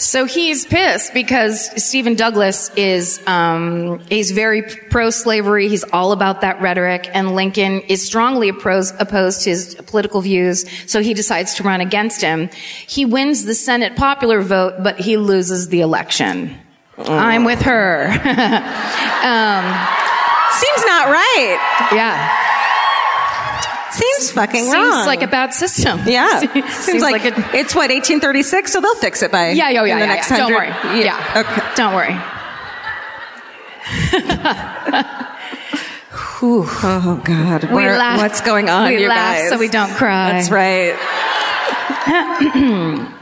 So 0.00 0.24
he's 0.24 0.64
pissed 0.64 1.12
because 1.12 1.84
Stephen 1.84 2.14
Douglas 2.14 2.70
is 2.74 3.20
um, 3.26 4.00
he's 4.08 4.30
very 4.30 4.62
pro-slavery. 4.62 5.68
He's 5.68 5.84
all 5.84 6.12
about 6.12 6.40
that 6.40 6.58
rhetoric, 6.62 7.10
and 7.12 7.36
Lincoln 7.36 7.80
is 7.82 8.02
strongly 8.04 8.48
opposed, 8.48 8.94
opposed 8.98 9.42
to 9.42 9.50
his 9.50 9.74
political 9.86 10.22
views. 10.22 10.64
So 10.90 11.02
he 11.02 11.12
decides 11.12 11.52
to 11.56 11.64
run 11.64 11.82
against 11.82 12.22
him. 12.22 12.48
He 12.88 13.04
wins 13.04 13.44
the 13.44 13.54
Senate 13.54 13.94
popular 13.94 14.40
vote, 14.40 14.82
but 14.82 14.98
he 14.98 15.18
loses 15.18 15.68
the 15.68 15.82
election. 15.82 16.56
I'm 16.96 17.44
with 17.44 17.60
her. 17.60 18.06
um, 19.22 19.98
Seems 20.50 20.84
not 20.84 21.08
right. 21.08 21.88
yeah, 21.92 22.39
Seems 24.20 24.32
fucking 24.32 24.62
seems 24.64 24.74
wrong. 24.74 25.06
like 25.06 25.22
a 25.22 25.26
bad 25.26 25.52
system. 25.54 26.00
yeah. 26.06 26.40
seems, 26.52 26.74
Seems, 26.74 27.02
like, 27.02 27.24
a 27.24 27.28
it's 27.56 27.74
what 27.74 27.90
1836, 27.90 28.72
so 28.72 28.80
they'll 28.80 28.94
fix 28.96 29.22
it 29.22 29.32
by 29.32 29.50
yeah, 29.50 29.68
yeah, 29.70 29.84
yeah, 29.84 29.94
in 29.94 30.00
the 30.00 30.06
yeah, 30.06 30.14
next 30.14 30.30
yeah. 30.30 30.36
Don't 30.36 30.52
worry. 30.52 30.68
Yeah, 31.02 31.32
Okay. 31.36 31.62
don't 31.74 31.94
worry. 31.94 32.16
Oh 36.42 37.20
God. 37.24 37.64
We 37.64 37.74
Where- 37.74 37.98
laugh. 37.98 38.18
What's 38.18 38.40
going 38.40 38.68
on, 38.70 38.88
We 38.90 39.02
you 39.02 39.08
laugh 39.08 39.36
guys? 39.38 39.50
so 39.50 39.58
we 39.58 39.68
don't 39.68 39.90
cry. 39.90 40.32
That's 40.32 40.50
right. 40.50 40.96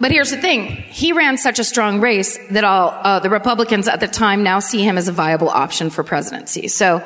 But 0.00 0.12
here's 0.12 0.30
the 0.30 0.36
thing: 0.36 0.66
he 0.66 1.12
ran 1.12 1.38
such 1.38 1.58
a 1.58 1.64
strong 1.64 2.00
race 2.00 2.38
that 2.52 2.62
all 2.62 2.90
uh, 3.02 3.18
the 3.18 3.30
Republicans 3.30 3.88
at 3.88 3.98
the 3.98 4.06
time 4.06 4.44
now 4.44 4.60
see 4.60 4.84
him 4.84 4.96
as 4.96 5.08
a 5.08 5.12
viable 5.12 5.48
option 5.48 5.90
for 5.90 6.04
presidency. 6.04 6.68
So. 6.68 7.04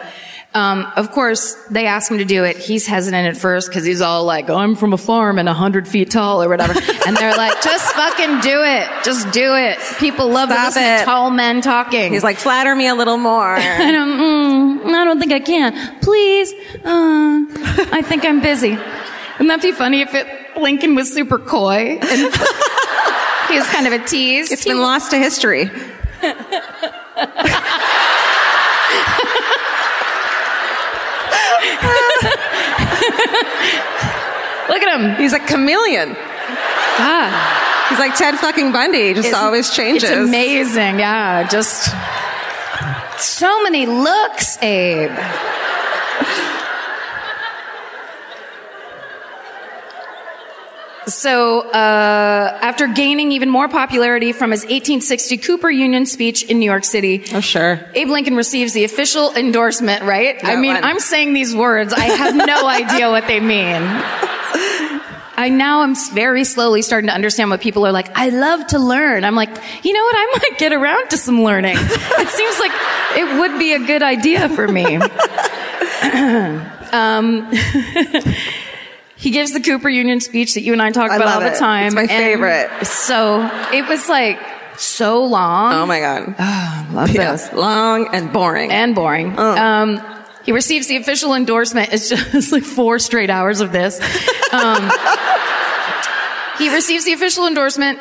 Um, 0.54 0.86
of 0.96 1.10
course, 1.12 1.54
they 1.70 1.86
ask 1.86 2.10
him 2.10 2.18
to 2.18 2.24
do 2.26 2.44
it. 2.44 2.58
He's 2.58 2.86
hesitant 2.86 3.26
at 3.26 3.40
first 3.40 3.68
because 3.68 3.84
he's 3.86 4.02
all 4.02 4.24
like, 4.24 4.50
"I'm 4.50 4.76
from 4.76 4.92
a 4.92 4.98
farm 4.98 5.38
and 5.38 5.48
a 5.48 5.54
hundred 5.54 5.88
feet 5.88 6.10
tall" 6.10 6.42
or 6.42 6.48
whatever. 6.48 6.74
and 7.06 7.16
they're 7.16 7.34
like, 7.36 7.62
"Just 7.62 7.94
fucking 7.94 8.40
do 8.40 8.62
it. 8.62 8.88
Just 9.04 9.32
do 9.32 9.54
it. 9.56 9.78
People 9.98 10.28
love 10.28 10.50
to 10.50 10.54
Stop 10.54 10.66
listen 10.66 10.82
it." 10.82 10.98
to 10.98 11.04
tall 11.06 11.30
men 11.30 11.62
talking." 11.62 12.12
He's 12.12 12.22
like, 12.22 12.36
flatter 12.36 12.74
me 12.74 12.86
a 12.88 12.94
little 12.94 13.16
more. 13.16 13.54
I 13.56 13.90
don't, 13.92 14.18
mm, 14.18 14.94
I 14.94 15.04
don't 15.04 15.18
think 15.18 15.32
I 15.32 15.40
can. 15.40 16.00
Please. 16.00 16.52
Uh, 16.84 17.46
I 17.92 18.02
think 18.04 18.24
I'm 18.24 18.40
busy. 18.42 18.70
Wouldn't 18.70 19.48
that 19.48 19.62
be 19.62 19.72
funny 19.72 20.02
if 20.02 20.14
it, 20.14 20.26
Lincoln 20.60 20.94
was 20.94 21.12
super 21.12 21.38
coy 21.38 21.98
and 21.98 22.00
he 23.48 23.58
was 23.58 23.66
kind 23.68 23.86
of 23.86 23.92
a 23.94 24.04
tease? 24.04 24.52
It's 24.52 24.64
been 24.64 24.80
lost 24.80 25.10
to 25.12 25.18
history. 25.18 25.70
Look 34.72 34.82
at 34.82 34.98
him. 35.00 35.16
He's 35.16 35.34
a 35.34 35.38
chameleon. 35.38 36.14
God. 36.96 37.88
He's 37.90 37.98
like 37.98 38.16
Ted 38.16 38.38
fucking 38.38 38.72
Bundy. 38.72 39.08
He 39.08 39.14
just 39.14 39.28
It's- 39.28 39.42
always 39.42 39.68
changes. 39.68 40.08
It's 40.08 40.18
amazing. 40.28 40.98
Yeah. 40.98 41.46
Just 41.46 41.92
so 43.18 43.62
many 43.64 43.84
looks, 43.84 44.56
Abe. 44.62 45.10
So, 51.06 51.62
uh, 51.68 52.58
after 52.62 52.86
gaining 52.86 53.32
even 53.32 53.50
more 53.50 53.68
popularity 53.68 54.30
from 54.30 54.52
his 54.52 54.62
1860 54.62 55.36
Cooper 55.38 55.68
Union 55.68 56.06
speech 56.06 56.44
in 56.44 56.60
New 56.60 56.64
York 56.70 56.84
City, 56.84 57.24
Oh, 57.34 57.40
sure. 57.40 57.80
Abe 57.94 58.08
Lincoln 58.08 58.36
receives 58.36 58.72
the 58.72 58.84
official 58.84 59.34
endorsement, 59.34 60.04
right? 60.04 60.38
I 60.44 60.54
mean, 60.54 60.74
one. 60.74 60.84
I'm 60.84 61.00
saying 61.00 61.34
these 61.34 61.56
words. 61.56 61.92
I 61.92 62.04
have 62.04 62.36
no 62.36 62.68
idea 62.68 63.10
what 63.10 63.26
they 63.26 63.40
mean. 63.40 63.82
I 65.36 65.48
now 65.48 65.82
am 65.82 65.94
very 66.12 66.44
slowly 66.44 66.82
starting 66.82 67.08
to 67.08 67.14
understand 67.14 67.50
what 67.50 67.60
people 67.60 67.86
are 67.86 67.92
like. 67.92 68.16
I 68.16 68.28
love 68.28 68.66
to 68.68 68.78
learn. 68.78 69.24
I'm 69.24 69.34
like, 69.34 69.48
you 69.84 69.92
know 69.92 70.02
what? 70.04 70.14
I 70.16 70.38
might 70.50 70.58
get 70.58 70.72
around 70.72 71.08
to 71.10 71.16
some 71.16 71.42
learning. 71.42 71.76
it 71.78 72.28
seems 72.28 72.58
like 72.60 72.72
it 73.18 73.38
would 73.40 73.58
be 73.58 73.72
a 73.72 73.78
good 73.86 74.02
idea 74.02 74.48
for 74.50 74.68
me. 74.68 74.96
um, 76.92 77.50
he 79.16 79.30
gives 79.30 79.52
the 79.52 79.60
Cooper 79.60 79.88
Union 79.88 80.20
speech 80.20 80.54
that 80.54 80.62
you 80.62 80.72
and 80.72 80.82
I 80.82 80.90
talk 80.90 81.10
I 81.10 81.16
about 81.16 81.28
all 81.28 81.40
love 81.40 81.50
the 81.50 81.56
it. 81.56 81.58
time. 81.58 81.86
It's 81.86 81.94
my 81.94 82.02
and 82.02 82.10
favorite. 82.10 82.84
So 82.86 83.48
it 83.72 83.88
was 83.88 84.08
like 84.08 84.38
so 84.76 85.24
long. 85.24 85.72
Oh 85.74 85.86
my 85.86 86.00
God. 86.00 86.92
Love 86.92 87.10
Yeah. 87.10 87.30
those 87.32 87.52
Long 87.52 88.08
and 88.14 88.32
boring. 88.32 88.70
and 88.72 88.94
boring. 88.94 89.34
Oh. 89.38 89.56
Um, 89.56 90.00
he 90.44 90.52
receives 90.52 90.86
the 90.88 90.96
official 90.96 91.34
endorsement. 91.34 91.92
It's 91.92 92.08
just 92.08 92.52
like 92.52 92.64
four 92.64 92.98
straight 92.98 93.30
hours 93.30 93.60
of 93.60 93.72
this. 93.72 94.00
Um, 94.52 94.90
he 96.58 96.72
receives 96.74 97.04
the 97.04 97.12
official 97.12 97.46
endorsement. 97.46 97.98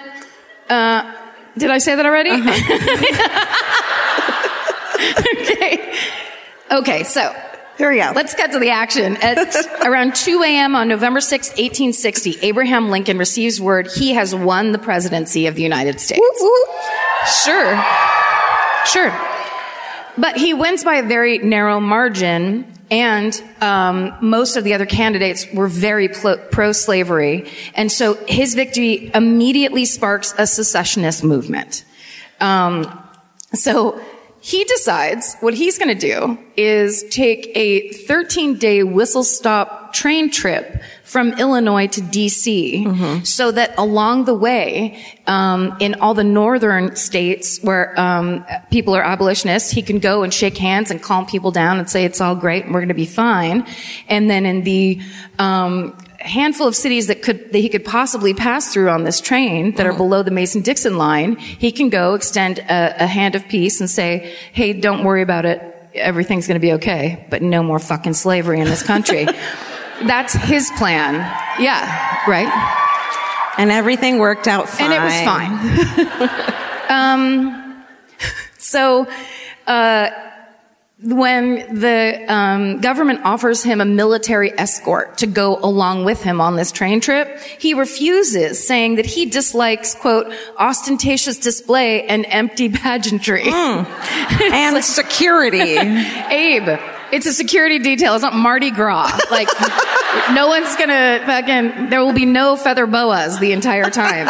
Uh, 0.69 1.13
did 1.57 1.69
I 1.69 1.79
say 1.79 1.95
that 1.95 2.05
already? 2.05 2.31
okay. 5.41 5.93
Okay, 6.71 7.03
so 7.03 7.35
Here 7.77 7.91
we 7.91 7.97
go. 7.97 8.13
let's 8.15 8.33
cut 8.33 8.51
to 8.53 8.59
the 8.59 8.69
action. 8.69 9.17
At 9.17 9.53
around 9.85 10.15
2 10.15 10.41
a.m. 10.43 10.75
on 10.75 10.87
November 10.87 11.19
6, 11.19 11.49
1860, 11.49 12.37
Abraham 12.41 12.89
Lincoln 12.89 13.17
receives 13.17 13.59
word 13.59 13.89
he 13.93 14.13
has 14.13 14.33
won 14.33 14.71
the 14.71 14.79
presidency 14.79 15.47
of 15.47 15.55
the 15.55 15.63
United 15.63 15.99
States. 15.99 16.21
Sure. 17.43 17.83
Sure. 18.85 19.30
But 20.17 20.37
he 20.37 20.53
wins 20.53 20.83
by 20.83 20.95
a 20.95 21.07
very 21.07 21.37
narrow 21.39 21.79
margin, 21.79 22.71
and 22.89 23.41
um, 23.61 24.15
most 24.21 24.57
of 24.57 24.63
the 24.63 24.73
other 24.73 24.85
candidates 24.85 25.47
were 25.53 25.67
very 25.67 26.09
pl- 26.09 26.37
pro-slavery, 26.51 27.49
and 27.73 27.91
so 27.91 28.15
his 28.27 28.55
victory 28.55 29.11
immediately 29.13 29.85
sparks 29.85 30.33
a 30.37 30.45
secessionist 30.45 31.23
movement. 31.23 31.85
Um, 32.39 32.99
so 33.53 34.01
he 34.41 34.63
decides 34.63 35.35
what 35.39 35.53
he's 35.53 35.77
going 35.77 35.95
to 35.95 36.07
do 36.07 36.37
is 36.57 37.03
take 37.09 37.51
a 37.55 37.91
13 37.91 38.57
day 38.57 38.83
whistle 38.83 39.23
stop 39.23 39.80
train 39.91 40.31
trip 40.31 40.81
from 41.03 41.33
Illinois 41.33 41.87
to 41.87 42.01
DC 42.01 43.25
so 43.27 43.51
that 43.51 43.77
along 43.77 44.25
the 44.25 44.33
way, 44.33 45.03
um, 45.27 45.75
in 45.79 45.95
all 45.95 46.13
the 46.13 46.23
northern 46.23 46.95
states 46.95 47.59
where 47.61 47.99
um, 47.99 48.45
people 48.71 48.95
are 48.95 49.03
abolitionists, 49.03 49.71
he 49.71 49.81
can 49.81 49.99
go 49.99 50.23
and 50.23 50.33
shake 50.33 50.57
hands 50.57 50.89
and 50.89 51.01
calm 51.01 51.25
people 51.25 51.51
down 51.51 51.79
and 51.79 51.89
say 51.89 52.05
it's 52.05 52.21
all 52.21 52.35
great 52.35 52.63
and 52.63 52.73
we're 52.73 52.79
going 52.79 52.87
to 52.87 52.93
be 52.93 53.05
fine. 53.05 53.67
And 54.07 54.29
then 54.29 54.45
in 54.45 54.63
the 54.63 55.01
um, 55.37 55.97
handful 56.21 56.67
of 56.67 56.75
cities 56.75 57.07
that 57.07 57.21
could 57.21 57.51
that 57.51 57.59
he 57.59 57.69
could 57.69 57.83
possibly 57.83 58.33
pass 58.33 58.71
through 58.71 58.89
on 58.89 59.03
this 59.03 59.19
train 59.19 59.75
that 59.75 59.85
are 59.85 59.93
below 59.93 60.23
the 60.23 60.31
Mason-Dixon 60.31 60.97
line, 60.97 61.35
he 61.35 61.71
can 61.71 61.89
go 61.89 62.13
extend 62.13 62.59
a, 62.59 63.03
a 63.03 63.07
hand 63.07 63.35
of 63.35 63.47
peace 63.47 63.81
and 63.81 63.89
say, 63.89 64.33
"Hey, 64.53 64.73
don't 64.73 65.03
worry 65.03 65.21
about 65.21 65.45
it. 65.45 65.61
Everything's 65.93 66.47
going 66.47 66.55
to 66.55 66.65
be 66.65 66.73
okay, 66.73 67.25
but 67.29 67.41
no 67.41 67.63
more 67.63 67.79
fucking 67.79 68.13
slavery 68.13 68.59
in 68.59 68.65
this 68.65 68.83
country." 68.83 69.27
That's 70.07 70.33
his 70.33 70.71
plan. 70.77 71.15
Yeah, 71.59 72.25
right. 72.27 72.49
and 73.57 73.71
everything 73.71 74.19
worked 74.19 74.47
out 74.47 74.69
fine. 74.69 74.91
And 74.91 74.93
it 74.93 75.03
was 75.03 75.21
fine. 75.21 76.89
um, 76.89 77.83
so, 78.57 79.07
uh, 79.67 80.09
when 81.03 81.79
the 81.79 82.25
um, 82.27 82.79
government 82.79 83.21
offers 83.23 83.63
him 83.63 83.81
a 83.81 83.85
military 83.85 84.51
escort 84.57 85.17
to 85.17 85.27
go 85.27 85.57
along 85.57 86.05
with 86.05 86.21
him 86.21 86.39
on 86.39 86.55
this 86.55 86.71
train 86.71 87.01
trip, 87.01 87.39
he 87.39 87.73
refuses, 87.73 88.65
saying 88.65 88.95
that 88.95 89.05
he 89.07 89.25
dislikes, 89.25 89.95
quote, 89.95 90.31
ostentatious 90.59 91.39
display 91.39 92.03
and 92.03 92.25
empty 92.29 92.69
pageantry. 92.73 93.43
and 93.47 94.83
security. 94.83 95.77
Abe, 95.77 96.79
it's 97.11 97.25
a 97.25 97.33
security 97.33 97.79
detail. 97.79 98.13
It's 98.15 98.23
not 98.23 98.33
Mardi 98.33 98.71
Gras. 98.71 99.19
Like, 99.29 99.47
no 100.33 100.47
one's 100.47 100.75
gonna 100.75 101.21
fucking, 101.25 101.89
there 101.89 102.03
will 102.03 102.13
be 102.13 102.25
no 102.25 102.55
feather 102.55 102.87
boas 102.87 103.39
the 103.39 103.51
entire 103.51 103.89
time. 103.89 104.27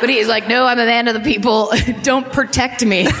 But 0.00 0.10
he's 0.10 0.28
like, 0.28 0.48
no, 0.48 0.66
I'm 0.66 0.78
a 0.78 0.86
man 0.86 1.08
of 1.08 1.14
the 1.14 1.20
people. 1.20 1.72
Don't 2.02 2.30
protect 2.32 2.84
me. 2.84 3.08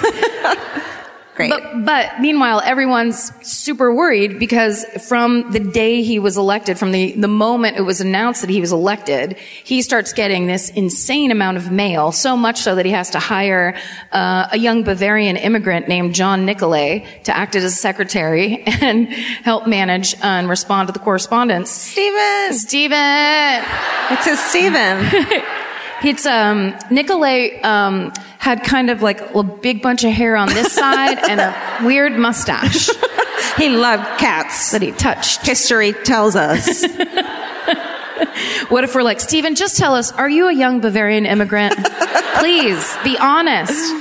Great. 1.36 1.50
But, 1.50 1.84
but 1.84 2.20
meanwhile, 2.20 2.62
everyone's 2.64 3.30
super 3.46 3.92
worried 3.92 4.38
because 4.38 4.86
from 5.06 5.50
the 5.50 5.60
day 5.60 6.02
he 6.02 6.18
was 6.18 6.38
elected, 6.38 6.78
from 6.78 6.92
the, 6.92 7.12
the 7.12 7.28
moment 7.28 7.76
it 7.76 7.82
was 7.82 8.00
announced 8.00 8.40
that 8.40 8.48
he 8.48 8.58
was 8.58 8.72
elected, 8.72 9.36
he 9.62 9.82
starts 9.82 10.14
getting 10.14 10.46
this 10.46 10.70
insane 10.70 11.30
amount 11.30 11.58
of 11.58 11.70
mail, 11.70 12.10
so 12.10 12.38
much 12.38 12.60
so 12.60 12.74
that 12.74 12.86
he 12.86 12.92
has 12.92 13.10
to 13.10 13.18
hire 13.18 13.76
uh, 14.12 14.48
a 14.50 14.58
young 14.58 14.82
Bavarian 14.82 15.36
immigrant 15.36 15.88
named 15.88 16.14
John 16.14 16.46
Nicolay 16.46 17.06
to 17.24 17.36
act 17.36 17.54
as 17.54 17.64
his 17.64 17.78
secretary 17.78 18.62
and 18.66 19.06
help 19.08 19.66
manage 19.66 20.14
and 20.22 20.48
respond 20.48 20.88
to 20.88 20.92
the 20.92 21.00
correspondence. 21.00 21.70
Steven. 21.70 22.54
Steven! 22.54 23.62
It 24.10 24.22
says 24.22 24.40
Steven. 24.40 25.52
It's 26.04 26.26
um 26.26 26.76
Nicolay 26.90 27.60
um 27.62 28.12
had 28.38 28.62
kind 28.62 28.90
of 28.90 29.02
like 29.02 29.34
a 29.34 29.42
big 29.42 29.82
bunch 29.82 30.04
of 30.04 30.12
hair 30.12 30.36
on 30.36 30.48
this 30.48 30.72
side 30.72 31.18
and 31.28 31.40
a 31.40 31.84
weird 31.84 32.16
mustache 32.16 32.88
he 33.56 33.68
loved 33.70 34.04
cats. 34.18 34.70
that 34.72 34.82
he 34.82 34.92
touched. 34.92 35.46
History 35.46 35.92
tells 35.92 36.36
us. 36.36 36.84
what 38.68 38.84
if 38.84 38.94
we're 38.94 39.02
like, 39.02 39.20
Steven, 39.20 39.54
just 39.54 39.76
tell 39.76 39.94
us, 39.94 40.12
are 40.12 40.28
you 40.28 40.48
a 40.48 40.52
young 40.54 40.80
Bavarian 40.80 41.26
immigrant? 41.26 41.74
Please 42.38 42.96
be 43.04 43.16
honest. 43.18 43.94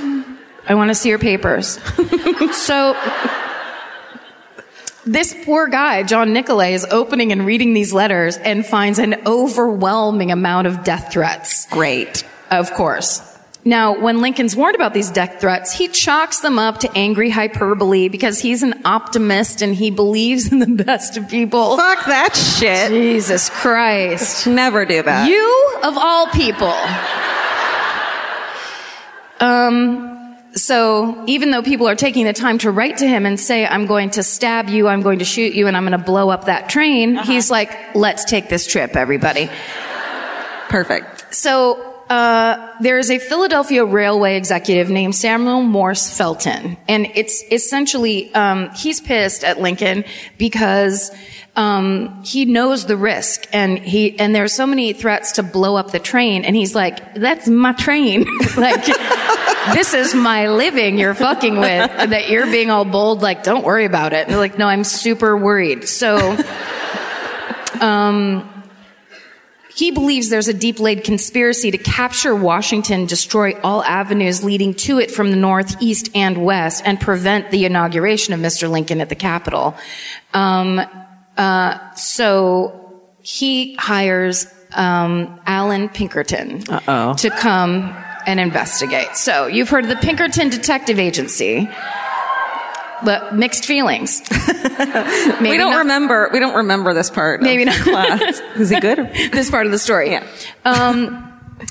I 0.67 0.75
want 0.75 0.89
to 0.89 0.95
see 0.95 1.09
your 1.09 1.19
papers. 1.19 1.79
so, 2.51 2.93
this 5.05 5.35
poor 5.45 5.67
guy, 5.67 6.03
John 6.03 6.33
Nicolay, 6.33 6.73
is 6.73 6.85
opening 6.89 7.31
and 7.31 7.45
reading 7.45 7.73
these 7.73 7.93
letters 7.93 8.37
and 8.37 8.65
finds 8.65 8.99
an 8.99 9.15
overwhelming 9.25 10.31
amount 10.31 10.67
of 10.67 10.83
death 10.83 11.11
threats. 11.13 11.67
Great. 11.67 12.25
Of 12.51 12.73
course. 12.73 13.21
Now, 13.67 13.99
when 13.99 14.21
Lincoln's 14.21 14.55
warned 14.55 14.75
about 14.75 14.93
these 14.93 15.09
death 15.09 15.41
threats, 15.41 15.73
he 15.73 15.87
chalks 15.87 16.39
them 16.41 16.59
up 16.59 16.81
to 16.81 16.91
angry 16.95 17.31
hyperbole 17.31 18.09
because 18.09 18.37
he's 18.39 18.61
an 18.61 18.81
optimist 18.85 19.63
and 19.63 19.73
he 19.73 19.89
believes 19.89 20.51
in 20.51 20.59
the 20.59 20.67
best 20.83 21.17
of 21.17 21.27
people. 21.27 21.75
Fuck 21.75 22.05
that 22.05 22.35
shit. 22.35 22.89
Jesus 22.89 23.49
Christ. 23.49 24.45
Never 24.45 24.85
do 24.85 25.01
that. 25.01 25.27
You, 25.27 25.79
of 25.81 25.97
all 25.97 26.27
people. 26.27 26.75
Um, 29.39 30.14
so 30.55 31.23
even 31.27 31.51
though 31.51 31.61
people 31.61 31.87
are 31.87 31.95
taking 31.95 32.25
the 32.25 32.33
time 32.33 32.57
to 32.59 32.71
write 32.71 32.97
to 32.97 33.07
him 33.07 33.25
and 33.25 33.39
say, 33.39 33.65
I'm 33.65 33.85
going 33.85 34.11
to 34.11 34.23
stab 34.23 34.69
you, 34.69 34.87
I'm 34.87 35.01
going 35.01 35.19
to 35.19 35.25
shoot 35.25 35.53
you, 35.53 35.67
and 35.67 35.75
I'm 35.75 35.83
going 35.83 35.97
to 35.97 36.05
blow 36.05 36.29
up 36.29 36.45
that 36.45 36.69
train, 36.69 37.17
uh-huh. 37.17 37.31
he's 37.31 37.51
like, 37.51 37.95
let's 37.95 38.25
take 38.25 38.49
this 38.49 38.65
trip, 38.65 38.95
everybody. 38.95 39.49
Perfect. 40.69 41.33
So 41.33 41.94
uh, 42.09 42.73
there 42.81 42.99
is 42.99 43.09
a 43.09 43.17
Philadelphia 43.17 43.83
railway 43.83 44.37
executive 44.37 44.89
named 44.89 45.15
Samuel 45.15 45.63
Morse 45.63 46.15
Felton, 46.15 46.77
and 46.87 47.07
it's 47.15 47.43
essentially 47.51 48.33
um, 48.35 48.69
he's 48.71 49.01
pissed 49.01 49.43
at 49.43 49.59
Lincoln 49.59 50.03
because 50.37 51.09
um, 51.55 52.23
he 52.23 52.45
knows 52.45 52.85
the 52.85 52.95
risk, 52.95 53.47
and 53.51 53.79
he 53.79 54.19
and 54.19 54.35
there 54.35 54.43
are 54.43 54.47
so 54.47 54.67
many 54.67 54.93
threats 54.93 55.33
to 55.33 55.43
blow 55.43 55.75
up 55.75 55.91
the 55.91 55.99
train, 55.99 56.45
and 56.45 56.55
he's 56.55 56.75
like, 56.75 57.15
"That's 57.15 57.47
my 57.47 57.73
train, 57.73 58.27
like." 58.57 58.85
this 59.73 59.95
is 59.95 60.13
my 60.13 60.47
living 60.47 60.99
you're 60.99 61.15
fucking 61.15 61.57
with 61.57 61.89
that 61.89 62.29
you're 62.29 62.45
being 62.45 62.69
all 62.69 62.85
bold 62.85 63.23
like 63.23 63.41
don't 63.41 63.65
worry 63.65 63.85
about 63.85 64.13
it. 64.13 64.17
And 64.17 64.29
they're 64.29 64.37
like 64.37 64.59
no 64.59 64.67
i'm 64.67 64.83
super 64.83 65.35
worried. 65.35 65.89
So 65.89 66.17
um 67.81 68.47
he 69.75 69.91
believes 69.91 70.29
there's 70.29 70.47
a 70.47 70.53
deep 70.53 70.79
laid 70.79 71.03
conspiracy 71.03 71.69
to 71.69 71.77
capture 71.77 72.33
Washington, 72.33 73.05
destroy 73.05 73.59
all 73.61 73.83
avenues 73.83 74.41
leading 74.43 74.73
to 74.73 74.99
it 74.99 75.11
from 75.11 75.31
the 75.31 75.37
north, 75.37 75.81
east, 75.81 76.09
and 76.15 76.43
west, 76.45 76.81
and 76.85 76.99
prevent 76.99 77.51
the 77.51 77.65
inauguration 77.65 78.33
of 78.33 78.39
Mr. 78.39 78.69
Lincoln 78.69 79.01
at 79.01 79.09
the 79.09 79.15
Capitol. 79.15 79.75
Um, 80.33 80.81
uh, 81.37 81.93
so 81.95 83.01
he 83.19 83.75
hires 83.75 84.47
um, 84.73 85.41
Allan 85.45 85.89
Pinkerton 85.89 86.63
Uh-oh. 86.69 87.15
to 87.15 87.29
come 87.29 87.93
and 88.25 88.39
investigate. 88.39 89.17
So 89.17 89.47
you've 89.47 89.69
heard 89.69 89.83
of 89.83 89.89
the 89.89 89.97
Pinkerton 89.97 90.49
Detective 90.49 90.99
Agency. 90.99 91.69
But 93.05 93.35
mixed 93.35 93.65
feelings. 93.65 94.21
Maybe 94.31 95.49
we 95.51 95.57
don't 95.57 95.71
not- 95.71 95.77
remember. 95.79 96.29
We 96.33 96.39
don't 96.39 96.55
remember 96.55 96.93
this 96.93 97.09
part. 97.09 97.41
Maybe 97.41 97.63
of 97.63 97.67
not. 97.67 97.81
class. 97.83 98.41
Is 98.55 98.69
he 98.69 98.79
good? 98.79 98.97
this 99.31 99.49
part 99.49 99.65
of 99.65 99.71
the 99.71 99.79
story. 99.79 100.11
Yeah. 100.11 100.27
Um, 100.65 101.21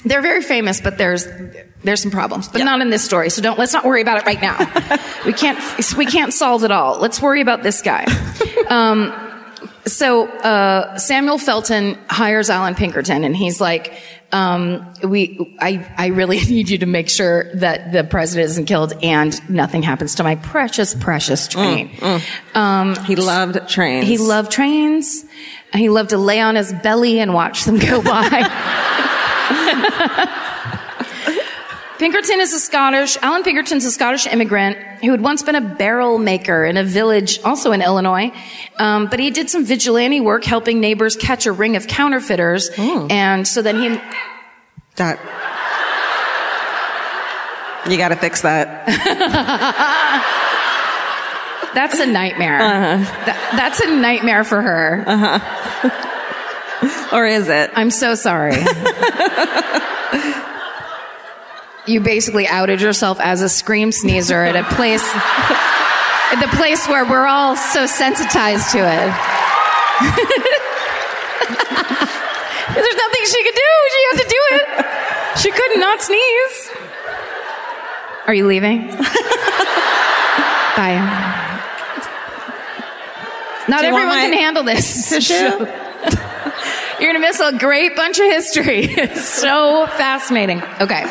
they're 0.05 0.22
very 0.22 0.43
famous, 0.43 0.80
but 0.80 0.97
there's 0.99 1.26
there's 1.82 2.01
some 2.01 2.11
problems, 2.11 2.49
but 2.49 2.64
not 2.64 2.80
in 2.80 2.89
this 2.89 3.05
story. 3.05 3.28
So 3.30 3.43
don't 3.43 3.59
let's 3.59 3.72
not 3.72 3.85
worry 3.85 4.01
about 4.01 4.18
it 4.18 4.24
right 4.24 4.41
now. 4.41 4.57
we 5.26 5.32
can't 5.35 5.59
we 5.97 6.07
can't 6.07 6.32
solve 6.32 6.64
it 6.64 6.70
all. 6.70 6.99
Let's 6.99 7.20
worry 7.20 7.41
about 7.43 7.62
this 7.62 7.82
guy. 7.82 8.07
Um, 8.68 9.12
so 9.87 10.26
uh, 10.28 10.97
Samuel 10.97 11.37
Felton 11.37 11.99
hires 12.09 12.49
Allan 12.49 12.74
Pinkerton, 12.74 13.24
and 13.24 13.37
he's 13.37 13.61
like, 13.61 13.93
um, 14.35 14.85
"We, 15.03 15.55
I, 15.61 15.87
I 15.97 16.07
really 16.09 16.41
need 16.55 16.68
you 16.68 16.78
to 16.78 16.87
make 16.87 17.09
sure 17.09 17.55
that 17.55 17.93
the 17.93 18.05
president 18.05 18.51
isn't 18.51 18.64
killed 18.66 18.93
and 19.03 19.49
nothing 19.49 19.82
happens 19.82 20.16
to 20.16 20.24
my 20.24 20.35
precious, 20.37 20.95
precious 20.95 21.49
train." 21.49 21.91
Um, 22.55 22.97
He 23.05 23.16
loved 23.16 23.68
trains. 23.68 24.07
he 24.07 24.18
loved 24.18 24.51
trains. 24.53 25.24
He 25.72 25.89
loved 25.89 26.11
to 26.11 26.18
lay 26.18 26.41
on 26.41 26.55
his 26.57 26.72
belly 26.72 27.18
and 27.20 27.32
watch 27.35 27.64
them 27.64 27.78
go 27.78 28.03
by. 28.03 28.28
Pinkerton 32.05 32.40
is 32.42 32.52
a 32.52 32.61
Scottish, 32.61 33.16
Allan 33.22 33.42
Pinkerton's 33.44 33.86
a 33.86 33.90
Scottish 33.90 34.26
immigrant 34.26 34.76
who 35.00 35.11
had 35.11 35.22
once 35.22 35.42
been 35.42 35.55
a 35.55 35.61
barrel 35.62 36.18
maker 36.18 36.66
in 36.66 36.76
a 36.76 36.84
village, 36.84 37.40
also 37.44 37.72
in 37.72 37.80
Illinois. 37.80 38.30
Um, 38.78 39.07
but 39.07 39.18
he 39.18 39.30
did 39.30 39.48
some 39.48 39.64
vigilante 39.64 40.20
work 40.20 40.44
helping 40.44 40.80
neighbors 40.80 41.16
catch 41.16 41.46
a 41.46 41.52
ring 41.52 41.76
of 41.76 41.86
counterfeiters. 41.86 42.68
Hmm. 42.74 43.07
And 43.09 43.48
so 43.48 43.62
then 43.62 43.76
he, 43.76 43.98
That. 44.96 45.18
You 47.90 47.96
got 47.96 48.09
to 48.09 48.16
fix 48.16 48.42
that. 48.42 48.84
that's 51.74 51.98
a 52.00 52.07
nightmare. 52.07 52.61
Uh-huh. 52.61 53.24
That- 53.24 53.55
that's 53.57 53.80
a 53.80 53.96
nightmare 53.96 54.44
for 54.44 54.61
her. 54.61 55.05
Uh-huh. 55.07 56.00
Or 57.14 57.26
is 57.26 57.48
it? 57.48 57.70
I'm 57.74 57.90
so 57.90 58.14
sorry. 58.14 58.52
you 61.87 62.01
basically 62.01 62.47
outed 62.47 62.80
yourself 62.80 63.20
as 63.20 63.41
a 63.43 63.49
scream 63.49 63.93
sneezer 63.93 64.43
at 64.43 64.57
a 64.57 64.64
place, 64.74 65.05
at 65.14 66.41
the 66.41 66.49
place 66.57 66.87
where 66.89 67.05
we're 67.05 67.26
all 67.26 67.57
so 67.57 67.87
sensitized 67.87 68.70
to 68.72 68.78
it. 68.78 69.11
There's 72.74 72.97
nothing 72.97 73.24
she 73.26 73.43
could 73.45 73.55
do. 73.55 73.72
She 73.91 74.01
had 74.11 74.18
to 74.18 74.28
do 74.28 74.41
it. 74.51 75.39
She 75.39 75.51
could 75.51 75.78
not 75.78 75.95
not 75.95 76.03
sneeze. 76.03 76.70
Are 78.26 78.35
you 78.35 78.47
leaving? 78.47 78.89
Bye. 80.76 80.99
Not 83.68 83.85
everyone 83.85 84.09
my 84.09 84.22
can 84.22 84.32
handle 84.32 84.64
this. 84.64 85.09
tissue? 85.09 85.35
You're 87.01 87.12
going 87.12 87.14
to 87.14 87.20
miss 87.20 87.41
a 87.41 87.57
great 87.59 87.97
bunch 87.97 88.18
of 88.18 88.26
history. 88.26 88.87
It's 88.97 89.28
so 89.28 89.87
fascinating. 89.87 90.62
Okay. 90.80 91.05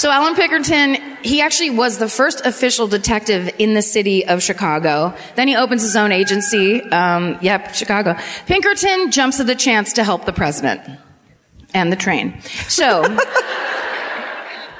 So 0.00 0.10
Allan 0.10 0.34
Pinkerton, 0.34 0.94
he 1.22 1.42
actually 1.42 1.68
was 1.68 1.98
the 1.98 2.08
first 2.08 2.46
official 2.46 2.86
detective 2.86 3.50
in 3.58 3.74
the 3.74 3.82
city 3.82 4.26
of 4.26 4.42
Chicago. 4.42 5.14
Then 5.34 5.46
he 5.46 5.56
opens 5.56 5.82
his 5.82 5.94
own 5.94 6.10
agency. 6.10 6.80
Um, 6.84 7.36
yep, 7.42 7.74
Chicago. 7.74 8.16
Pinkerton 8.46 9.10
jumps 9.10 9.40
at 9.40 9.46
the 9.46 9.54
chance 9.54 9.92
to 9.92 10.02
help 10.02 10.24
the 10.24 10.32
president 10.32 10.80
and 11.74 11.92
the 11.92 11.96
train. 11.96 12.40
So. 12.68 13.04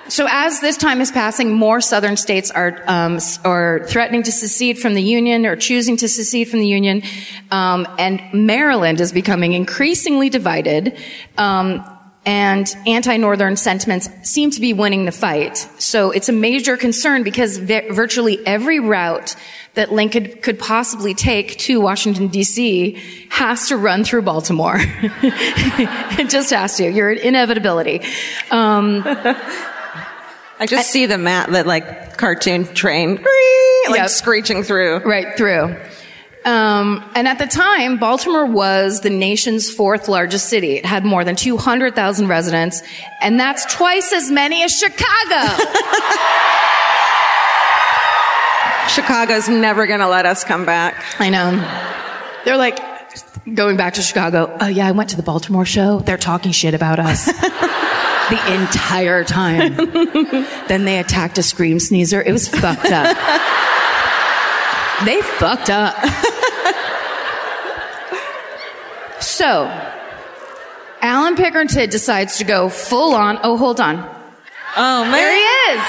So 0.08 0.26
as 0.28 0.58
this 0.58 0.76
time 0.76 1.00
is 1.00 1.12
passing, 1.12 1.52
more 1.52 1.80
southern 1.80 2.16
states 2.16 2.50
are 2.50 2.82
um, 2.88 3.20
are 3.44 3.86
threatening 3.86 4.24
to 4.24 4.32
secede 4.32 4.76
from 4.76 4.94
the 4.94 5.02
union 5.02 5.46
or 5.46 5.54
choosing 5.54 5.96
to 5.98 6.08
secede 6.08 6.48
from 6.48 6.58
the 6.58 6.66
union, 6.66 7.04
um, 7.52 7.86
and 7.96 8.20
Maryland 8.32 9.00
is 9.00 9.12
becoming 9.12 9.52
increasingly 9.52 10.28
divided. 10.28 10.98
Um, 11.38 11.84
and 12.26 12.70
anti-northern 12.86 13.56
sentiments 13.56 14.08
seem 14.22 14.50
to 14.50 14.60
be 14.60 14.72
winning 14.74 15.06
the 15.06 15.12
fight. 15.12 15.56
So 15.78 16.10
it's 16.10 16.28
a 16.28 16.32
major 16.32 16.76
concern 16.76 17.22
because 17.22 17.56
vi- 17.56 17.88
virtually 17.90 18.44
every 18.46 18.78
route 18.78 19.34
that 19.74 19.90
Lincoln 19.92 20.36
could 20.42 20.58
possibly 20.58 21.14
take 21.14 21.56
to 21.58 21.80
Washington 21.80 22.28
D.C. 22.28 23.00
has 23.30 23.68
to 23.68 23.76
run 23.76 24.04
through 24.04 24.22
Baltimore. 24.22 24.76
it 24.80 26.28
just 26.28 26.50
has 26.50 26.76
to. 26.76 26.90
You're 26.90 27.10
an 27.10 27.18
inevitability. 27.18 28.02
Um, 28.50 29.02
I 29.06 30.66
just 30.66 30.90
see 30.90 31.06
the 31.06 31.16
mat, 31.16 31.50
that 31.52 31.66
like 31.66 32.18
cartoon 32.18 32.66
train, 32.74 33.14
like 33.88 33.96
Yep. 34.00 34.08
screeching 34.10 34.62
through. 34.62 34.98
right 34.98 35.34
through. 35.38 35.74
Um, 36.44 37.08
and 37.14 37.28
at 37.28 37.38
the 37.38 37.46
time, 37.46 37.98
Baltimore 37.98 38.46
was 38.46 39.02
the 39.02 39.10
nation's 39.10 39.70
fourth 39.70 40.08
largest 40.08 40.48
city. 40.48 40.76
It 40.76 40.86
had 40.86 41.04
more 41.04 41.22
than 41.22 41.36
200,000 41.36 42.28
residents, 42.28 42.82
and 43.20 43.38
that's 43.38 43.72
twice 43.74 44.12
as 44.12 44.30
many 44.30 44.62
as 44.62 44.72
Chicago. 44.72 44.96
Chicago's 48.88 49.48
never 49.48 49.86
gonna 49.86 50.08
let 50.08 50.26
us 50.26 50.42
come 50.42 50.64
back. 50.64 51.04
I 51.20 51.30
know. 51.30 51.52
They're 52.44 52.56
like, 52.56 52.80
going 53.54 53.76
back 53.76 53.94
to 53.94 54.02
Chicago, 54.02 54.56
oh 54.60 54.66
yeah, 54.66 54.86
I 54.86 54.92
went 54.92 55.10
to 55.10 55.16
the 55.16 55.22
Baltimore 55.22 55.66
show. 55.66 56.00
They're 56.00 56.18
talking 56.18 56.52
shit 56.52 56.74
about 56.74 56.98
us. 56.98 57.26
the 58.30 58.54
entire 58.54 59.24
time. 59.24 59.74
then 60.68 60.84
they 60.84 60.98
attacked 60.98 61.38
a 61.38 61.42
scream 61.42 61.80
sneezer. 61.80 62.22
It 62.22 62.32
was 62.32 62.48
fucked 62.48 62.86
up. 62.86 63.16
They 65.04 65.20
fucked 65.22 65.70
up. 65.70 65.94
so, 69.20 69.64
Allan 71.00 71.36
Pinkerton 71.36 71.88
decides 71.88 72.38
to 72.38 72.44
go 72.44 72.68
full 72.68 73.14
on. 73.14 73.38
Oh, 73.42 73.56
hold 73.56 73.80
on. 73.80 73.96
Oh 74.76 75.02
man, 75.04 75.10
There 75.12 75.32
he 75.32 75.74
is. 75.74 75.82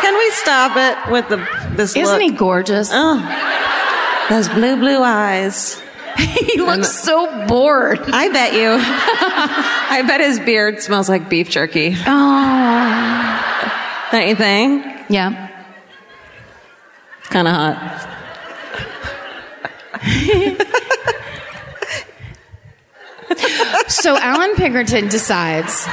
Can 0.00 0.16
we 0.18 0.30
stop 0.30 0.76
it 0.76 1.12
with 1.12 1.28
the 1.28 1.36
this 1.76 1.94
Isn't 1.96 2.12
look? 2.14 2.22
he 2.22 2.30
gorgeous? 2.30 2.90
Oh, 2.92 4.26
those 4.30 4.48
blue 4.48 4.76
blue 4.76 5.02
eyes. 5.02 5.80
he 6.16 6.60
looks 6.60 6.90
so 6.90 7.46
bored. 7.46 7.98
I 8.06 8.28
bet 8.28 8.54
you. 8.54 8.76
I 8.78 10.02
bet 10.06 10.20
his 10.20 10.38
beard 10.40 10.80
smells 10.80 11.08
like 11.08 11.28
beef 11.28 11.50
jerky. 11.50 11.94
Oh. 12.06 13.40
Don't 14.12 14.28
you 14.28 14.36
think? 14.36 14.86
Yeah. 15.10 15.50
It's 17.20 17.28
kind 17.28 17.48
of 17.48 17.54
hot. 17.54 18.10
So 24.04 24.18
Allan 24.18 24.54
Pinkerton 24.56 25.08
decides 25.08 25.86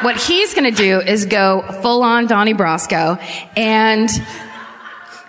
what 0.00 0.16
he's 0.16 0.52
going 0.52 0.68
to 0.68 0.76
do 0.76 1.00
is 1.00 1.26
go 1.26 1.62
full 1.80 2.02
on 2.02 2.26
Donnie 2.26 2.54
Brasco 2.54 3.22
and 3.56 4.08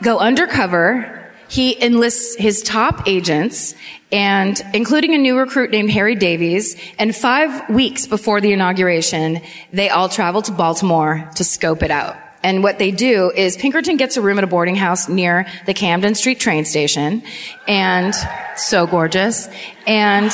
go 0.02 0.18
undercover. 0.18 1.30
He 1.48 1.80
enlists 1.80 2.36
his 2.36 2.64
top 2.64 3.08
agents 3.08 3.76
and 4.12 4.60
including 4.74 5.14
a 5.14 5.20
new 5.20 5.38
recruit 5.38 5.70
named 5.70 5.92
Harry 5.92 6.16
Davies. 6.16 6.76
And 6.98 7.16
five 7.16 7.70
weeks 7.70 8.08
before 8.08 8.42
the 8.42 8.52
inauguration, 8.52 9.42
they 9.72 9.90
all 9.90 10.10
travel 10.10 10.42
to 10.42 10.52
Baltimore 10.52 11.30
to 11.36 11.44
scope 11.44 11.84
it 11.84 11.92
out. 11.92 12.16
And 12.44 12.62
what 12.62 12.78
they 12.78 12.92
do 12.92 13.32
is 13.32 13.56
Pinkerton 13.58 13.98
gets 13.98 14.18
a 14.18 14.22
room 14.22 14.38
at 14.38 14.44
a 14.44 14.48
boarding 14.48 14.76
house 14.76 15.08
near 15.08 15.48
the 15.66 15.74
Camden 15.74 16.14
Street 16.14 16.40
train 16.40 16.66
station 16.66 17.24
and 17.68 18.14
so 18.58 18.86
gorgeous. 18.86 19.48
And 19.88 20.32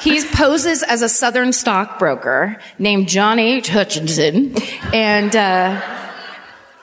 he 0.00 0.24
poses 0.32 0.82
as 0.82 1.02
a 1.02 1.08
Southern 1.08 1.52
stockbroker 1.52 2.58
named 2.78 3.08
John 3.08 3.38
H. 3.38 3.68
Hutchinson, 3.68 4.54
and 4.92 5.34
uh, 5.34 5.80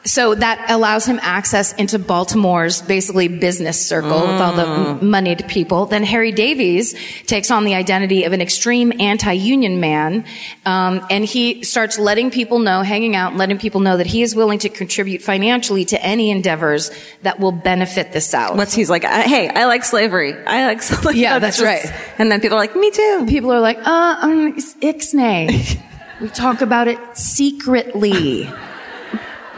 so 0.10 0.34
that 0.34 0.66
allows 0.72 1.05
him 1.05 1.20
access 1.22 1.72
into 1.74 1.99
Baltimore's 1.99 2.82
basically 2.82 3.28
business 3.28 3.80
circle 3.86 4.22
with 4.22 4.41
all 4.41 4.53
the 4.53 5.05
moneyed 5.05 5.47
people. 5.47 5.86
Then 5.86 6.03
Harry 6.03 6.32
Davies 6.32 6.95
takes 7.28 7.51
on 7.51 7.64
the 7.64 7.76
identity 7.76 8.24
of 8.24 8.34
an 8.34 8.41
extreme 8.41 8.91
anti-union 8.99 9.80
man, 9.80 10.26
um, 10.66 11.05
and 11.12 11.24
he 11.24 11.64
starts 11.64 11.99
letting 11.99 12.32
people 12.32 12.57
know, 12.57 12.82
hanging 12.82 13.16
out, 13.16 13.30
and 13.30 13.38
letting 13.38 13.60
people 13.60 13.82
know 13.82 13.97
that 13.97 14.07
he 14.07 14.24
is 14.24 14.36
willing 14.36 14.57
to 14.60 14.70
contribute 14.70 15.22
financially 15.22 15.86
to 15.86 16.03
any 16.03 16.32
endeavors 16.32 16.89
that 17.22 17.39
will 17.39 17.51
benefit 17.51 18.12
the 18.12 18.20
South. 18.20 18.57
What's 18.57 18.74
he's 18.74 18.89
like? 18.89 19.05
uh, 19.05 19.22
Hey, 19.22 19.47
I 19.47 19.66
like 19.66 19.84
slavery. 19.84 20.34
I 20.34 20.66
like 20.66 20.82
slavery. 20.82 21.20
Yeah, 21.22 21.38
that's 21.38 21.62
right. 21.62 21.86
And 22.18 22.32
then 22.32 22.41
people 22.41 22.57
are 22.57 22.62
like, 22.62 22.76
me 22.76 22.89
too. 22.89 23.26
people 23.30 23.51
are 23.51 23.60
like, 23.60 23.78
uh, 23.86 24.18
um, 24.22 24.55
it's 24.57 24.74
ixnay. 24.76 25.80
we 26.20 26.30
talk 26.30 26.62
about 26.62 26.88
it 26.88 26.97
secretly. 27.16 28.49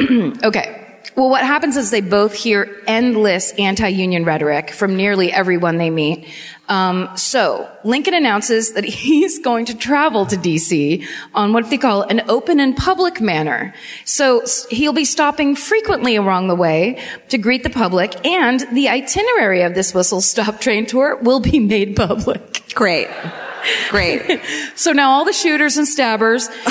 okay. 0.44 0.78
Well, 1.16 1.30
what 1.30 1.44
happens 1.44 1.76
is 1.76 1.92
they 1.92 2.02
both 2.02 2.34
hear 2.34 2.82
endless 2.88 3.52
anti-union 3.54 4.24
rhetoric 4.24 4.72
from 4.72 4.96
nearly 4.96 5.32
everyone 5.32 5.78
they 5.78 5.90
meet. 5.90 6.26
Um, 6.70 7.10
so 7.18 7.70
Lincoln 7.84 8.14
announces 8.14 8.74
that 8.74 8.86
he's 9.02 9.40
going 9.40 9.66
to 9.66 9.78
travel 9.78 10.26
to 10.28 10.38
D.C. 10.38 11.06
on 11.36 11.52
what 11.52 11.70
they 11.70 11.78
call 11.78 12.04
an 12.04 12.22
open 12.30 12.62
and 12.62 12.78
public 12.78 13.20
manner. 13.20 13.74
So 14.06 14.44
he'll 14.70 14.94
be 14.94 15.04
stopping 15.04 15.56
frequently 15.56 16.16
along 16.16 16.48
the 16.48 16.56
way 16.56 17.04
to 17.28 17.38
greet 17.38 17.64
the 17.64 17.70
public, 17.70 18.26
and 18.26 18.62
the 18.72 18.88
itinerary 18.88 19.64
of 19.64 19.76
this 19.76 19.94
whistle 19.94 20.22
stop 20.22 20.62
train 20.62 20.86
tour 20.86 21.18
will 21.18 21.42
be 21.42 21.60
made 21.60 21.98
public. 21.98 22.64
Great. 22.74 23.10
Great. 23.90 24.42
So 24.76 24.94
now 24.94 25.12
all 25.12 25.26
the 25.26 25.34
shooters 25.34 25.78
and 25.78 25.88
stabbers 25.88 26.50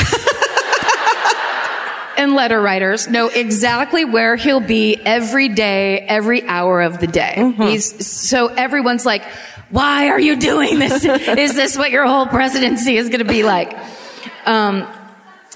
and 2.21 2.35
letter 2.35 2.61
writers 2.61 3.09
know 3.09 3.29
exactly 3.29 4.05
where 4.05 4.37
he'll 4.37 4.61
be 4.61 4.95
every 4.97 5.49
day, 5.49 6.01
every 6.01 6.47
hour 6.47 6.83
of 6.83 7.01
the 7.01 7.07
day. 7.07 7.53
He's, 7.57 8.07
so 8.07 8.49
everyone's 8.49 9.07
like, 9.07 9.25
why 9.71 10.09
are 10.09 10.21
you 10.21 10.37
doing 10.37 10.79
this? 10.79 11.03
Is 11.05 11.55
this 11.55 11.79
what 11.79 11.91
your 11.91 12.07
whole 12.07 12.27
presidency 12.27 12.97
is 12.97 13.09
going 13.09 13.21
to 13.21 13.25
be 13.25 13.43
like? 13.43 13.75
Um, 14.45 14.87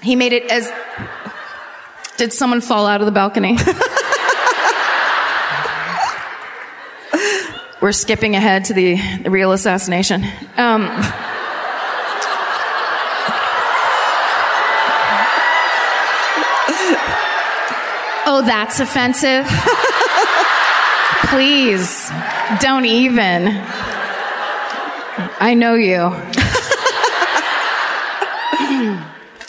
he 0.01 0.15
made 0.15 0.33
it 0.33 0.51
as, 0.51 0.71
did 2.17 2.33
someone 2.33 2.61
fall 2.61 2.87
out 2.87 3.01
of 3.01 3.05
the 3.05 3.11
balcony? 3.11 3.57
We're 7.81 7.91
skipping 7.91 8.35
ahead 8.35 8.65
to 8.65 8.73
the, 8.73 8.95
the 9.21 9.29
real 9.29 9.51
assassination. 9.51 10.25
Um, 10.57 10.89
Oh, 18.37 18.41
that's 18.41 18.81
offensive? 18.81 19.47
Please, 21.29 22.11
don't 22.59 22.83
even. 22.83 23.47
I 25.39 25.53
know 25.53 25.75
you. 25.75 26.11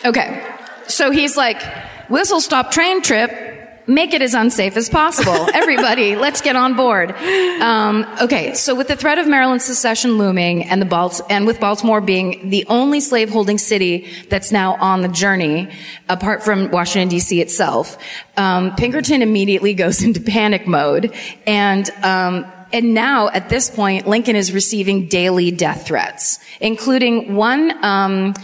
okay, 0.09 0.47
so 0.87 1.11
he's 1.11 1.37
like, 1.37 1.61
whistle 2.09 2.41
stop 2.41 2.71
train 2.71 3.03
trip. 3.03 3.56
Make 3.89 4.15
it 4.15 4.23
as 4.23 4.35
unsafe 4.35 4.77
as 4.77 4.89
possible. 4.89 5.49
Everybody, 5.55 6.17
let's 6.17 6.41
get 6.41 6.57
on 6.57 6.75
board. 6.75 7.13
Um, 7.13 8.05
okay, 8.21 8.55
so 8.55 8.75
with 8.75 8.89
the 8.89 8.97
threat 8.97 9.19
of 9.19 9.29
Maryland 9.29 9.63
secession 9.63 10.19
looming 10.19 10.65
and 10.65 10.83
the 10.83 10.87
Balt- 10.87 11.21
and 11.31 11.47
with 11.47 11.61
Baltimore 11.61 12.01
being 12.01 12.51
the 12.51 12.67
only 12.69 12.99
slaveholding 13.01 13.59
city 13.59 14.09
that's 14.29 14.51
now 14.51 14.75
on 14.77 15.03
the 15.03 15.09
journey, 15.09 15.69
apart 16.09 16.43
from 16.43 16.71
Washington 16.73 17.09
D.C. 17.09 17.41
itself, 17.41 17.97
um, 18.37 18.75
Pinkerton 18.75 19.23
immediately 19.23 19.73
goes 19.73 20.03
into 20.07 20.21
panic 20.21 20.67
mode, 20.67 21.15
and 21.47 21.89
um, 22.03 22.45
and 22.73 22.93
now 22.93 23.29
at 23.29 23.49
this 23.49 23.71
point, 23.71 24.09
Lincoln 24.09 24.35
is 24.35 24.53
receiving 24.53 25.07
daily 25.07 25.53
death 25.53 25.87
threats, 25.87 26.41
including 26.61 27.37
one 27.37 27.85
um, 27.85 28.35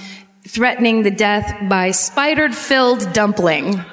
threatening 0.47 1.03
the 1.03 1.11
death 1.11 1.69
by 1.69 1.91
spider-filled 1.91 3.13
dumpling. 3.13 3.85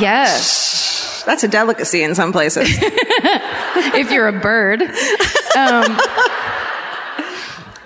Yes. 0.00 1.22
That's 1.24 1.44
a 1.44 1.48
delicacy 1.48 2.02
in 2.02 2.14
some 2.14 2.32
places. 2.32 2.68
if 3.94 4.10
you're 4.10 4.28
a 4.28 4.40
bird. 4.40 4.82
Um, 5.56 5.98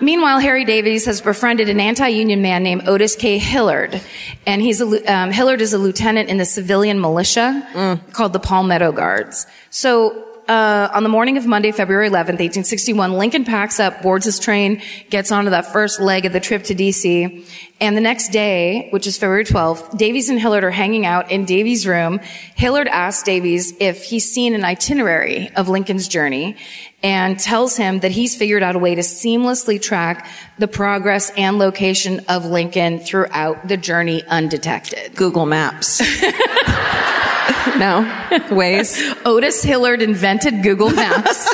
meanwhile, 0.00 0.40
Harry 0.40 0.64
Davies 0.64 1.06
has 1.06 1.20
befriended 1.20 1.68
an 1.68 1.80
anti-union 1.80 2.42
man 2.42 2.62
named 2.62 2.88
Otis 2.88 3.14
K. 3.14 3.38
Hillard, 3.38 4.00
and 4.46 4.60
he's 4.60 4.80
a, 4.80 5.12
um, 5.12 5.30
Hillard 5.30 5.60
is 5.60 5.72
a 5.72 5.78
lieutenant 5.78 6.28
in 6.28 6.38
the 6.38 6.44
civilian 6.44 7.00
militia 7.00 8.02
called 8.12 8.32
the 8.32 8.40
Palmetto 8.40 8.92
Guards. 8.92 9.46
So. 9.70 10.24
Uh, 10.48 10.88
on 10.94 11.02
the 11.02 11.10
morning 11.10 11.36
of 11.36 11.46
Monday, 11.46 11.70
February 11.72 12.08
11th, 12.08 12.40
1861, 12.40 13.12
Lincoln 13.12 13.44
packs 13.44 13.78
up, 13.78 14.00
boards 14.00 14.24
his 14.24 14.38
train, 14.38 14.80
gets 15.10 15.30
onto 15.30 15.50
that 15.50 15.70
first 15.74 16.00
leg 16.00 16.24
of 16.24 16.32
the 16.32 16.40
trip 16.40 16.64
to 16.64 16.74
DC. 16.74 17.46
And 17.82 17.94
the 17.94 18.00
next 18.00 18.32
day, 18.32 18.88
which 18.88 19.06
is 19.06 19.18
February 19.18 19.44
12th, 19.44 19.98
Davies 19.98 20.30
and 20.30 20.40
Hillard 20.40 20.64
are 20.64 20.70
hanging 20.70 21.04
out 21.04 21.30
in 21.30 21.44
Davies' 21.44 21.86
room. 21.86 22.20
Hillard 22.54 22.88
asks 22.88 23.22
Davies 23.24 23.74
if 23.78 24.04
he's 24.04 24.32
seen 24.32 24.54
an 24.54 24.64
itinerary 24.64 25.50
of 25.54 25.68
Lincoln's 25.68 26.08
journey 26.08 26.56
and 27.02 27.38
tells 27.38 27.76
him 27.76 28.00
that 28.00 28.12
he's 28.12 28.34
figured 28.34 28.62
out 28.62 28.74
a 28.74 28.78
way 28.78 28.94
to 28.94 29.02
seamlessly 29.02 29.80
track 29.80 30.26
the 30.58 30.66
progress 30.66 31.30
and 31.36 31.58
location 31.58 32.24
of 32.26 32.46
Lincoln 32.46 33.00
throughout 33.00 33.68
the 33.68 33.76
journey 33.76 34.24
undetected. 34.24 35.14
Google 35.14 35.44
Maps. 35.44 36.00
no? 37.78 38.04
Waze? 38.50 39.20
Otis 39.24 39.62
Hillard 39.62 40.02
invented 40.02 40.62
Google 40.62 40.90
Maps. 40.90 41.48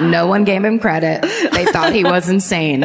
no 0.00 0.26
one 0.26 0.44
gave 0.44 0.64
him 0.64 0.78
credit. 0.78 1.22
They 1.52 1.64
thought 1.66 1.92
he 1.92 2.04
was 2.04 2.28
insane. 2.28 2.82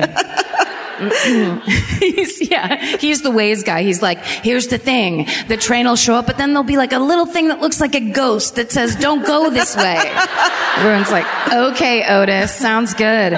he's, 1.99 2.49
yeah, 2.49 2.97
he's 2.97 3.21
the 3.21 3.29
Waze 3.29 3.63
guy. 3.63 3.83
He's 3.83 4.01
like, 4.01 4.23
here's 4.25 4.67
the 4.67 4.79
thing. 4.79 5.27
The 5.47 5.57
train 5.57 5.85
will 5.85 5.95
show 5.95 6.15
up, 6.15 6.25
but 6.25 6.37
then 6.37 6.49
there'll 6.49 6.63
be 6.63 6.77
like 6.77 6.93
a 6.93 6.99
little 6.99 7.27
thing 7.27 7.49
that 7.49 7.61
looks 7.61 7.79
like 7.79 7.95
a 7.95 8.11
ghost 8.11 8.55
that 8.55 8.71
says, 8.71 8.95
don't 8.95 9.25
go 9.25 9.49
this 9.49 9.75
way. 9.75 9.97
Everyone's 10.77 11.11
like, 11.11 11.25
okay, 11.53 12.03
Otis, 12.07 12.51
sounds 12.51 12.93
good. 12.95 13.33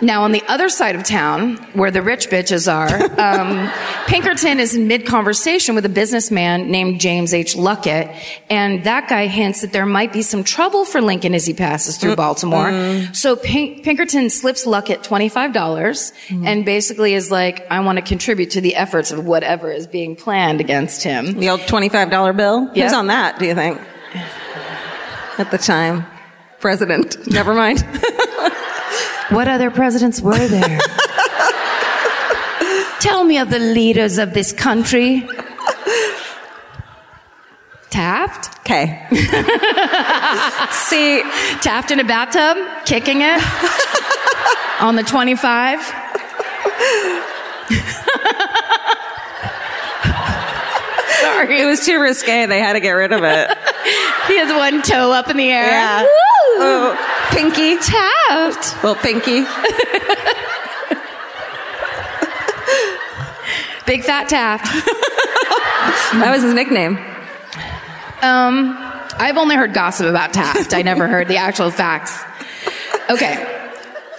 Now, 0.00 0.24
on 0.24 0.32
the 0.32 0.42
other 0.48 0.68
side 0.68 0.96
of 0.96 1.04
town, 1.04 1.56
where 1.74 1.90
the 1.90 2.02
rich 2.02 2.28
bitches 2.28 2.72
are, 2.72 2.88
um, 3.20 3.70
Pinkerton 4.06 4.58
is 4.60 4.74
in 4.74 4.88
mid 4.88 5.06
conversation 5.06 5.74
with 5.74 5.84
a 5.86 5.88
businessman 5.88 6.70
named 6.70 7.00
James 7.00 7.32
H. 7.32 7.54
Luckett, 7.54 8.14
and 8.50 8.84
that 8.84 9.08
guy 9.08 9.26
hints 9.26 9.60
that 9.60 9.72
there 9.72 9.86
might 9.86 10.12
be 10.12 10.22
some 10.22 10.42
trouble 10.44 10.84
for 10.84 11.00
Lincoln 11.00 11.34
as 11.34 11.46
he 11.46 11.54
passes 11.54 11.96
through 11.96 12.16
Baltimore. 12.16 12.72
So 13.12 13.36
Pink- 13.36 13.84
Pinkerton 13.84 14.30
slips 14.30 14.66
Luckett 14.66 15.04
$25 15.06 16.12
and 16.44 16.64
basically 16.64 17.14
is 17.14 17.30
like, 17.30 17.66
I 17.70 17.80
want 17.80 17.96
to 17.98 18.02
contribute 18.02 18.50
to 18.52 18.60
the 18.60 18.74
efforts 18.74 19.12
of 19.12 19.24
whatever 19.24 19.70
is 19.70 19.86
being 19.86 20.16
planned 20.16 20.60
against 20.60 21.02
him. 21.02 21.34
The 21.38 21.50
old 21.50 21.60
$25 21.60 22.36
bill? 22.36 22.70
Yeah. 22.74 22.84
Who's 22.84 22.92
on 22.92 23.06
that, 23.06 23.38
do 23.38 23.46
you 23.46 23.54
think? 23.54 23.80
At 25.38 25.50
the 25.50 25.58
time. 25.58 26.06
President. 26.60 27.26
Never 27.26 27.52
mind. 27.54 27.84
What 29.30 29.48
other 29.48 29.70
presidents 29.70 30.20
were 30.20 30.46
there? 30.46 30.80
Tell 33.00 33.24
me 33.24 33.38
of 33.38 33.50
the 33.50 33.58
leaders 33.58 34.18
of 34.18 34.32
this 34.34 34.52
country. 34.52 35.26
Taft. 37.90 38.58
Okay. 38.60 39.06
See, 40.72 41.22
Taft 41.60 41.90
in 41.90 42.00
a 42.00 42.04
bathtub, 42.04 42.56
kicking 42.86 43.20
it 43.20 43.40
on 44.80 44.96
the 44.96 45.02
25. 45.02 45.80
Sorry. 51.20 51.60
it 51.60 51.66
was 51.66 51.84
too 51.84 52.00
risque. 52.00 52.46
They 52.46 52.58
had 52.58 52.72
to 52.74 52.80
get 52.80 52.92
rid 52.92 53.12
of 53.12 53.22
it. 53.24 53.50
He 54.24 54.38
has 54.38 54.50
one 54.50 54.80
toe 54.80 55.12
up 55.12 55.28
in 55.28 55.36
the 55.36 55.50
air. 55.50 55.66
Yeah. 55.66 56.02
Oh. 56.06 57.13
Pinky. 57.34 57.76
Taft. 57.78 58.82
Well, 58.82 58.94
Pinky. 58.94 59.44
Big 63.86 64.02
fat 64.04 64.28
Taft. 64.28 64.64
That 66.14 66.30
was 66.32 66.42
his 66.42 66.54
nickname. 66.54 66.96
Um, 68.22 68.76
I've 69.18 69.36
only 69.36 69.56
heard 69.56 69.74
gossip 69.74 70.06
about 70.06 70.32
Taft. 70.32 70.72
I 70.72 70.82
never 70.82 71.06
heard 71.06 71.28
the 71.28 71.36
actual 71.36 71.70
facts. 71.70 72.22
Okay. 73.10 73.53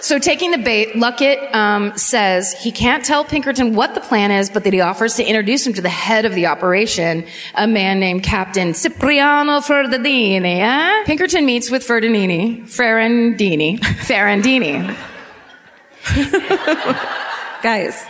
So 0.00 0.18
taking 0.18 0.50
the 0.50 0.58
bait, 0.58 0.94
Luckett 0.94 1.54
um, 1.54 1.96
says 1.96 2.52
he 2.52 2.70
can't 2.70 3.04
tell 3.04 3.24
Pinkerton 3.24 3.74
what 3.74 3.94
the 3.94 4.00
plan 4.00 4.30
is, 4.30 4.50
but 4.50 4.64
that 4.64 4.72
he 4.72 4.80
offers 4.80 5.14
to 5.14 5.24
introduce 5.24 5.66
him 5.66 5.72
to 5.74 5.82
the 5.82 5.88
head 5.88 6.24
of 6.24 6.34
the 6.34 6.46
operation, 6.46 7.26
a 7.54 7.66
man 7.66 7.98
named 7.98 8.22
Captain 8.22 8.72
Cipriano 8.72 9.60
Ferdinini. 9.60 10.58
Eh? 10.60 11.04
Pinkerton 11.04 11.46
meets 11.46 11.70
with 11.70 11.86
Ferdinini, 11.86 12.62
Ferrandini, 12.62 13.78
Ferrandini. 13.78 14.96
Guys. 17.62 18.04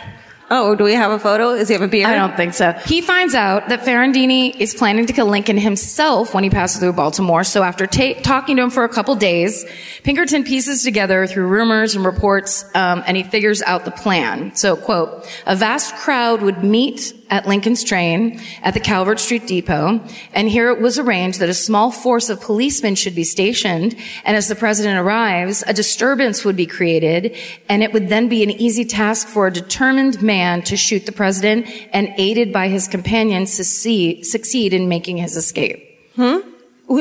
Oh, 0.49 0.75
do 0.75 0.85
we 0.85 0.93
have 0.93 1.11
a 1.11 1.19
photo? 1.19 1.57
Does 1.57 1.67
he 1.67 1.73
have 1.73 1.81
a 1.81 1.89
beard? 1.89 2.09
I 2.09 2.15
don't 2.15 2.37
think 2.37 2.53
so. 2.53 2.71
He 2.71 3.01
finds 3.01 3.35
out 3.35 3.67
that 3.67 3.81
Ferrandini 3.81 4.55
is 4.57 4.73
planning 4.73 5.05
to 5.05 5.11
kill 5.11 5.25
Lincoln 5.25 5.57
himself 5.57 6.33
when 6.33 6.45
he 6.45 6.49
passes 6.49 6.79
through 6.79 6.93
Baltimore. 6.93 7.43
So 7.43 7.63
after 7.63 7.85
ta- 7.85 8.13
talking 8.21 8.55
to 8.55 8.63
him 8.63 8.69
for 8.69 8.85
a 8.85 8.89
couple 8.89 9.13
days, 9.15 9.65
Pinkerton 10.03 10.45
pieces 10.45 10.83
together 10.83 11.27
through 11.27 11.47
rumors 11.47 11.95
and 11.95 12.05
reports, 12.05 12.63
um, 12.75 13.03
and 13.05 13.17
he 13.17 13.23
figures 13.23 13.61
out 13.63 13.83
the 13.83 13.91
plan. 13.91 14.55
So, 14.55 14.77
quote, 14.77 15.27
a 15.45 15.55
vast 15.55 15.95
crowd 15.95 16.41
would 16.41 16.63
meet 16.63 17.13
at 17.29 17.45
Lincoln's 17.45 17.83
train 17.83 18.39
at 18.63 18.73
the 18.73 18.79
Calvert 18.79 19.19
Street 19.19 19.47
Depot, 19.47 19.99
and 20.31 20.47
here 20.47 20.69
it 20.69 20.79
was 20.79 20.97
arranged 20.97 21.41
that 21.41 21.49
a 21.49 21.53
small 21.53 21.91
force 21.91 22.29
of 22.29 22.39
policemen 22.39 22.95
should 22.95 23.15
be 23.15 23.25
stationed, 23.25 23.97
and 24.23 24.37
as 24.37 24.47
the 24.47 24.55
president 24.55 24.97
arrives, 24.97 25.61
a 25.67 25.73
disturbance 25.73 26.45
would 26.45 26.55
be 26.55 26.65
created, 26.65 27.35
and 27.67 27.83
it 27.83 27.91
would 27.91 28.07
then 28.07 28.29
be 28.29 28.43
an 28.43 28.49
easy 28.49 28.85
task 28.85 29.27
for 29.27 29.45
a 29.45 29.51
determined 29.51 30.21
man 30.21 30.36
to 30.65 30.75
shoot 30.77 31.05
the 31.05 31.11
president 31.11 31.67
and 31.93 32.09
aided 32.17 32.51
by 32.53 32.67
his 32.67 32.87
companions 32.87 33.51
succeed, 33.53 34.25
succeed 34.25 34.73
in 34.73 34.87
making 34.89 35.17
his 35.17 35.35
escape. 35.35 35.83
Hmm? 36.15 36.37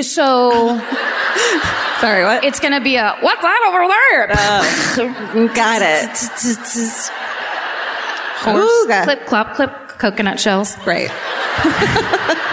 So 0.02 0.50
Sorry, 2.00 2.24
what? 2.24 2.44
it's 2.44 2.60
gonna 2.60 2.80
be 2.80 2.96
a, 2.96 3.16
what's 3.20 3.40
that 3.42 3.62
over 3.68 3.86
there? 3.88 5.48
Got 5.54 5.82
it. 5.82 6.10
Horse, 8.38 8.64
Ooh, 8.64 8.88
got- 8.88 9.04
clip, 9.04 9.26
clop, 9.26 9.54
clip, 9.54 9.70
coconut 9.98 10.38
shells. 10.40 10.76
Right. 10.86 11.10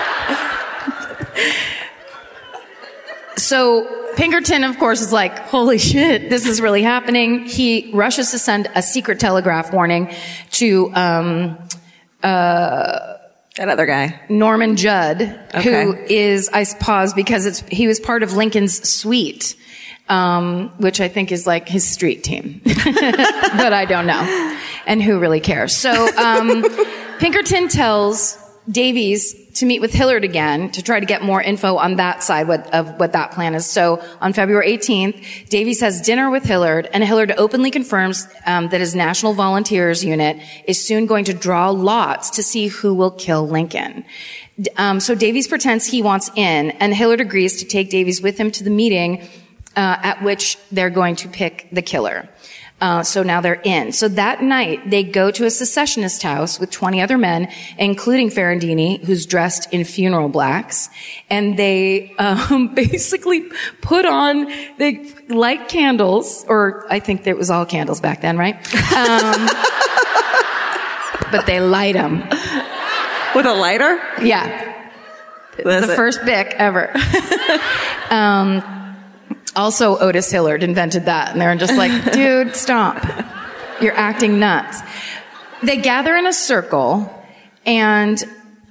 So 3.36 4.03
Pinkerton, 4.16 4.64
of 4.64 4.78
course, 4.80 5.02
is 5.02 5.12
like, 5.12 5.38
holy 5.40 5.78
shit, 5.78 6.30
this 6.30 6.46
is 6.48 6.62
really 6.62 6.82
happening. 6.84 7.46
He 7.46 7.92
rushes 7.94 8.32
to 8.32 8.40
send 8.40 8.70
a 8.76 8.82
secret 8.82 9.20
telegraph 9.20 9.74
warning 9.74 10.14
to 10.52 10.92
um, 10.96 11.58
That 12.22 13.20
other 13.70 13.86
guy. 13.86 14.20
Norman 14.30 14.76
Judd, 14.76 15.22
who 15.22 15.60
Okay. 15.92 16.06
is, 16.16 16.50
I 16.50 16.66
pause 16.80 17.14
because 17.14 17.46
it's 17.46 17.60
he 17.70 17.88
was 17.88 18.00
part 18.00 18.24
of 18.24 18.34
Lincoln's 18.34 18.88
suite, 18.90 19.56
um, 20.10 20.70
which 20.78 21.00
I 21.00 21.08
think 21.08 21.32
is 21.32 21.46
like 21.46 21.68
his 21.70 21.88
street 21.88 22.24
team, 22.24 22.62
but 22.66 23.74
I 23.74 23.86
don't 23.88 24.08
know, 24.08 24.58
and 24.88 25.02
who 25.04 25.20
really 25.20 25.40
cares? 25.40 25.76
So 25.76 25.92
um, 26.18 26.64
Pinkerton 27.20 27.68
tells 27.68 28.38
Davies 28.70 29.36
to 29.56 29.66
meet 29.66 29.82
with 29.82 29.94
Hillard 29.94 30.24
again 30.24 30.72
to 30.72 30.82
try 30.82 31.00
to 31.00 31.06
get 31.06 31.22
more 31.22 31.42
info 31.42 31.76
on 31.76 31.98
that 31.98 32.24
side 32.24 32.50
of 32.50 33.00
what 33.00 33.12
that 33.12 33.32
plan 33.32 33.56
is. 33.56 33.66
So 33.66 34.02
on 34.22 34.34
February 34.34 34.78
18th, 34.78 35.50
Davies 35.50 35.82
has 35.82 36.02
dinner 36.02 36.30
with 36.30 36.44
Hillard, 36.44 36.90
and 36.94 37.04
Hillard 37.04 37.34
openly 37.38 37.72
confirms 37.72 38.28
um, 38.46 38.70
that 38.70 38.80
his 38.80 38.96
National 38.96 39.34
Volunteers 39.34 40.04
unit 40.04 40.38
is 40.66 40.84
soon 40.84 41.06
going 41.06 41.26
to 41.26 41.34
draw 41.34 41.70
lots 41.70 42.30
to 42.32 42.44
see 42.44 42.68
who 42.68 42.94
will 42.94 43.12
kill 43.12 43.48
Lincoln. 43.48 44.06
Um, 44.78 45.00
so 45.00 45.14
Davies 45.14 45.48
pretends 45.48 45.86
he 45.86 46.02
wants 46.02 46.30
in, 46.36 46.72
and 46.72 46.94
Hillard 46.94 47.22
agrees 47.22 47.58
to 47.58 47.66
take 47.66 47.90
Davies 47.90 48.22
with 48.22 48.38
him 48.38 48.50
to 48.52 48.64
the 48.64 48.70
meeting 48.70 49.22
uh, 49.76 49.98
at 50.04 50.24
which 50.24 50.58
they're 50.72 50.90
going 50.90 51.16
to 51.18 51.28
pick 51.28 51.68
the 51.72 51.82
killer. 51.82 52.30
Uh, 52.84 53.02
so 53.02 53.24
now 53.24 53.40
they're 53.40 53.62
in. 53.64 53.94
So 53.94 54.10
that 54.10 54.44
night, 54.44 54.90
they 54.90 55.04
go 55.04 55.32
to 55.32 55.46
a 55.46 55.50
secessionist 55.50 56.22
house 56.22 56.60
with 56.60 56.70
20 56.70 57.00
other 57.02 57.18
men, 57.18 57.50
including 57.78 58.30
Ferrandini, 58.30 59.02
who's 59.02 59.26
dressed 59.26 59.72
in 59.74 59.86
funeral 59.86 60.28
blacks. 60.28 60.90
And 61.30 61.56
they 61.58 62.14
um, 62.18 62.68
basically 62.76 63.46
put 63.80 64.06
on, 64.06 64.52
they 64.80 65.10
light 65.30 65.70
candles, 65.70 66.44
or 66.50 66.86
I 66.90 67.00
think 67.00 67.26
it 67.26 67.38
was 67.38 67.50
all 67.50 67.66
candles 67.66 68.02
back 68.02 68.20
then, 68.20 68.38
right? 68.38 68.56
Um, 68.92 69.48
but 71.32 71.46
they 71.46 71.62
light 71.62 71.94
them. 71.94 72.20
With 73.34 73.46
a 73.46 73.54
lighter? 73.54 73.96
Yeah. 74.22 74.74
Was 75.64 75.86
the 75.86 75.94
it- 75.94 75.96
first 75.96 76.26
Bic 76.26 76.48
ever. 76.58 76.92
um, 78.10 78.83
also, 79.56 79.98
Otis 79.98 80.32
Hillard 80.32 80.64
invented 80.64 81.06
that, 81.06 81.32
and 81.32 81.42
they're 81.42 81.56
just 81.56 81.76
like, 81.76 82.12
dude, 82.14 82.56
stop. 82.56 83.04
You're 83.82 83.96
acting 83.96 84.40
nuts. 84.40 84.80
They 85.62 85.78
gather 85.78 86.16
in 86.16 86.28
a 86.28 86.34
circle 86.34 87.24
and 87.66 88.22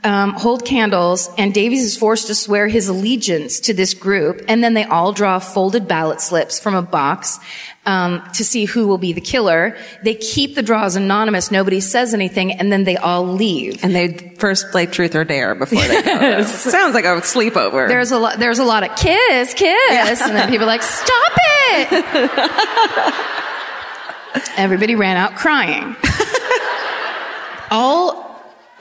um, 0.05 0.33
hold 0.33 0.65
candles, 0.65 1.31
and 1.39 1.55
Davies 1.55 1.85
is 1.85 1.97
forced 1.97 2.27
to 2.27 2.35
swear 2.35 2.67
his 2.69 2.89
allegiance 2.89 3.61
to 3.61 3.75
this 3.75 3.95
group, 3.95 4.43
and 4.49 4.63
then 4.63 4.75
they 4.75 4.85
all 4.85 5.13
draw 5.13 5.39
folded 5.39 5.87
ballot 5.87 6.21
slips 6.21 6.59
from 6.59 6.75
a 6.75 6.83
box 6.83 7.39
um, 7.87 8.23
to 8.35 8.45
see 8.45 8.65
who 8.65 8.89
will 8.89 8.99
be 8.99 9.13
the 9.13 9.21
killer. 9.21 9.77
They 10.03 10.15
keep 10.15 10.55
the 10.55 10.63
draws 10.63 10.97
anonymous; 10.97 11.51
nobody 11.51 11.81
says 11.81 12.15
anything, 12.15 12.53
and 12.53 12.73
then 12.73 12.85
they 12.85 12.97
all 12.97 13.27
leave. 13.27 13.85
And 13.85 13.95
they 13.95 14.35
first 14.39 14.71
play 14.71 14.87
truth 14.87 15.15
or 15.15 15.25
dare 15.25 15.55
before 15.55 15.83
they 15.83 16.03
go. 16.03 16.43
Sounds 16.43 16.95
like 16.95 17.05
a 17.05 17.21
sleepover. 17.21 17.89
There's 17.89 18.11
a 18.11 18.19
lot. 18.19 18.39
There's 18.39 18.59
a 18.59 18.65
lot 18.65 18.83
of 18.83 18.97
kiss, 18.97 19.55
kiss, 19.55 20.21
and 20.21 20.35
then 20.37 20.49
people 20.49 20.65
are 20.65 20.67
like, 20.67 20.83
"Stop 20.83 21.33
it!" 21.71 23.29
Everybody 24.57 24.97
ran 24.97 25.17
out 25.17 25.37
crying. 25.37 25.95
all, 27.71 28.22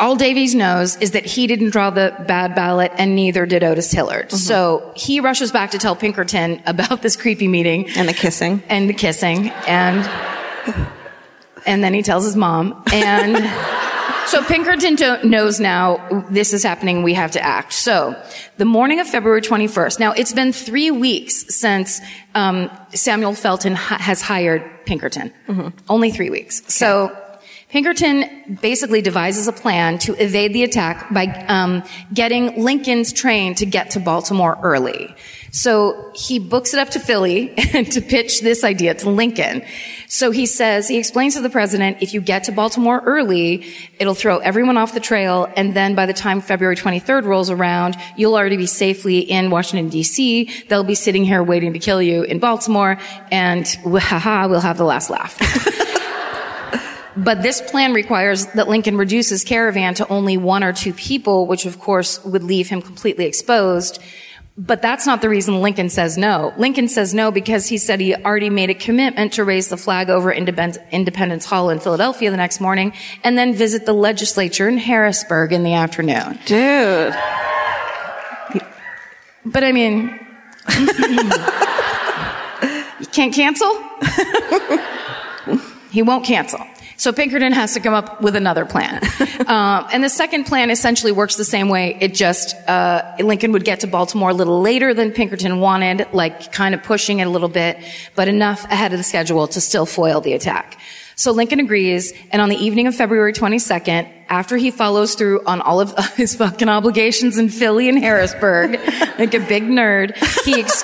all 0.02 0.16
Davies 0.16 0.54
knows 0.56 0.98
is 0.98 1.12
that 1.12 1.26
he 1.26 1.48
didn't 1.48 1.70
draw 1.70 1.90
the 1.92 2.14
bad 2.28 2.56
ballot, 2.56 2.92
and 2.98 3.16
neither 3.16 3.46
did 3.46 3.64
Otis 3.64 3.92
Hillard. 3.92 4.32
So 4.32 4.92
he 4.96 5.20
rushes 5.20 5.52
back 5.52 5.72
to 5.72 5.78
tell 5.78 5.96
Pinkerton 5.96 6.62
about 6.66 7.02
this 7.02 7.16
creepy 7.16 7.48
meeting 7.48 7.88
and 7.96 8.10
the 8.10 8.14
kissing. 8.14 8.62
and 8.68 8.90
the 8.90 8.94
kissing, 8.94 9.50
and 9.68 10.00
and 11.66 11.84
then 11.84 11.94
he 11.94 12.02
tells 12.02 12.26
his 12.26 12.36
mom, 12.36 12.84
and 12.92 13.38
so 14.28 14.44
Pinkerton 14.44 14.96
do- 14.96 15.24
knows 15.24 15.60
now 15.60 16.26
this 16.32 16.54
is 16.54 16.64
happening. 16.64 17.04
We 17.04 17.14
have 17.14 17.32
to 17.32 17.42
act. 17.42 17.74
So 17.74 18.16
the 18.58 18.66
morning 18.66 19.00
of 19.00 19.08
February 19.08 19.42
21st. 19.42 20.00
Now 20.00 20.12
it's 20.14 20.34
been 20.34 20.52
three 20.54 20.90
weeks 20.92 21.56
since 21.56 22.02
um, 22.34 22.70
Samuel 22.94 23.36
Felton 23.36 23.76
ha- 23.76 24.00
has 24.00 24.22
hired 24.22 24.64
Pinkerton. 24.86 25.32
Only 25.88 26.12
three 26.12 26.30
weeks. 26.30 26.64
So. 26.74 27.16
Pinkerton 27.72 28.58
basically 28.62 29.02
devises 29.02 29.48
a 29.48 29.54
plan 29.54 29.98
to 30.00 30.14
evade 30.22 30.52
the 30.52 30.64
attack 30.64 31.12
by 31.14 31.28
um, 31.48 31.84
getting 32.14 32.62
Lincoln's 32.62 33.14
train 33.14 33.56
to 33.56 33.66
get 33.66 33.92
to 33.92 34.00
Baltimore 34.02 34.60
early. 34.62 35.16
So 35.52 36.12
he 36.14 36.38
books 36.38 36.74
it 36.74 36.80
up 36.80 36.90
to 36.92 37.00
Philly 37.00 37.54
and 37.74 37.90
to 37.94 38.02
pitch 38.02 38.42
this 38.42 38.66
idea 38.66 38.94
to 38.96 39.10
Lincoln. 39.10 39.64
So 40.08 40.32
he 40.32 40.46
says, 40.46 40.90
he 40.90 40.98
explains 40.98 41.36
to 41.36 41.42
the 41.42 41.50
president, 41.50 42.02
if 42.02 42.14
you 42.14 42.20
get 42.20 42.44
to 42.46 42.52
Baltimore 42.52 43.02
early, 43.06 43.66
it'll 44.00 44.16
throw 44.16 44.40
everyone 44.40 44.76
off 44.76 44.94
the 44.94 45.00
trail, 45.00 45.48
and 45.56 45.74
then 45.74 45.96
by 45.96 46.06
the 46.06 46.14
time 46.14 46.42
February 46.42 46.76
23rd 46.76 47.24
rolls 47.24 47.50
around, 47.50 47.96
you'll 48.18 48.36
already 48.36 48.58
be 48.58 48.66
safely 48.66 49.20
in 49.20 49.50
Washington 49.50 49.90
DC. 49.90 50.68
They'll 50.68 50.84
be 50.84 50.96
sitting 50.96 51.24
here 51.24 51.42
waiting 51.42 51.72
to 51.72 51.80
kill 51.80 52.02
you 52.02 52.24
in 52.24 52.40
Baltimore, 52.40 52.98
and 53.32 53.66
haha, 53.86 54.48
we'll 54.50 54.60
have 54.60 54.78
the 54.78 54.84
last 54.84 55.10
laugh. 55.10 55.38
But 57.18 57.44
this 57.44 57.62
plan 57.62 57.94
requires 57.94 58.46
that 58.48 58.68
Lincoln 58.70 58.98
reduce 58.98 59.30
his 59.30 59.44
caravan 59.44 59.94
to 59.96 60.08
only 60.08 60.38
one 60.38 60.64
or 60.64 60.72
two 60.72 60.94
people, 60.94 61.46
which 61.46 61.66
of 61.66 61.80
course 61.80 62.24
would 62.24 62.44
leave 62.44 62.70
him 62.70 62.82
completely 62.82 63.26
exposed. 63.26 64.02
But 64.58 64.82
that's 64.82 65.06
not 65.06 65.22
the 65.22 65.30
reason 65.30 65.62
Lincoln 65.62 65.90
says 65.90 66.18
no. 66.18 66.54
Lincoln 66.58 66.88
says 66.88 67.14
no 67.14 67.32
because 67.32 67.68
he 67.68 67.78
said 67.78 68.00
he 68.00 68.16
already 68.16 68.50
made 68.50 68.70
a 68.70 68.74
commitment 68.74 69.34
to 69.34 69.44
raise 69.44 69.70
the 69.70 69.78
flag 69.78 70.10
over 70.10 70.32
Independence 70.32 71.46
Hall 71.46 71.70
in 71.70 71.80
Philadelphia 71.80 72.32
the 72.32 72.38
next 72.38 72.60
morning 72.60 72.94
and 73.24 73.38
then 73.38 73.54
visit 73.54 73.86
the 73.86 73.94
legislature 73.94 74.68
in 74.68 74.78
Harrisburg 74.78 75.54
in 75.54 75.64
the 75.64 75.74
afternoon. 75.74 76.38
Dude. 76.46 77.14
But 79.44 79.64
I 79.64 79.72
mean, 79.72 80.20
you 83.00 83.06
can't 83.12 83.34
cancel? 83.34 83.72
he 85.92 86.04
won't 86.04 86.26
cancel. 86.26 86.60
So 87.02 87.12
Pinkerton 87.12 87.52
has 87.52 87.74
to 87.74 87.80
come 87.80 87.96
up 87.96 88.22
with 88.22 88.36
another 88.36 88.64
plan. 88.64 89.02
um, 89.48 89.88
and 89.92 90.04
the 90.04 90.10
second 90.10 90.44
plan 90.44 90.70
essentially 90.70 91.12
works 91.12 91.36
the 91.36 91.44
same 91.44 91.68
way. 91.68 91.98
It 92.00 92.14
just, 92.14 92.56
uh, 92.70 93.16
Lincoln 93.20 93.54
would 93.54 93.64
get 93.64 93.80
to 93.80 93.88
Baltimore 93.88 94.30
a 94.30 94.34
little 94.36 94.62
later 94.62 94.94
than 94.94 95.12
Pinkerton 95.12 95.60
wanted, 95.60 96.06
like 96.14 96.52
kind 96.52 96.76
of 96.76 96.84
pushing 96.84 97.18
it 97.18 97.24
a 97.24 97.30
little 97.32 97.50
bit, 97.50 97.80
but 98.14 98.28
enough 98.28 98.66
ahead 98.66 98.94
of 98.94 99.00
the 99.00 99.04
schedule 99.04 99.48
to 99.48 99.60
still 99.60 99.88
foil 99.88 100.22
the 100.22 100.34
attack. 100.34 100.80
So 101.16 101.32
Lincoln 101.32 101.60
agrees, 101.60 102.14
and 102.32 102.40
on 102.40 102.50
the 102.50 102.58
evening 102.58 102.86
of 102.86 102.94
February 102.94 103.34
22nd, 103.34 104.08
after 104.30 104.56
he 104.56 104.70
follows 104.70 105.16
through 105.16 105.44
on 105.48 105.60
all 105.60 105.82
of 105.82 105.98
his 106.16 106.36
fucking 106.36 106.70
obligations 106.70 107.40
in 107.40 107.50
Philly 107.50 107.90
and 107.90 107.98
Harrisburg, 107.98 108.74
like 109.18 109.34
a 109.34 109.40
big 109.40 109.64
nerd, 109.64 110.16
he 110.46 110.62
ex- 110.62 110.84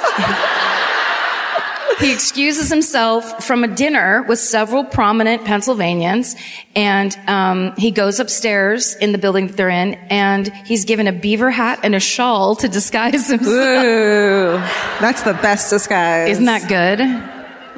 he 1.99 2.13
excuses 2.13 2.69
himself 2.69 3.43
from 3.43 3.63
a 3.63 3.67
dinner 3.67 4.23
with 4.27 4.39
several 4.39 4.83
prominent 4.83 5.45
Pennsylvanians, 5.45 6.35
and 6.75 7.17
um, 7.27 7.73
he 7.77 7.91
goes 7.91 8.19
upstairs 8.19 8.95
in 8.95 9.11
the 9.11 9.17
building 9.17 9.47
that 9.47 9.57
they're 9.57 9.69
in, 9.69 9.95
and 10.09 10.47
he's 10.65 10.85
given 10.85 11.07
a 11.07 11.11
beaver 11.11 11.49
hat 11.49 11.79
and 11.83 11.95
a 11.95 11.99
shawl 11.99 12.55
to 12.57 12.67
disguise 12.67 13.27
himself. 13.29 13.51
Ooh, 13.51 14.57
that's 15.01 15.23
the 15.23 15.33
best 15.33 15.69
disguise. 15.69 16.29
Isn't 16.29 16.45
that 16.45 16.67
good? 16.69 16.99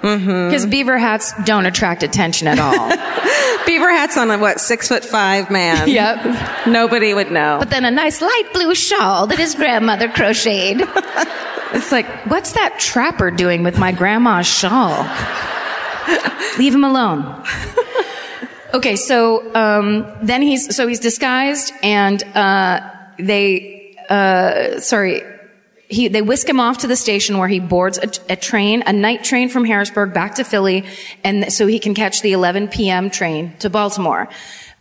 Because 0.02 0.66
beaver 0.66 0.98
hats 0.98 1.34
don't 1.44 1.66
attract 1.66 2.04
attention 2.04 2.48
at 2.48 2.58
all. 2.58 2.88
Beaver 3.66 3.92
hat's 3.92 4.18
on 4.18 4.32
a 4.32 4.38
what 4.38 4.62
six 4.62 4.88
foot 4.88 5.04
five 5.04 5.52
man. 5.52 5.90
yep. 5.90 6.66
Nobody 6.66 7.14
would 7.14 7.32
know. 7.32 7.58
But 7.60 7.70
then 7.70 7.84
a 7.84 7.92
nice 7.92 8.22
light 8.22 8.50
blue 8.54 8.74
shawl 8.76 9.28
that 9.28 9.38
his 9.38 9.56
grandmother 9.56 10.08
crocheted. 10.08 10.88
It's 11.74 11.92
like, 11.92 12.08
what's 12.26 12.54
that 12.54 12.80
trapper 12.80 13.32
doing 13.32 13.64
with 13.64 13.78
my 13.78 13.92
grandma's 13.92 14.48
shawl? 14.48 15.04
Leave 16.58 16.74
him 16.74 16.84
alone. 16.84 17.44
Okay, 18.74 18.96
so 18.96 19.56
um, 19.56 20.06
then 20.22 20.44
he's 20.44 20.76
so 20.76 20.88
he's 20.88 21.00
disguised, 21.00 21.74
and 21.82 22.22
uh, 22.36 22.88
they 23.18 23.96
uh, 24.10 24.80
sorry. 24.80 25.24
He, 25.92 26.08
they 26.08 26.22
whisk 26.22 26.48
him 26.48 26.60
off 26.60 26.80
to 26.80 26.88
the 26.88 26.96
station 26.96 27.40
where 27.40 27.48
he 27.48 27.60
boards 27.60 27.98
a, 27.98 28.34
a 28.34 28.36
train, 28.36 28.84
a 28.86 28.94
night 28.94 29.24
train 29.24 29.50
from 29.50 29.66
Harrisburg 29.66 30.14
back 30.14 30.36
to 30.36 30.44
Philly, 30.44 30.86
and 31.24 31.52
so 31.52 31.66
he 31.66 31.80
can 31.80 31.96
catch 31.96 32.22
the 32.22 32.32
11 32.34 32.68
p.m. 32.68 33.10
train 33.10 33.56
to 33.58 33.72
Baltimore. 33.72 34.30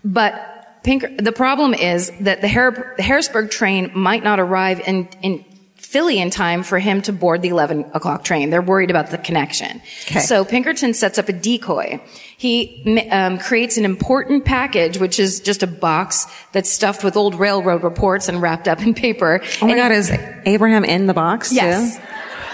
But 0.05 0.81
Pinker, 0.83 1.09
the 1.17 1.33
problem 1.33 1.73
is 1.73 2.13
that 2.21 2.43
the, 2.43 2.49
Har- 2.49 2.95
the 2.99 3.03
Harrisburg 3.03 3.51
train 3.51 3.91
might 3.95 4.23
not 4.23 4.39
arrive 4.39 4.81
in, 4.81 5.09
in 5.23 5.45
Philly 5.89 6.19
in 6.21 6.29
time 6.29 6.63
for 6.63 6.79
him 6.79 7.01
to 7.03 7.13
board 7.15 7.41
the 7.41 7.49
11 7.49 7.93
o'clock 7.95 8.23
train. 8.23 8.51
They're 8.51 8.61
worried 8.61 8.91
about 8.91 9.11
the 9.11 9.17
connection. 9.17 9.81
Okay. 10.07 10.21
So 10.21 10.45
Pinkerton 10.45 10.93
sets 10.93 11.19
up 11.19 11.31
a 11.31 11.33
decoy. 11.33 11.99
He 12.37 13.09
um, 13.11 13.39
creates 13.39 13.79
an 13.79 13.87
important 13.87 14.45
package, 14.45 14.99
which 14.99 15.19
is 15.19 15.41
just 15.41 15.63
a 15.63 15.67
box 15.67 16.27
that's 16.53 16.69
stuffed 16.71 17.03
with 17.05 17.17
old 17.17 17.37
railroad 17.37 17.83
reports 17.83 18.29
and 18.29 18.43
wrapped 18.43 18.69
up 18.69 18.83
in 18.83 18.93
paper. 18.93 19.41
oh 19.63 19.67
my 19.67 19.71
And 19.73 19.81
God, 19.81 19.91
he- 19.93 19.97
is 19.97 20.11
Abraham 20.45 20.85
in 20.85 21.07
the 21.07 21.15
box 21.15 21.53
Yes. 21.55 21.97
too? 21.97 22.03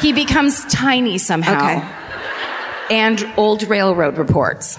He 0.00 0.12
becomes 0.12 0.64
tiny 0.66 1.18
somehow. 1.18 1.56
Okay. 1.78 2.03
And 2.90 3.26
old 3.36 3.62
railroad 3.64 4.18
reports. 4.18 4.78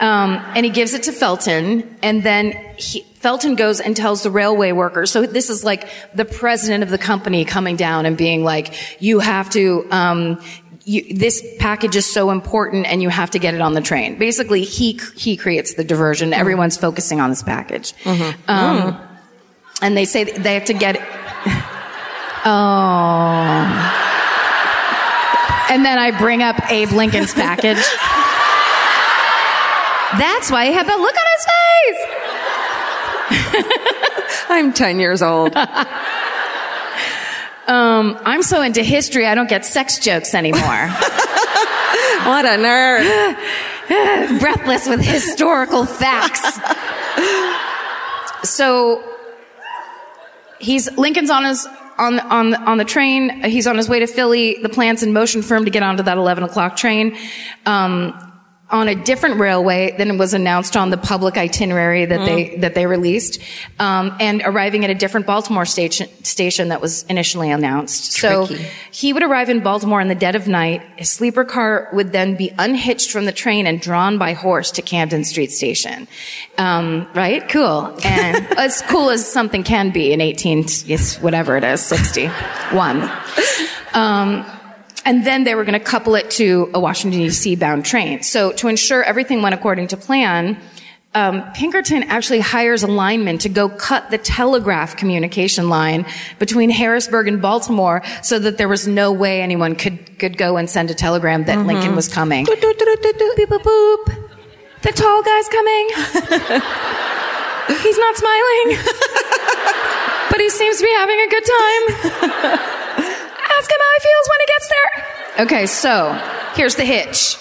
Um, 0.00 0.34
and 0.54 0.64
he 0.64 0.70
gives 0.70 0.92
it 0.92 1.04
to 1.04 1.12
Felton, 1.12 1.96
and 2.02 2.22
then 2.22 2.52
he, 2.76 3.00
Felton 3.14 3.54
goes 3.54 3.80
and 3.80 3.96
tells 3.96 4.22
the 4.22 4.30
railway 4.30 4.72
workers. 4.72 5.10
So 5.10 5.26
this 5.26 5.50
is 5.50 5.64
like 5.64 5.88
the 6.14 6.24
president 6.24 6.82
of 6.82 6.90
the 6.90 6.98
company 6.98 7.44
coming 7.44 7.76
down 7.76 8.06
and 8.06 8.16
being 8.16 8.44
like, 8.44 8.74
"You 9.02 9.20
have 9.20 9.50
to." 9.50 9.86
Um, 9.90 10.40
you, 10.84 11.14
this 11.14 11.44
package 11.58 11.96
is 11.96 12.10
so 12.10 12.30
important, 12.30 12.86
and 12.86 13.02
you 13.02 13.10
have 13.10 13.30
to 13.32 13.38
get 13.38 13.54
it 13.54 13.60
on 13.60 13.74
the 13.74 13.82
train. 13.82 14.18
Basically, 14.18 14.64
he 14.64 14.98
he 15.16 15.36
creates 15.36 15.74
the 15.74 15.84
diversion. 15.84 16.32
Everyone's 16.32 16.76
focusing 16.76 17.20
on 17.20 17.28
this 17.30 17.42
package, 17.42 17.92
um, 18.48 18.98
and 19.82 19.96
they 19.96 20.06
say 20.06 20.24
they 20.24 20.54
have 20.54 20.64
to 20.66 20.74
get 20.74 20.96
it. 20.96 21.02
oh. 22.46 24.04
And 25.70 25.84
then 25.84 25.98
I 25.98 26.16
bring 26.18 26.42
up 26.42 26.56
Abe 26.70 26.90
Lincoln's 26.92 27.34
package. 27.34 27.76
That's 30.18 30.50
why 30.50 30.66
he 30.66 30.72
had 30.72 30.86
that 30.86 30.98
look 30.98 31.14
on 31.14 31.26
his 31.36 31.44
face. 33.60 34.48
I'm 34.48 34.72
10 34.72 34.98
years 35.00 35.22
old. 35.22 35.54
Um, 37.68 38.18
I'm 38.24 38.42
so 38.42 38.62
into 38.62 38.82
history, 38.82 39.26
I 39.26 39.34
don't 39.34 39.48
get 39.48 39.66
sex 39.66 39.98
jokes 39.98 40.34
anymore. 40.34 40.62
what 40.62 42.46
a 42.46 42.56
nerd. 42.56 43.36
Breathless 44.40 44.88
with 44.88 45.02
historical 45.02 45.84
facts. 45.84 46.58
So 48.42 49.04
he's 50.58 50.90
Lincoln's 50.96 51.28
on 51.28 51.44
his 51.44 51.68
on 51.98 52.20
on 52.20 52.54
on 52.54 52.78
the 52.78 52.84
train. 52.84 53.42
He's 53.44 53.66
on 53.66 53.76
his 53.76 53.88
way 53.88 53.98
to 54.00 54.06
Philly. 54.06 54.58
The 54.62 54.68
plan's 54.68 55.02
in 55.02 55.12
motion 55.12 55.42
for 55.42 55.56
him 55.56 55.64
to 55.64 55.70
get 55.70 55.82
onto 55.82 56.02
that 56.02 56.16
11 56.16 56.44
o'clock 56.44 56.76
train. 56.76 57.16
Um, 57.66 58.27
on 58.70 58.88
a 58.88 58.94
different 58.94 59.40
railway 59.40 59.96
than 59.96 60.18
was 60.18 60.34
announced 60.34 60.76
on 60.76 60.90
the 60.90 60.98
public 60.98 61.38
itinerary 61.38 62.04
that 62.04 62.24
they 62.26 62.56
that 62.56 62.74
they 62.74 62.86
released, 62.86 63.40
um, 63.78 64.14
and 64.20 64.42
arriving 64.44 64.84
at 64.84 64.90
a 64.90 64.94
different 64.94 65.26
Baltimore 65.26 65.64
station 65.64 66.08
station 66.22 66.68
that 66.68 66.80
was 66.80 67.04
initially 67.04 67.50
announced. 67.50 68.12
So 68.12 68.46
he 68.90 69.12
would 69.12 69.22
arrive 69.22 69.48
in 69.48 69.60
Baltimore 69.60 70.00
in 70.00 70.08
the 70.08 70.14
dead 70.14 70.34
of 70.34 70.46
night. 70.46 70.82
His 70.96 71.10
sleeper 71.10 71.44
car 71.44 71.88
would 71.92 72.12
then 72.12 72.36
be 72.36 72.52
unhitched 72.58 73.10
from 73.10 73.24
the 73.24 73.32
train 73.32 73.66
and 73.66 73.80
drawn 73.80 74.18
by 74.18 74.34
horse 74.34 74.70
to 74.72 74.82
Camden 74.82 75.24
Street 75.24 75.50
Station. 75.50 76.06
Um, 76.58 77.08
right? 77.14 77.48
Cool. 77.48 77.96
And 78.04 78.46
as 78.58 78.82
cool 78.82 79.08
as 79.10 79.30
something 79.30 79.62
can 79.62 79.90
be 79.90 80.12
in 80.12 80.20
18, 80.20 80.66
yes, 80.84 81.20
whatever 81.20 81.56
it 81.56 81.64
is, 81.64 81.80
61. 81.80 83.10
Um, 83.94 84.44
and 85.04 85.24
then 85.24 85.44
they 85.44 85.54
were 85.54 85.64
going 85.64 85.78
to 85.78 85.84
couple 85.84 86.14
it 86.14 86.30
to 86.32 86.70
a 86.74 86.80
Washington 86.80 87.20
D.C. 87.20 87.56
bound 87.56 87.84
train. 87.84 88.22
So 88.22 88.52
to 88.52 88.68
ensure 88.68 89.02
everything 89.02 89.42
went 89.42 89.54
according 89.54 89.88
to 89.88 89.96
plan, 89.96 90.60
um, 91.14 91.42
Pinkerton 91.52 92.04
actually 92.04 92.40
hires 92.40 92.82
a 92.82 92.86
lineman 92.86 93.38
to 93.38 93.48
go 93.48 93.68
cut 93.68 94.10
the 94.10 94.18
telegraph 94.18 94.96
communication 94.96 95.68
line 95.68 96.04
between 96.38 96.70
Harrisburg 96.70 97.28
and 97.28 97.40
Baltimore 97.40 98.02
so 98.22 98.38
that 98.38 98.58
there 98.58 98.68
was 98.68 98.86
no 98.86 99.12
way 99.12 99.40
anyone 99.40 99.74
could, 99.74 100.18
could 100.18 100.36
go 100.36 100.56
and 100.56 100.68
send 100.68 100.90
a 100.90 100.94
telegram 100.94 101.44
that 101.44 101.66
Lincoln 101.66 101.96
was 101.96 102.08
coming. 102.08 102.44
Boop, 102.46 102.60
boop, 102.60 103.62
boop. 103.62 104.28
The 104.82 104.92
tall 104.92 105.22
guy's 105.22 105.48
coming. 105.48 105.88
He's 107.82 107.98
not 107.98 108.16
smiling. 108.16 108.78
but 110.30 110.40
he 110.40 110.50
seems 110.50 110.78
to 110.78 110.84
be 110.84 110.92
having 110.94 111.18
a 111.20 111.28
good 111.28 111.44
time. 111.44 112.74
Ask 113.58 113.70
him 113.70 113.78
how 113.80 113.92
he 113.94 114.00
feels 114.00 114.28
when 114.30 114.40
he 114.40 114.46
gets 114.46 114.68
there. 114.68 115.44
Okay, 115.46 115.66
so 115.66 116.12
here's 116.54 116.76
the 116.76 116.84
hitch. 116.84 117.36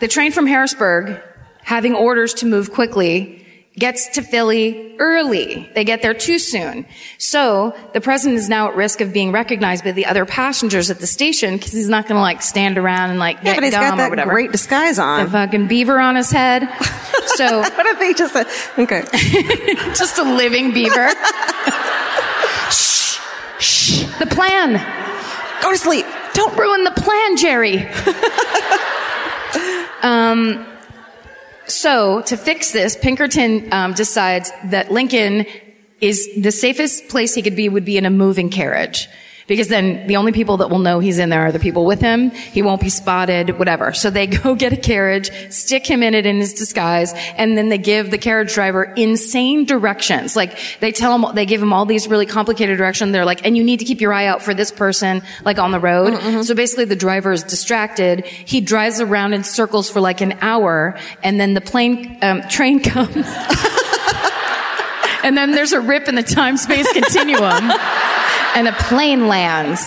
The 0.00 0.08
train 0.08 0.32
from 0.32 0.46
Harrisburg, 0.46 1.20
having 1.62 1.94
orders 1.94 2.34
to 2.34 2.46
move 2.46 2.72
quickly, 2.72 3.38
gets 3.78 4.08
to 4.14 4.22
Philly 4.22 4.96
early. 4.98 5.68
They 5.74 5.84
get 5.84 6.02
there 6.02 6.12
too 6.14 6.38
soon. 6.38 6.86
So 7.18 7.74
the 7.94 8.00
president 8.00 8.38
is 8.38 8.48
now 8.48 8.68
at 8.68 8.76
risk 8.76 9.00
of 9.00 9.12
being 9.12 9.32
recognized 9.32 9.84
by 9.84 9.92
the 9.92 10.06
other 10.06 10.24
passengers 10.26 10.90
at 10.90 10.98
the 11.00 11.06
station 11.06 11.56
because 11.56 11.72
he's 11.72 11.88
not 11.88 12.06
going 12.06 12.16
to 12.16 12.20
like 12.22 12.42
stand 12.42 12.76
around 12.78 13.10
and 13.10 13.18
like 13.18 13.36
Yeah, 13.38 13.44
get 13.44 13.56
but 13.56 13.64
he's 13.64 13.72
dumb 13.72 13.96
got 13.96 14.16
that 14.16 14.28
great 14.28 14.52
disguise 14.52 14.98
on. 14.98 15.24
the 15.24 15.30
fucking 15.30 15.68
beaver 15.68 15.98
on 15.98 16.16
his 16.16 16.30
head. 16.30 16.68
So 17.36 17.60
What 17.60 17.86
if 17.86 17.98
he 17.98 18.12
just 18.14 18.32
said, 18.34 18.46
okay. 18.78 19.04
just 19.94 20.18
a 20.18 20.22
living 20.22 20.72
beaver. 20.74 21.08
shh, 22.70 23.18
shh. 23.58 24.04
The 24.18 24.26
plan. 24.26 25.01
Go 25.62 25.70
to 25.70 25.78
sleep. 25.78 26.04
Don't 26.34 26.58
ruin 26.58 26.82
the 26.82 26.90
plan, 26.90 27.36
Jerry. 27.36 27.86
um, 30.02 30.66
so 31.66 32.20
to 32.22 32.36
fix 32.36 32.72
this, 32.72 32.96
Pinkerton 32.96 33.72
um, 33.72 33.94
decides 33.94 34.50
that 34.64 34.90
Lincoln 34.90 35.46
is 36.00 36.28
the 36.36 36.50
safest 36.50 37.08
place 37.08 37.34
he 37.34 37.42
could 37.42 37.54
be 37.54 37.68
would 37.68 37.84
be 37.84 37.96
in 37.96 38.04
a 38.04 38.10
moving 38.10 38.50
carriage. 38.50 39.08
Because 39.52 39.68
then 39.68 40.06
the 40.06 40.16
only 40.16 40.32
people 40.32 40.56
that 40.56 40.70
will 40.70 40.78
know 40.78 40.98
he's 40.98 41.18
in 41.18 41.28
there 41.28 41.42
are 41.42 41.52
the 41.52 41.58
people 41.58 41.84
with 41.84 42.00
him. 42.00 42.30
He 42.30 42.62
won't 42.62 42.80
be 42.80 42.88
spotted, 42.88 43.58
whatever. 43.58 43.92
So 43.92 44.08
they 44.08 44.26
go 44.26 44.54
get 44.54 44.72
a 44.72 44.78
carriage, 44.78 45.30
stick 45.52 45.86
him 45.86 46.02
in 46.02 46.14
it 46.14 46.24
in 46.24 46.38
his 46.38 46.54
disguise, 46.54 47.12
and 47.36 47.58
then 47.58 47.68
they 47.68 47.76
give 47.76 48.10
the 48.10 48.16
carriage 48.16 48.54
driver 48.54 48.84
insane 48.84 49.66
directions. 49.66 50.34
Like 50.34 50.58
they 50.80 50.90
tell 50.90 51.14
him, 51.14 51.34
they 51.34 51.44
give 51.44 51.62
him 51.62 51.74
all 51.74 51.84
these 51.84 52.08
really 52.08 52.24
complicated 52.24 52.78
directions. 52.78 53.12
They're 53.12 53.26
like, 53.26 53.44
and 53.44 53.54
you 53.54 53.62
need 53.62 53.80
to 53.80 53.84
keep 53.84 54.00
your 54.00 54.14
eye 54.14 54.24
out 54.24 54.40
for 54.40 54.54
this 54.54 54.72
person, 54.72 55.20
like 55.44 55.58
on 55.58 55.70
the 55.70 55.80
road. 55.80 56.46
So 56.46 56.54
basically 56.54 56.86
the 56.86 56.96
driver 56.96 57.30
is 57.30 57.42
distracted. 57.42 58.24
He 58.24 58.62
drives 58.62 59.02
around 59.02 59.34
in 59.34 59.44
circles 59.44 59.90
for 59.90 60.00
like 60.00 60.22
an 60.22 60.32
hour, 60.40 60.98
and 61.22 61.38
then 61.38 61.52
the 61.52 61.60
plane, 61.60 62.16
um, 62.22 62.40
train 62.48 62.80
comes. 62.82 63.16
and 65.22 65.36
then 65.36 65.50
there's 65.50 65.72
a 65.72 65.80
rip 65.82 66.08
in 66.08 66.14
the 66.14 66.22
time-space 66.22 66.90
continuum. 66.94 67.70
And 68.54 68.68
a 68.68 68.72
plane 68.72 69.26
lands. 69.28 69.80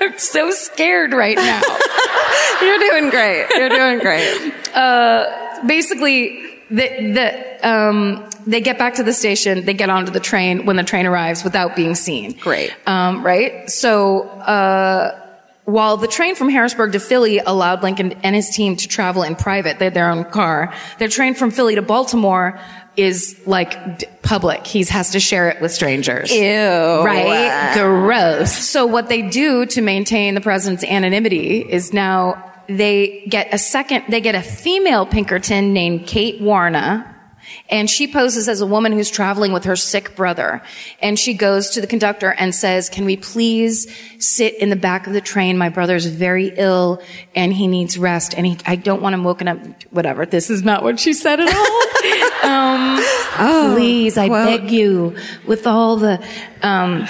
I'm 0.00 0.18
so 0.18 0.50
scared 0.50 1.12
right 1.12 1.36
now. 1.36 1.62
You're 2.62 2.78
doing 2.78 3.10
great. 3.10 3.46
You're 3.54 3.68
doing 3.68 3.98
great. 3.98 4.54
Basically, 5.66 6.60
the, 6.70 7.12
the, 7.12 7.68
um, 7.68 8.28
they 8.46 8.60
get 8.60 8.78
back 8.78 8.94
to 8.94 9.02
the 9.02 9.12
station, 9.12 9.64
they 9.64 9.74
get 9.74 9.90
onto 9.90 10.10
the 10.10 10.20
train 10.20 10.66
when 10.66 10.76
the 10.76 10.82
train 10.82 11.06
arrives 11.06 11.44
without 11.44 11.76
being 11.76 11.94
seen. 11.94 12.32
Great. 12.32 12.74
Um, 12.86 13.24
right? 13.24 13.70
So, 13.70 14.22
uh, 14.22 15.21
while 15.64 15.96
the 15.96 16.08
train 16.08 16.34
from 16.34 16.48
Harrisburg 16.48 16.92
to 16.92 17.00
Philly 17.00 17.38
allowed 17.38 17.82
Lincoln 17.82 18.12
and 18.24 18.34
his 18.34 18.50
team 18.50 18.76
to 18.76 18.88
travel 18.88 19.22
in 19.22 19.36
private, 19.36 19.78
they 19.78 19.86
had 19.86 19.94
their 19.94 20.10
own 20.10 20.24
car, 20.24 20.74
their 20.98 21.08
train 21.08 21.34
from 21.34 21.50
Philly 21.50 21.76
to 21.76 21.82
Baltimore 21.82 22.58
is 22.96 23.40
like 23.46 23.98
d- 23.98 24.06
public. 24.22 24.66
He 24.66 24.84
has 24.84 25.10
to 25.12 25.20
share 25.20 25.48
it 25.48 25.62
with 25.62 25.72
strangers. 25.72 26.32
Ew. 26.32 26.42
Right? 26.42 27.72
Gross. 27.74 28.52
So 28.52 28.86
what 28.86 29.08
they 29.08 29.22
do 29.22 29.64
to 29.66 29.80
maintain 29.80 30.34
the 30.34 30.40
president's 30.40 30.84
anonymity 30.84 31.60
is 31.60 31.92
now 31.92 32.52
they 32.66 33.24
get 33.28 33.52
a 33.54 33.58
second, 33.58 34.04
they 34.08 34.20
get 34.20 34.34
a 34.34 34.42
female 34.42 35.06
Pinkerton 35.06 35.72
named 35.72 36.06
Kate 36.06 36.40
Warna. 36.40 37.08
And 37.68 37.88
she 37.88 38.06
poses 38.06 38.48
as 38.48 38.60
a 38.60 38.66
woman 38.66 38.92
who's 38.92 39.10
traveling 39.10 39.52
with 39.52 39.64
her 39.64 39.76
sick 39.76 40.16
brother. 40.16 40.62
And 41.00 41.18
she 41.18 41.34
goes 41.34 41.70
to 41.70 41.80
the 41.80 41.86
conductor 41.86 42.34
and 42.38 42.54
says, 42.54 42.88
can 42.88 43.04
we 43.04 43.16
please 43.16 43.92
sit 44.18 44.54
in 44.58 44.70
the 44.70 44.76
back 44.76 45.06
of 45.06 45.12
the 45.12 45.20
train? 45.20 45.58
My 45.58 45.68
brother's 45.68 46.06
very 46.06 46.52
ill 46.56 47.02
and 47.34 47.52
he 47.52 47.66
needs 47.66 47.98
rest 47.98 48.34
and 48.36 48.46
he, 48.46 48.58
I 48.66 48.76
don't 48.76 49.02
want 49.02 49.14
him 49.14 49.24
woken 49.24 49.48
up. 49.48 49.58
Whatever. 49.90 50.26
This 50.26 50.50
is 50.50 50.62
not 50.62 50.82
what 50.82 51.00
she 51.00 51.12
said 51.12 51.40
at 51.40 51.48
all. 51.54 52.50
um, 52.50 53.74
please, 53.74 54.18
I 54.18 54.28
well- 54.28 54.46
beg 54.46 54.70
you 54.70 55.16
with 55.46 55.66
all 55.66 55.96
the, 55.96 56.24
um, 56.62 57.06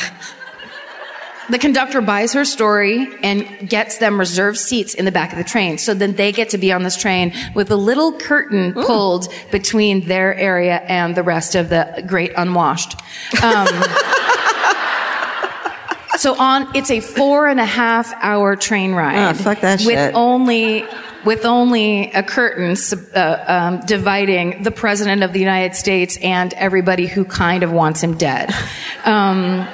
the 1.51 1.59
conductor 1.59 2.01
buys 2.01 2.32
her 2.32 2.44
story 2.44 3.09
and 3.23 3.69
gets 3.69 3.98
them 3.98 4.19
reserved 4.19 4.59
seats 4.59 4.94
in 4.94 5.05
the 5.05 5.12
back 5.12 5.32
of 5.32 5.39
the 5.39 5.44
train. 5.44 5.78
So 5.78 5.94
then 5.94 6.14
they 6.14 6.32
get 6.32 6.51
to 6.51 6.59
be 6.59 6.73
on 6.73 6.82
this 6.82 6.97
train 6.97 7.32
with 7.55 7.70
a 7.70 7.77
little 7.77 8.19
curtain 8.19 8.73
pulled 8.73 9.28
between 9.51 10.06
their 10.06 10.35
area 10.35 10.77
and 10.86 11.14
the 11.14 11.23
rest 11.23 11.55
of 11.55 11.69
the 11.69 12.05
great 12.06 12.32
unwashed. 12.36 12.97
Um, 13.43 13.66
so 16.19 16.39
on, 16.39 16.74
it's 16.77 16.90
a 16.90 17.01
four 17.01 17.48
and 17.48 17.59
a 17.59 17.66
half 17.66 18.12
hour 18.23 18.56
train 18.56 18.93
ride. 18.93 19.31
Oh, 19.31 19.35
fuck 19.35 19.60
that 19.60 19.81
shit. 19.81 19.86
with 19.86 20.14
only 20.14 20.85
with 21.24 21.44
only 21.44 22.10
a 22.12 22.23
curtain 22.23 22.77
uh, 23.14 23.44
um, 23.47 23.81
dividing 23.86 24.64
the 24.64 24.73
president 24.73 25.23
of 25.23 25.32
the 25.32 25.39
United 25.39 25.77
States 25.77 26.19
and 26.20 26.52
everybody 26.55 27.06
who 27.06 27.24
kind 27.24 27.62
of 27.62 27.70
wants 27.70 28.02
him 28.02 28.16
dead. 28.16 28.52
Um, 29.05 29.69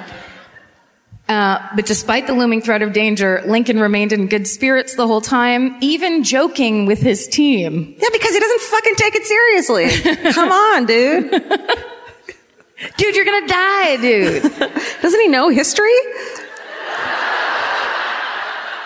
uh, 1.28 1.58
but 1.76 1.84
despite 1.84 2.26
the 2.26 2.32
looming 2.32 2.62
threat 2.62 2.80
of 2.80 2.92
danger, 2.92 3.42
Lincoln 3.46 3.78
remained 3.78 4.12
in 4.12 4.28
good 4.28 4.46
spirits 4.46 4.94
the 4.94 5.06
whole 5.06 5.20
time, 5.20 5.76
even 5.82 6.24
joking 6.24 6.86
with 6.86 7.00
his 7.00 7.26
team. 7.28 7.94
Yeah, 7.98 8.08
because 8.12 8.32
he 8.32 8.40
doesn't 8.40 8.60
fucking 8.62 8.94
take 8.96 9.14
it 9.14 9.24
seriously. 9.24 10.32
Come 10.32 10.50
on, 10.50 10.86
dude. 10.86 11.30
Dude, 12.96 13.16
you're 13.16 13.24
gonna 13.24 13.46
die, 13.48 13.96
dude. 13.96 14.42
Doesn't 15.02 15.20
he 15.20 15.26
know 15.28 15.48
history? 15.48 15.90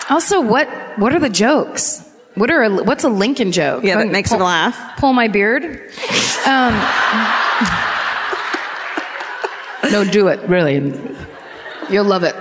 also, 0.09 0.41
what 0.41 0.67
what 0.99 1.15
are 1.15 1.19
the 1.19 1.29
jokes? 1.29 2.03
What 2.35 2.51
are 2.51 2.63
a, 2.63 2.83
what's 2.85 3.05
a 3.05 3.11
Lincoln 3.11 3.53
joke? 3.53 3.85
Yeah, 3.85 3.99
that 3.99 4.09
makes 4.09 4.31
pull, 4.31 4.39
him 4.39 4.45
laugh. 4.45 4.99
Pull 4.99 5.13
my 5.13 5.29
beard. 5.29 5.65
Um, 6.47 6.73
no, 9.93 10.05
do 10.11 10.29
it 10.29 10.41
really. 10.49 10.81
You'll 11.91 12.05
love 12.05 12.25
it. 12.25 12.35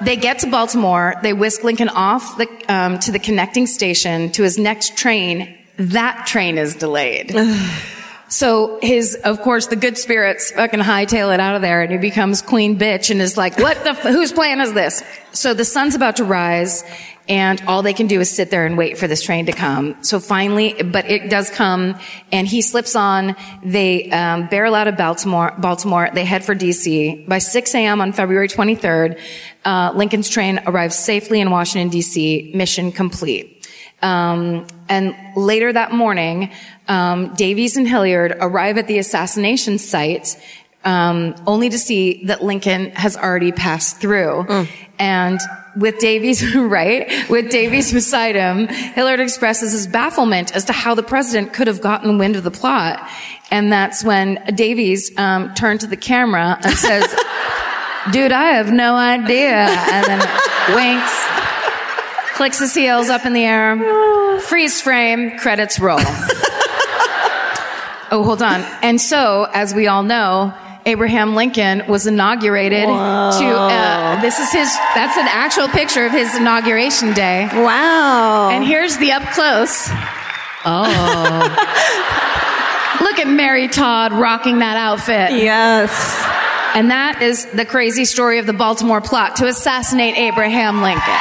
They 0.00 0.16
get 0.16 0.40
to 0.40 0.50
Baltimore. 0.50 1.14
They 1.22 1.32
whisk 1.32 1.64
Lincoln 1.64 1.88
off 1.88 2.38
the, 2.38 2.48
um, 2.68 2.98
to 3.00 3.10
the 3.10 3.18
connecting 3.18 3.66
station 3.66 4.30
to 4.32 4.42
his 4.44 4.56
next 4.56 4.96
train. 4.96 5.58
That 5.76 6.26
train 6.26 6.56
is 6.56 6.76
delayed. 6.76 7.34
So 8.28 8.78
his, 8.82 9.14
of 9.24 9.40
course, 9.40 9.68
the 9.68 9.76
good 9.76 9.96
spirits 9.96 10.50
fucking 10.50 10.80
hightail 10.80 11.32
it 11.32 11.40
out 11.40 11.56
of 11.56 11.62
there 11.62 11.80
and 11.80 11.90
he 11.90 11.96
becomes 11.96 12.42
queen 12.42 12.78
bitch 12.78 13.10
and 13.10 13.22
is 13.22 13.38
like, 13.38 13.58
what 13.58 13.82
the, 13.84 13.90
f- 13.90 14.02
whose 14.02 14.32
plan 14.32 14.60
is 14.60 14.74
this? 14.74 15.02
So 15.32 15.54
the 15.54 15.64
sun's 15.64 15.94
about 15.94 16.16
to 16.16 16.24
rise 16.24 16.84
and 17.28 17.62
all 17.66 17.82
they 17.82 17.92
can 17.92 18.06
do 18.06 18.20
is 18.20 18.30
sit 18.30 18.50
there 18.50 18.64
and 18.64 18.78
wait 18.78 18.96
for 18.96 19.06
this 19.06 19.22
train 19.22 19.46
to 19.46 19.52
come. 19.52 20.02
So 20.02 20.18
finally, 20.18 20.72
but 20.82 21.10
it 21.10 21.28
does 21.28 21.50
come 21.50 21.98
and 22.32 22.46
he 22.46 22.62
slips 22.62 22.96
on. 22.96 23.36
They, 23.62 24.10
um, 24.10 24.46
barrel 24.46 24.74
out 24.74 24.88
of 24.88 24.96
Baltimore, 24.96 25.54
Baltimore. 25.58 26.08
They 26.12 26.24
head 26.24 26.44
for 26.44 26.54
DC. 26.54 27.28
By 27.28 27.38
6 27.38 27.74
a.m. 27.74 28.00
on 28.00 28.12
February 28.12 28.48
23rd, 28.48 29.20
uh, 29.64 29.92
Lincoln's 29.94 30.30
train 30.30 30.60
arrives 30.66 30.96
safely 30.96 31.40
in 31.40 31.50
Washington 31.50 31.90
DC. 31.90 32.54
Mission 32.54 32.92
complete. 32.92 33.54
Um, 34.00 34.66
and 34.88 35.14
later 35.36 35.72
that 35.72 35.92
morning, 35.92 36.50
um, 36.86 37.34
Davies 37.34 37.76
and 37.76 37.86
Hilliard 37.86 38.36
arrive 38.40 38.78
at 38.78 38.86
the 38.86 38.98
assassination 38.98 39.78
site, 39.78 40.40
um, 40.84 41.34
only 41.46 41.68
to 41.68 41.78
see 41.78 42.24
that 42.26 42.42
Lincoln 42.42 42.92
has 42.92 43.16
already 43.16 43.52
passed 43.52 44.00
through. 44.00 44.46
And 44.98 45.40
with 45.78 45.98
Davies, 45.98 46.54
right, 46.56 47.08
with 47.30 47.50
Davies 47.50 47.92
beside 47.92 48.34
him, 48.34 48.68
Hilliard 48.68 49.20
expresses 49.20 49.72
his 49.72 49.86
bafflement 49.86 50.54
as 50.54 50.64
to 50.66 50.72
how 50.72 50.94
the 50.94 51.02
president 51.02 51.52
could 51.52 51.66
have 51.66 51.80
gotten 51.80 52.18
wind 52.18 52.36
of 52.36 52.44
the 52.44 52.50
plot. 52.50 53.08
And 53.50 53.72
that's 53.72 54.04
when 54.04 54.42
Davies 54.54 55.16
um, 55.16 55.54
turned 55.54 55.80
to 55.80 55.86
the 55.86 55.96
camera 55.96 56.58
and 56.62 56.74
says, 56.76 57.04
"Dude, 58.12 58.32
I 58.32 58.50
have 58.52 58.72
no 58.72 58.96
idea," 58.96 59.66
and 59.66 60.06
then 60.06 60.74
winks 60.74 61.24
clicks 62.38 62.60
his 62.60 62.72
heels 62.72 63.08
up 63.08 63.26
in 63.26 63.32
the 63.32 63.44
air, 63.44 64.38
freeze 64.42 64.80
frame, 64.80 65.36
credits 65.38 65.80
roll. 65.80 65.98
oh, 68.10 68.22
hold 68.24 68.42
on. 68.42 68.60
And 68.80 69.00
so, 69.00 69.48
as 69.52 69.74
we 69.74 69.88
all 69.88 70.04
know, 70.04 70.54
Abraham 70.86 71.34
Lincoln 71.34 71.82
was 71.88 72.06
inaugurated 72.06 72.86
to, 72.86 72.94
uh, 72.94 73.97
this 74.20 74.38
is 74.38 74.52
his, 74.52 74.72
that's 74.94 75.16
an 75.16 75.26
actual 75.28 75.66
picture 75.68 76.04
of 76.06 76.12
his 76.12 76.34
inauguration 76.36 77.12
day. 77.14 77.48
Wow. 77.52 78.50
And 78.50 78.64
here's 78.64 78.96
the 78.98 79.12
up 79.12 79.22
close. 79.34 79.88
Oh. 80.64 81.54
Look 83.04 83.18
at 83.20 83.28
Mary 83.28 83.68
Todd 83.68 84.12
rocking 84.12 84.58
that 84.60 84.76
outfit. 84.76 85.30
yes. 85.32 85.90
And 86.74 86.90
that 86.90 87.22
is 87.22 87.46
the 87.46 87.64
crazy 87.64 88.04
story 88.04 88.38
of 88.38 88.44
the 88.46 88.52
Baltimore 88.52 89.00
plot 89.00 89.36
to 89.36 89.46
assassinate 89.46 90.16
Abraham 90.18 90.82
Lincoln. 90.82 91.14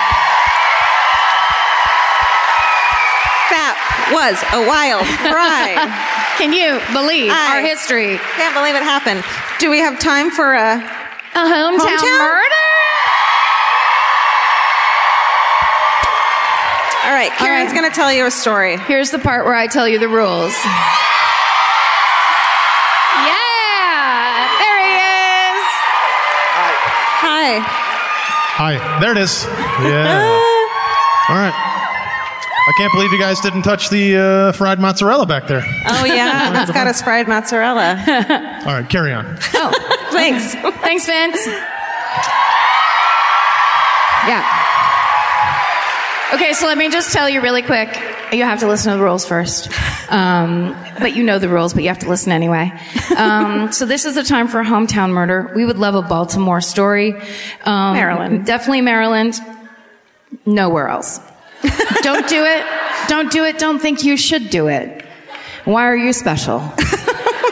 That 3.48 4.12
was 4.12 4.36
a 4.52 4.60
wild 4.68 5.08
ride. 5.32 5.80
Can 6.38 6.52
you 6.54 6.78
believe 6.94 7.32
I- 7.32 7.56
our 7.58 7.62
history? 7.64 8.20
Can't 8.36 8.54
believe 8.54 8.76
it 8.76 8.84
happened. 8.84 9.24
Do 9.60 9.70
we 9.72 9.80
have 9.80 9.98
time 10.00 10.30
for 10.32 10.54
a? 10.54 10.76
A 10.78 11.40
hometown, 11.40 11.80
Hometown? 11.80 12.20
murder? 12.20 12.57
All 17.08 17.14
right, 17.14 17.32
Karen's 17.32 17.72
right. 17.72 17.80
going 17.80 17.90
to 17.90 17.96
tell 17.96 18.12
you 18.12 18.26
a 18.26 18.32
story. 18.32 18.78
Here's 18.78 19.12
the 19.12 19.20
part 19.20 19.46
where 19.46 19.56
I 19.56 19.68
tell 19.68 19.88
you 19.88 19.98
the 19.98 20.10
rules. 20.10 20.52
Yeah, 23.24 24.44
there 24.60 24.80
he 24.84 24.94
is. 25.00 25.64
Hi. 27.24 27.60
Hi, 28.60 28.76
Hi. 28.76 29.00
there 29.00 29.12
it 29.14 29.18
is. 29.18 29.46
Yeah. 29.88 30.20
All 31.30 31.36
right. 31.36 31.54
I 31.56 32.72
can't 32.78 32.92
believe 32.92 33.14
you 33.14 33.20
guys 33.20 33.40
didn't 33.40 33.62
touch 33.62 33.90
the 33.90 34.18
uh, 34.18 34.52
fried 34.52 34.80
mozzarella 34.80 35.26
back 35.26 35.48
there. 35.48 35.64
Oh 35.88 36.04
yeah, 36.04 36.52
that's 36.54 36.72
got 36.72 36.88
us 36.88 37.02
fried 37.02 37.28
mozzarella. 37.30 38.04
All 38.66 38.74
right, 38.74 38.90
carry 38.90 39.14
on. 39.14 39.26
Oh, 39.54 39.72
Thanks. 40.12 40.54
thanks, 40.82 41.06
Vince. 41.06 41.48
Yeah. 44.28 44.44
Okay, 46.34 46.52
so 46.54 46.66
let 46.66 46.78
me 46.78 46.90
just 46.90 47.14
tell 47.14 47.30
you 47.30 47.42
really 47.42 47.62
quick. 47.62 47.88
You 48.34 48.44
have 48.44 48.60
to 48.60 48.68
listen 48.68 48.92
to 48.92 48.98
the 48.98 49.04
rules 49.04 49.26
first. 49.26 49.70
Um, 50.12 50.76
but 51.00 51.16
you 51.16 51.24
know 51.24 51.40
the 51.40 51.48
rules, 51.48 51.74
but 51.74 51.84
you 51.84 51.90
have 51.90 52.00
to 52.00 52.10
listen 52.10 52.32
anyway. 52.34 52.72
Um, 53.16 53.72
so 53.72 53.86
this 53.86 54.06
is 54.06 54.16
the 54.16 54.24
time 54.24 54.48
for 54.50 54.60
a 54.60 54.66
hometown 54.66 55.12
murder. 55.12 55.54
We 55.56 55.66
would 55.66 55.78
love 55.78 55.96
a 55.96 56.02
Baltimore 56.02 56.60
story. 56.60 57.14
Um, 57.64 57.94
Maryland. 57.94 58.46
Definitely 58.46 58.82
Maryland. 58.82 59.40
Nowhere 60.46 60.90
else. 60.90 61.20
Don't 62.02 62.28
do 62.28 62.44
it. 62.44 62.66
Don't 63.08 63.32
do 63.32 63.46
it. 63.46 63.58
Don't 63.58 63.80
think 63.80 64.04
you 64.04 64.18
should 64.18 64.50
do 64.50 64.68
it. 64.68 65.06
Why 65.64 65.86
are 65.86 65.96
you 65.96 66.12
special? 66.14 66.62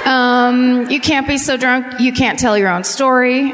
Um, 0.05 0.89
you 0.91 1.01
can't 1.01 1.27
be 1.27 1.39
so 1.39 1.57
drunk 1.57 1.99
you 1.99 2.13
can't 2.13 2.37
tell 2.37 2.55
your 2.57 2.69
own 2.69 2.83
story. 2.83 3.53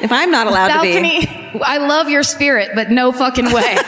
If 0.00 0.10
I'm 0.10 0.30
not 0.30 0.46
allowed 0.46 0.68
to 0.68 0.80
be, 0.82 1.28
I 1.62 1.76
love 1.76 2.08
your 2.08 2.22
spirit, 2.22 2.70
but 2.74 2.90
no 2.90 3.12
fucking 3.12 3.52
way. 3.52 3.76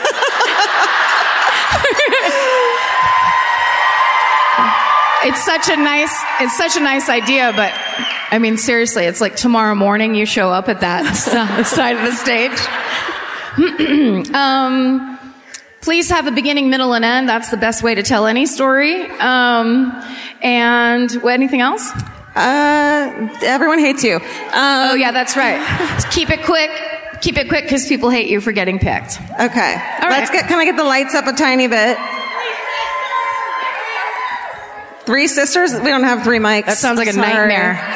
it's 5.25 5.43
such 5.43 5.69
a 5.69 5.77
nice, 5.77 6.15
it's 6.39 6.57
such 6.57 6.75
a 6.77 6.79
nice 6.79 7.09
idea, 7.09 7.51
but 7.55 7.71
I 8.31 8.39
mean, 8.39 8.57
seriously, 8.57 9.05
it's 9.05 9.21
like 9.21 9.35
tomorrow 9.35 9.75
morning 9.75 10.15
you 10.15 10.25
show 10.25 10.49
up 10.49 10.69
at 10.69 10.81
that 10.81 11.13
side 11.65 11.95
of 11.97 12.03
the 12.03 12.13
stage. 12.13 12.59
um, 14.33 15.19
please 15.81 16.09
have 16.09 16.27
a 16.27 16.31
beginning, 16.31 16.69
middle, 16.69 16.93
and 16.93 17.05
end. 17.05 17.29
That's 17.29 17.49
the 17.49 17.57
best 17.57 17.83
way 17.83 17.95
to 17.95 18.03
tell 18.03 18.25
any 18.25 18.45
story. 18.45 19.03
Um, 19.19 19.91
and 20.41 21.11
what- 21.13 21.33
anything 21.33 21.61
else? 21.61 21.91
Uh, 22.35 23.29
everyone 23.43 23.77
hates 23.79 24.03
you. 24.03 24.15
Um, 24.15 24.21
Oh 24.53 24.95
yeah, 24.95 25.11
that's 25.11 25.37
right. 25.37 25.61
Keep 26.11 26.31
it 26.31 26.43
quick. 26.43 26.71
Keep 27.21 27.37
it 27.37 27.47
quick 27.47 27.63
because 27.65 27.87
people 27.87 28.09
hate 28.09 28.27
you 28.27 28.41
for 28.41 28.51
getting 28.51 28.79
picked. 28.79 29.21
Okay. 29.39 29.73
All 30.01 30.09
Let's 30.09 30.31
get, 30.31 30.47
can 30.47 30.59
I 30.59 30.65
get 30.65 30.75
the 30.75 30.83
lights 30.83 31.13
up 31.15 31.27
a 31.27 31.33
tiny 31.33 31.67
bit? 31.67 31.95
Three 35.05 35.27
sisters? 35.27 35.73
We 35.73 35.89
don't 35.89 36.03
have 36.03 36.23
three 36.23 36.39
mics. 36.39 36.65
That 36.65 36.77
sounds 36.77 36.97
like 36.97 37.07
a 37.09 37.13
Sorry. 37.13 37.27
nightmare. 37.27 37.79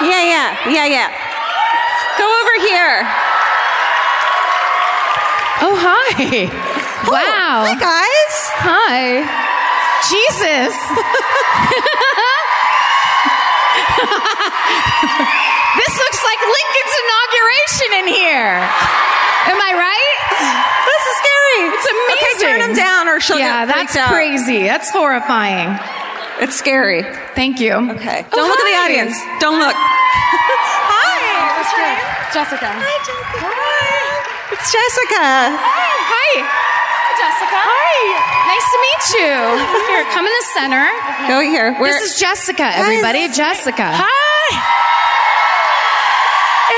Yeah, 0.00 0.24
yeah, 0.24 0.56
yeah, 0.72 0.86
yeah. 0.88 1.12
Go 2.16 2.24
over 2.24 2.54
here. 2.64 3.04
Oh 5.60 5.76
hi! 5.76 6.48
Oh, 7.04 7.12
wow! 7.12 7.68
Hi, 7.68 7.76
guys. 7.76 8.36
Hi. 8.64 9.20
Jesus. 10.08 10.72
this 15.84 15.92
looks 16.00 16.20
like 16.24 16.40
Lincoln's 16.48 16.94
inauguration 17.04 17.90
in 18.00 18.08
here. 18.08 18.56
Am 19.52 19.60
I 19.60 19.76
right? 19.76 20.16
Scary. 21.60 21.76
It's 21.76 21.86
amazing. 21.86 22.16
Okay, 22.16 22.32
turn 22.40 22.58
them 22.60 22.74
down 22.76 23.08
or 23.08 23.20
she'll 23.20 23.38
Yeah, 23.38 23.66
get 23.66 23.74
that's 23.74 23.96
out. 23.96 24.08
crazy. 24.12 24.64
That's 24.64 24.88
horrifying. 24.90 25.76
It's 26.40 26.56
scary. 26.56 27.02
Thank 27.36 27.60
you. 27.60 27.74
Okay. 27.76 28.24
Oh, 28.32 28.36
Don't 28.36 28.48
look 28.48 28.58
at 28.60 28.68
the 28.72 28.78
audience. 28.88 29.12
Don't 29.44 29.58
look. 29.60 29.76
Hi. 29.76 31.60
What's 31.60 31.72
your 31.76 31.84
name? 31.84 32.00
Jessica. 32.32 32.70
Hi, 32.72 32.96
Jessica. 33.04 33.44
Hi. 33.44 34.56
It's 34.56 34.68
Jessica. 34.72 35.24
Hi. 35.52 35.92
Hi. 36.08 36.32
Hi, 36.40 37.10
Jessica. 37.20 37.60
Hi. 37.60 37.96
Nice 38.48 38.66
to 38.72 38.78
meet 38.80 39.04
you. 39.20 39.36
Here, 39.92 40.04
come 40.16 40.24
in 40.24 40.32
the 40.32 40.46
center. 40.56 40.84
Go 41.28 41.40
here. 41.44 41.74
Where, 41.76 41.92
This 41.92 42.14
is 42.16 42.20
Jessica, 42.20 42.64
everybody. 42.72 43.28
Jessica. 43.28 43.84
Hi. 43.92 44.79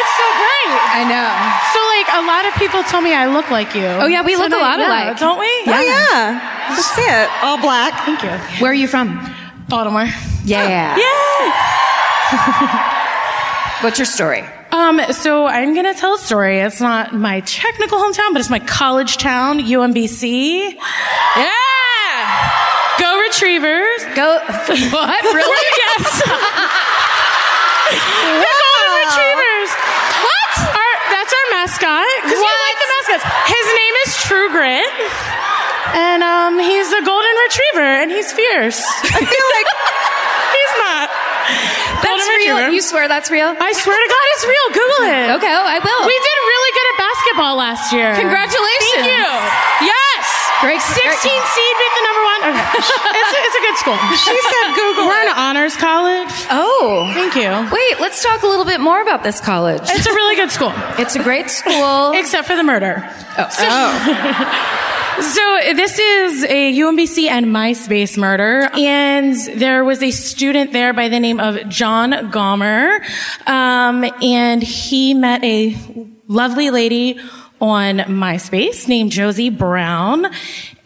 It's 0.03 0.15
so 0.19 0.27
great. 0.43 0.75
I 0.99 1.03
know. 1.07 1.31
So, 1.71 1.79
like, 1.95 2.09
a 2.19 2.23
lot 2.27 2.43
of 2.47 2.53
people 2.59 2.83
tell 2.83 3.01
me 3.01 3.15
I 3.15 3.27
look 3.31 3.51
like 3.51 3.75
you. 3.75 3.87
Oh, 3.87 4.07
yeah, 4.07 4.23
we 4.23 4.35
look 4.37 4.53
a 4.53 4.57
lot 4.57 4.79
yeah, 4.79 4.89
alike. 4.89 5.19
don't 5.19 5.39
we? 5.39 5.47
oh, 5.47 5.81
yeah. 5.81 6.43
I 6.69 6.81
see 6.81 7.03
it. 7.07 7.29
All 7.43 7.59
black. 7.61 7.95
Thank 8.05 8.23
you. 8.23 8.35
Where 8.61 8.71
are 8.73 8.75
you 8.75 8.89
from? 8.89 9.21
Baltimore. 9.69 10.09
Yeah. 10.45 10.97
Yeah. 12.33 12.89
What's 13.83 13.99
your 13.99 14.07
story? 14.07 14.43
Um, 14.71 15.01
so 15.13 15.47
I'm 15.47 15.75
gonna 15.75 15.93
tell 15.93 16.15
a 16.15 16.19
story. 16.19 16.61
It's 16.61 16.81
not 16.81 17.13
my 17.15 17.41
technical 17.41 17.99
hometown, 17.99 18.33
but 18.33 18.41
it's 18.41 18.49
my 18.49 18.61
college 18.61 19.19
town, 19.19 19.59
UMBC. 19.61 20.73
Yeah. 21.37 21.51
Go 22.99 23.19
Retrievers. 23.21 24.05
Go. 24.17 24.39
What? 24.97 25.23
Really? 25.25 25.69
yes. 25.83 26.23
The 27.93 28.53
Golden 28.63 28.93
Retrievers. 29.05 29.71
What? 30.25 30.53
Our, 30.73 30.91
that's 31.13 31.33
our 31.37 31.47
mascot. 31.63 32.03
Because 32.27 32.43
What? 32.43 32.59
like 32.67 32.79
the 32.83 32.89
mascots. 32.91 33.25
His 33.47 33.67
name 33.71 33.95
is 34.07 34.11
True 34.27 34.49
Grit. 34.51 34.91
And 35.95 36.23
um, 36.25 36.59
he's 36.59 36.89
a 36.91 37.03
golden 37.05 37.35
retriever, 37.47 37.85
and 38.03 38.09
he's 38.11 38.33
fierce. 38.33 38.81
I 38.81 39.21
feel 39.23 39.47
like 39.55 39.69
he's 40.57 40.75
not. 40.81 41.07
That's 42.01 42.25
real. 42.27 42.57
retriever. 42.57 42.73
You 42.73 42.81
swear 42.83 43.07
that's 43.13 43.29
real? 43.31 43.53
I 43.53 43.71
swear 43.77 43.95
to 43.99 44.09
God, 44.09 44.25
it's 44.35 44.45
real. 44.49 44.67
Google 44.73 45.03
it. 45.13 45.27
Okay, 45.39 45.53
oh, 45.53 45.67
I 45.69 45.79
will. 45.85 46.03
We 46.09 46.17
did 46.17 46.37
really 46.49 46.73
good 46.73 46.87
at 46.91 46.97
basketball 46.99 47.55
last 47.61 47.87
year. 47.93 48.11
Congratulations. 48.17 49.05
Thank 49.05 49.13
you. 49.13 49.27
Yes. 49.87 50.25
Great. 50.65 50.81
16 50.81 50.97
great. 50.97 51.21
seed 51.23 51.75
beat 51.79 51.93
the. 51.95 52.12
Okay. 52.43 52.59
it's, 52.75 52.91
a, 52.91 53.39
it's 53.39 53.57
a 53.57 53.61
good 53.61 53.77
school. 53.79 53.99
She 54.19 54.41
said 54.41 54.75
Google 54.75 55.07
We're 55.07 55.29
an 55.29 55.37
honors 55.37 55.77
college. 55.77 56.29
Oh. 56.51 57.11
Thank 57.15 57.37
you. 57.37 57.51
Wait, 57.71 58.01
let's 58.01 58.23
talk 58.23 58.43
a 58.43 58.47
little 58.47 58.65
bit 58.65 58.81
more 58.81 59.01
about 59.01 59.23
this 59.23 59.41
college. 59.41 59.83
It's 59.85 60.07
a 60.07 60.11
really 60.13 60.37
good 60.37 60.51
school. 60.51 60.73
It's 60.99 61.15
a 61.15 61.23
great 61.23 61.51
school. 61.51 62.13
Except 62.15 62.47
for 62.47 62.57
the 62.57 62.65
murder. 62.65 63.09
Oh. 63.39 63.49
So 65.21 65.75
this 65.75 65.99
is 65.99 66.45
a 66.45 66.73
UMBC 66.75 67.29
and 67.29 67.47
MySpace 67.47 68.19
murder, 68.19 68.69
and 68.75 69.37
there 69.57 69.85
was 69.85 70.03
a 70.03 70.11
student 70.11 70.73
there 70.73 70.93
by 70.93 71.09
the 71.09 71.21
name 71.21 71.39
of 71.39 71.69
John 71.69 72.31
Gomer, 72.31 73.03
um, 73.47 74.05
and 74.23 74.63
he 74.63 75.15
met 75.15 75.45
a 75.45 75.77
lovely 76.27 76.71
lady 76.71 77.21
on 77.63 77.99
MySpace 77.99 78.89
named 78.89 79.13
Josie 79.13 79.49
Brown, 79.49 80.27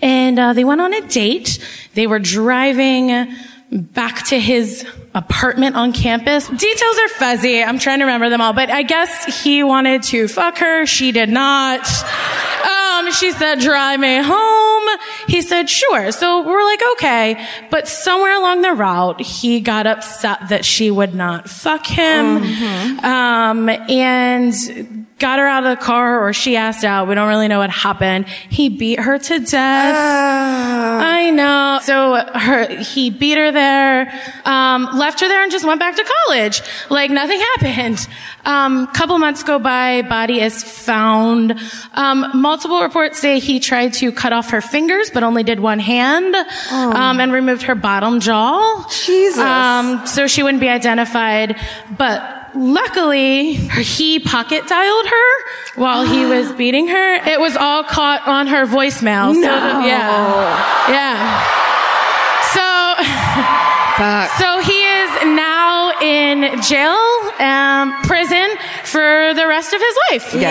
and 0.03 0.39
uh, 0.39 0.53
they 0.53 0.63
went 0.63 0.83
on 0.83 0.93
a 0.93 1.01
date. 1.09 1.59
They 1.95 2.07
were 2.07 2.19
driving 2.19 3.35
back 3.73 4.27
to 4.27 4.39
his 4.39 4.87
apartment 5.15 5.75
on 5.75 5.93
campus. 5.95 6.47
Details 6.47 6.99
are 6.99 7.09
fuzzy. 7.09 7.65
I'm 7.65 7.79
trying 7.79 8.01
to 8.01 8.05
remember 8.05 8.29
them 8.29 8.43
all, 8.43 8.53
but 8.53 8.69
I 8.71 8.83
guess 8.83 9.43
he 9.43 9.63
wanted 9.63 10.03
to 10.05 10.29
fuck 10.29 10.59
her. 10.59 10.85
She 10.85 11.13
did 11.13 11.31
not. 11.31 11.81
Um, 11.81 13.11
she 13.13 13.33
said, 13.33 13.61
drive 13.61 13.99
me 13.99 14.21
home. 14.23 14.99
He 15.29 15.41
said, 15.41 15.71
sure. 15.71 16.13
So 16.13 16.47
we're 16.47 16.63
like, 16.63 16.81
okay. 16.93 17.47
But 17.71 17.89
somewhere 17.89 18.37
along 18.37 18.61
the 18.61 18.73
route, 18.75 19.21
he 19.23 19.61
got 19.61 19.87
upset 19.87 20.51
that 20.51 20.65
she 20.65 20.91
would 20.91 21.15
not 21.15 21.49
fuck 21.49 21.87
him. 21.87 22.43
Um, 23.03 23.69
and 23.71 25.06
got 25.19 25.39
her 25.39 25.47
out 25.47 25.65
of 25.65 25.79
the 25.79 25.83
car 25.83 26.27
or 26.27 26.33
she 26.33 26.57
asked 26.57 26.85
out. 26.85 27.09
We 27.09 27.15
don't 27.15 27.29
really 27.29 27.49
know 27.49 27.59
what 27.59 27.71
happened. 27.71 28.29
He 28.29 28.69
beat 28.69 29.01
her 29.01 29.19
to 29.19 29.39
death. 29.39 29.97
I 29.97 31.31
know. 31.31 31.81
So 31.83 32.17
her, 32.39 32.69
he 32.83 33.09
beat 33.11 33.39
her 33.39 33.51
there, 33.51 34.13
um, 34.45 34.85
left 34.95 35.21
her 35.21 35.29
there 35.29 35.43
and 35.43 35.51
just 35.51 35.65
went 35.65 35.81
back 35.81 35.97
to 35.97 36.05
college. 36.27 36.61
Like 36.91 37.11
nothing 37.11 37.41
happened. 37.41 38.07
Um, 38.45 38.87
couple 38.89 39.19
months 39.19 39.43
go 39.43 39.59
by, 39.59 40.03
body 40.03 40.41
is 40.41 40.63
found. 40.63 41.59
Um, 41.95 42.31
multiple 42.35 42.83
reports 42.83 43.19
say 43.19 43.39
he 43.39 43.59
tried 43.59 43.95
to 43.95 44.13
cut 44.13 44.33
off 44.33 44.51
her 44.51 44.61
fingers, 44.61 45.11
but 45.11 45.23
only 45.23 45.43
did 45.43 45.59
one 45.59 45.81
hand, 45.81 46.35
um, 46.71 47.19
and 47.21 47.33
removed 47.33 47.63
her 47.63 47.75
bottom 47.75 48.21
jaw. 48.21 48.87
Jesus. 49.05 49.41
Um, 49.41 50.07
so 50.07 50.29
she 50.29 50.45
wouldn't 50.45 50.61
be 50.61 50.69
identified, 50.69 51.57
but 51.99 52.36
Luckily, 52.57 53.53
he 53.55 54.19
pocket 54.19 54.67
dialed 54.67 55.07
her 55.07 55.45
while 55.75 56.05
he 56.07 56.25
was 56.35 56.53
beating 56.53 56.89
her. 56.89 57.15
It 57.29 57.39
was 57.39 57.55
all 57.57 57.85
caught 57.85 58.27
on 58.27 58.47
her 58.47 58.65
voicemail. 58.67 59.35
So, 59.35 59.41
yeah. 59.41 60.89
Yeah. 60.89 61.63
So, 62.55 63.05
Fuck. 63.97 64.31
so 64.39 64.59
he 64.61 64.79
is 64.83 65.11
now 65.37 65.93
in 66.01 66.63
jail, 66.63 66.97
um, 67.41 67.93
prison 68.03 68.49
for 68.85 69.35
the 69.35 69.47
rest 69.47 69.75
of 69.75 69.81
his 69.81 69.97
life. 70.11 70.35
Yay. 70.35 70.43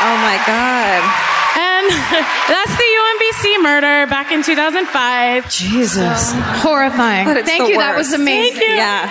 Oh 0.00 0.16
my 0.22 0.42
God. 0.46 1.27
That's 2.48 2.74
the 2.76 2.84
UMBC 2.84 3.62
murder 3.62 4.06
back 4.10 4.30
in 4.32 4.42
2005. 4.42 5.50
Jesus. 5.50 6.32
Horrifying. 6.60 7.26
But 7.26 7.38
it's 7.38 7.48
Thank 7.48 7.68
you. 7.68 7.78
That 7.78 7.96
was 7.96 8.12
amazing. 8.12 8.58
Thank 8.60 8.68
you. 8.68 8.76
Yeah. 8.76 9.08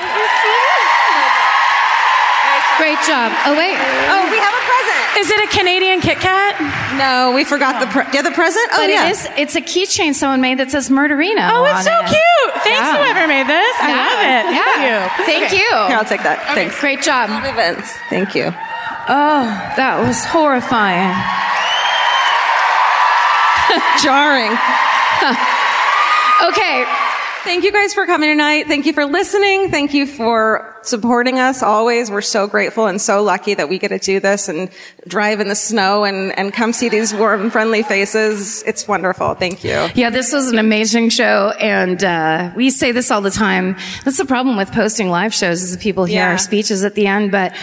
Great 2.77 3.01
job. 3.09 3.33
Oh, 3.49 3.57
wait. 3.57 3.73
Oh, 3.73 4.21
we 4.29 4.37
have 4.37 4.53
a 4.53 4.63
present. 4.69 5.01
Is 5.17 5.31
it 5.33 5.41
a 5.41 5.57
Canadian 5.57 5.99
Kit 5.99 6.19
Kat? 6.19 6.53
No, 6.95 7.33
we 7.33 7.43
forgot 7.43 7.79
the 7.81 7.87
pre- 7.87 8.05
yeah 8.13 8.21
the 8.21 8.29
present. 8.29 8.69
Oh 8.73 8.77
But 8.77 8.89
yeah. 8.89 9.07
it 9.07 9.11
is, 9.11 9.27
it's 9.35 9.55
a 9.55 9.61
keychain 9.61 10.13
someone 10.13 10.41
made 10.41 10.59
that 10.59 10.69
says 10.69 10.89
Murderino. 10.89 11.41
Oh, 11.49 11.65
it's 11.65 11.83
so 11.85 11.89
it. 11.89 12.05
cute. 12.05 12.53
Thanks, 12.61 12.85
Yeah. 12.85 12.97
whoever 13.01 13.27
made 13.27 13.47
this. 13.49 13.75
I 13.81 13.89
Yeah. 13.89 14.05
love 14.05 14.21
it. 14.21 14.45
Yeah. 14.53 14.69
Thank 14.69 14.85
you. 14.85 15.25
Thank 15.25 15.51
you. 15.53 15.69
Here, 15.89 15.97
I'll 15.97 16.05
take 16.05 16.21
that. 16.21 16.37
Thanks. 16.53 16.79
Great 16.79 17.01
job. 17.01 17.31
Events. 17.43 17.91
Thank 18.11 18.35
you. 18.35 18.53
Oh, 19.09 19.43
that 19.75 19.97
was 20.05 20.23
horrifying. 20.25 21.09
Jarring. 24.03 24.57
Okay. 26.43 26.85
Thank 27.43 27.63
you 27.63 27.71
guys 27.71 27.95
for 27.95 28.05
coming 28.05 28.29
tonight. 28.29 28.67
Thank 28.67 28.85
you 28.85 28.93
for 28.93 29.05
listening. 29.05 29.71
Thank 29.71 29.95
you 29.95 30.05
for 30.05 30.76
supporting 30.83 31.39
us 31.39 31.61
always. 31.63 32.09
We're 32.11 32.21
so 32.21 32.47
grateful 32.47 32.85
and 32.87 33.01
so 33.01 33.21
lucky 33.23 33.53
that 33.53 33.69
we 33.69 33.77
get 33.79 33.89
to 33.89 33.99
do 33.99 34.19
this 34.19 34.47
and 34.49 34.69
drive 35.07 35.39
in 35.39 35.47
the 35.47 35.55
snow 35.55 36.03
and, 36.03 36.37
and 36.37 36.53
come 36.53 36.73
see 36.73 36.89
these 36.89 37.13
warm, 37.13 37.49
friendly 37.49 37.83
faces. 37.83 38.63
It's 38.63 38.87
wonderful. 38.87 39.33
Thank 39.35 39.63
you. 39.63 39.87
Yeah, 39.95 40.09
this 40.09 40.31
was 40.33 40.49
an 40.51 40.59
amazing 40.59 41.09
show, 41.09 41.53
and 41.59 42.03
uh, 42.03 42.51
we 42.55 42.69
say 42.69 42.91
this 42.91 43.11
all 43.11 43.21
the 43.21 43.31
time. 43.31 43.75
That's 44.05 44.17
the 44.17 44.25
problem 44.25 44.57
with 44.57 44.71
posting 44.71 45.09
live 45.09 45.33
shows 45.33 45.61
is 45.63 45.71
that 45.73 45.81
people 45.81 46.05
hear 46.05 46.21
Yeah. 46.21 46.31
our 46.31 46.37
speeches 46.37 46.83
at 46.83 46.95
the 46.95 47.07
end, 47.07 47.31
but 47.31 47.55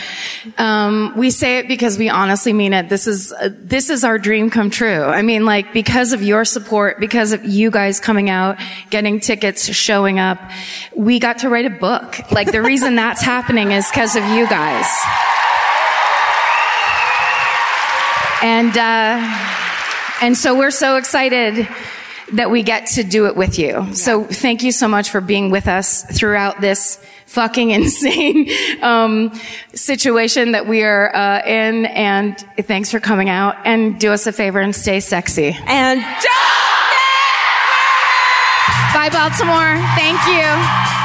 um, 0.58 1.12
we 1.16 1.30
say 1.30 1.58
it 1.58 1.68
because 1.68 1.98
we 1.98 2.08
honestly 2.08 2.52
mean 2.52 2.72
it. 2.72 2.88
This 2.88 3.06
is 3.06 3.32
uh, 3.32 3.50
this 3.54 3.90
is 3.90 4.04
our 4.04 4.18
dream 4.18 4.50
come 4.50 4.70
true. 4.70 5.02
I 5.04 5.22
mean, 5.22 5.44
like 5.46 5.72
because 5.72 6.12
of 6.12 6.22
your 6.22 6.44
support, 6.44 7.00
because 7.00 7.32
of 7.32 7.44
you 7.44 7.70
guys 7.70 8.00
coming 8.00 8.30
out, 8.30 8.58
getting 8.90 9.20
tickets, 9.20 9.66
showing 9.74 10.18
up, 10.18 10.38
we 10.96 11.18
got 11.18 11.38
to 11.38 11.48
write 11.48 11.66
a 11.66 11.70
book. 11.70 12.30
Like 12.30 12.52
the 12.52 12.62
reason 12.62 12.96
that's 13.04 13.20
happening 13.20 13.70
is 13.72 13.86
because 13.90 14.16
of 14.16 14.24
you 14.30 14.48
guys. 14.48 14.88
And 18.42 18.74
uh, 18.78 20.22
and 20.22 20.34
so 20.34 20.56
we're 20.56 20.70
so 20.70 20.96
excited 20.96 21.68
that 22.32 22.50
we 22.50 22.62
get 22.62 22.86
to 22.92 23.04
do 23.04 23.26
it 23.26 23.36
with 23.36 23.58
you. 23.58 23.92
So 23.92 24.24
thank 24.24 24.62
you 24.62 24.72
so 24.72 24.88
much 24.88 25.10
for 25.10 25.20
being 25.20 25.50
with 25.50 25.68
us 25.68 26.02
throughout 26.16 26.62
this 26.62 26.96
fucking 27.26 27.70
insane 27.78 28.48
um, 28.80 29.38
situation 29.74 30.52
that 30.52 30.66
we 30.66 30.82
are 30.82 31.14
uh, 31.14 31.42
in. 31.46 31.84
And 31.84 32.38
thanks 32.56 32.90
for 32.90 33.00
coming 33.00 33.28
out. 33.28 33.56
And 33.66 34.00
do 34.00 34.12
us 34.12 34.26
a 34.26 34.32
favor 34.32 34.60
and 34.60 34.74
stay 34.74 35.00
sexy. 35.00 35.54
And 35.66 36.00
Bye, 38.94 39.10
Baltimore. 39.10 39.76
Thank 39.94 40.26
you. 40.26 41.03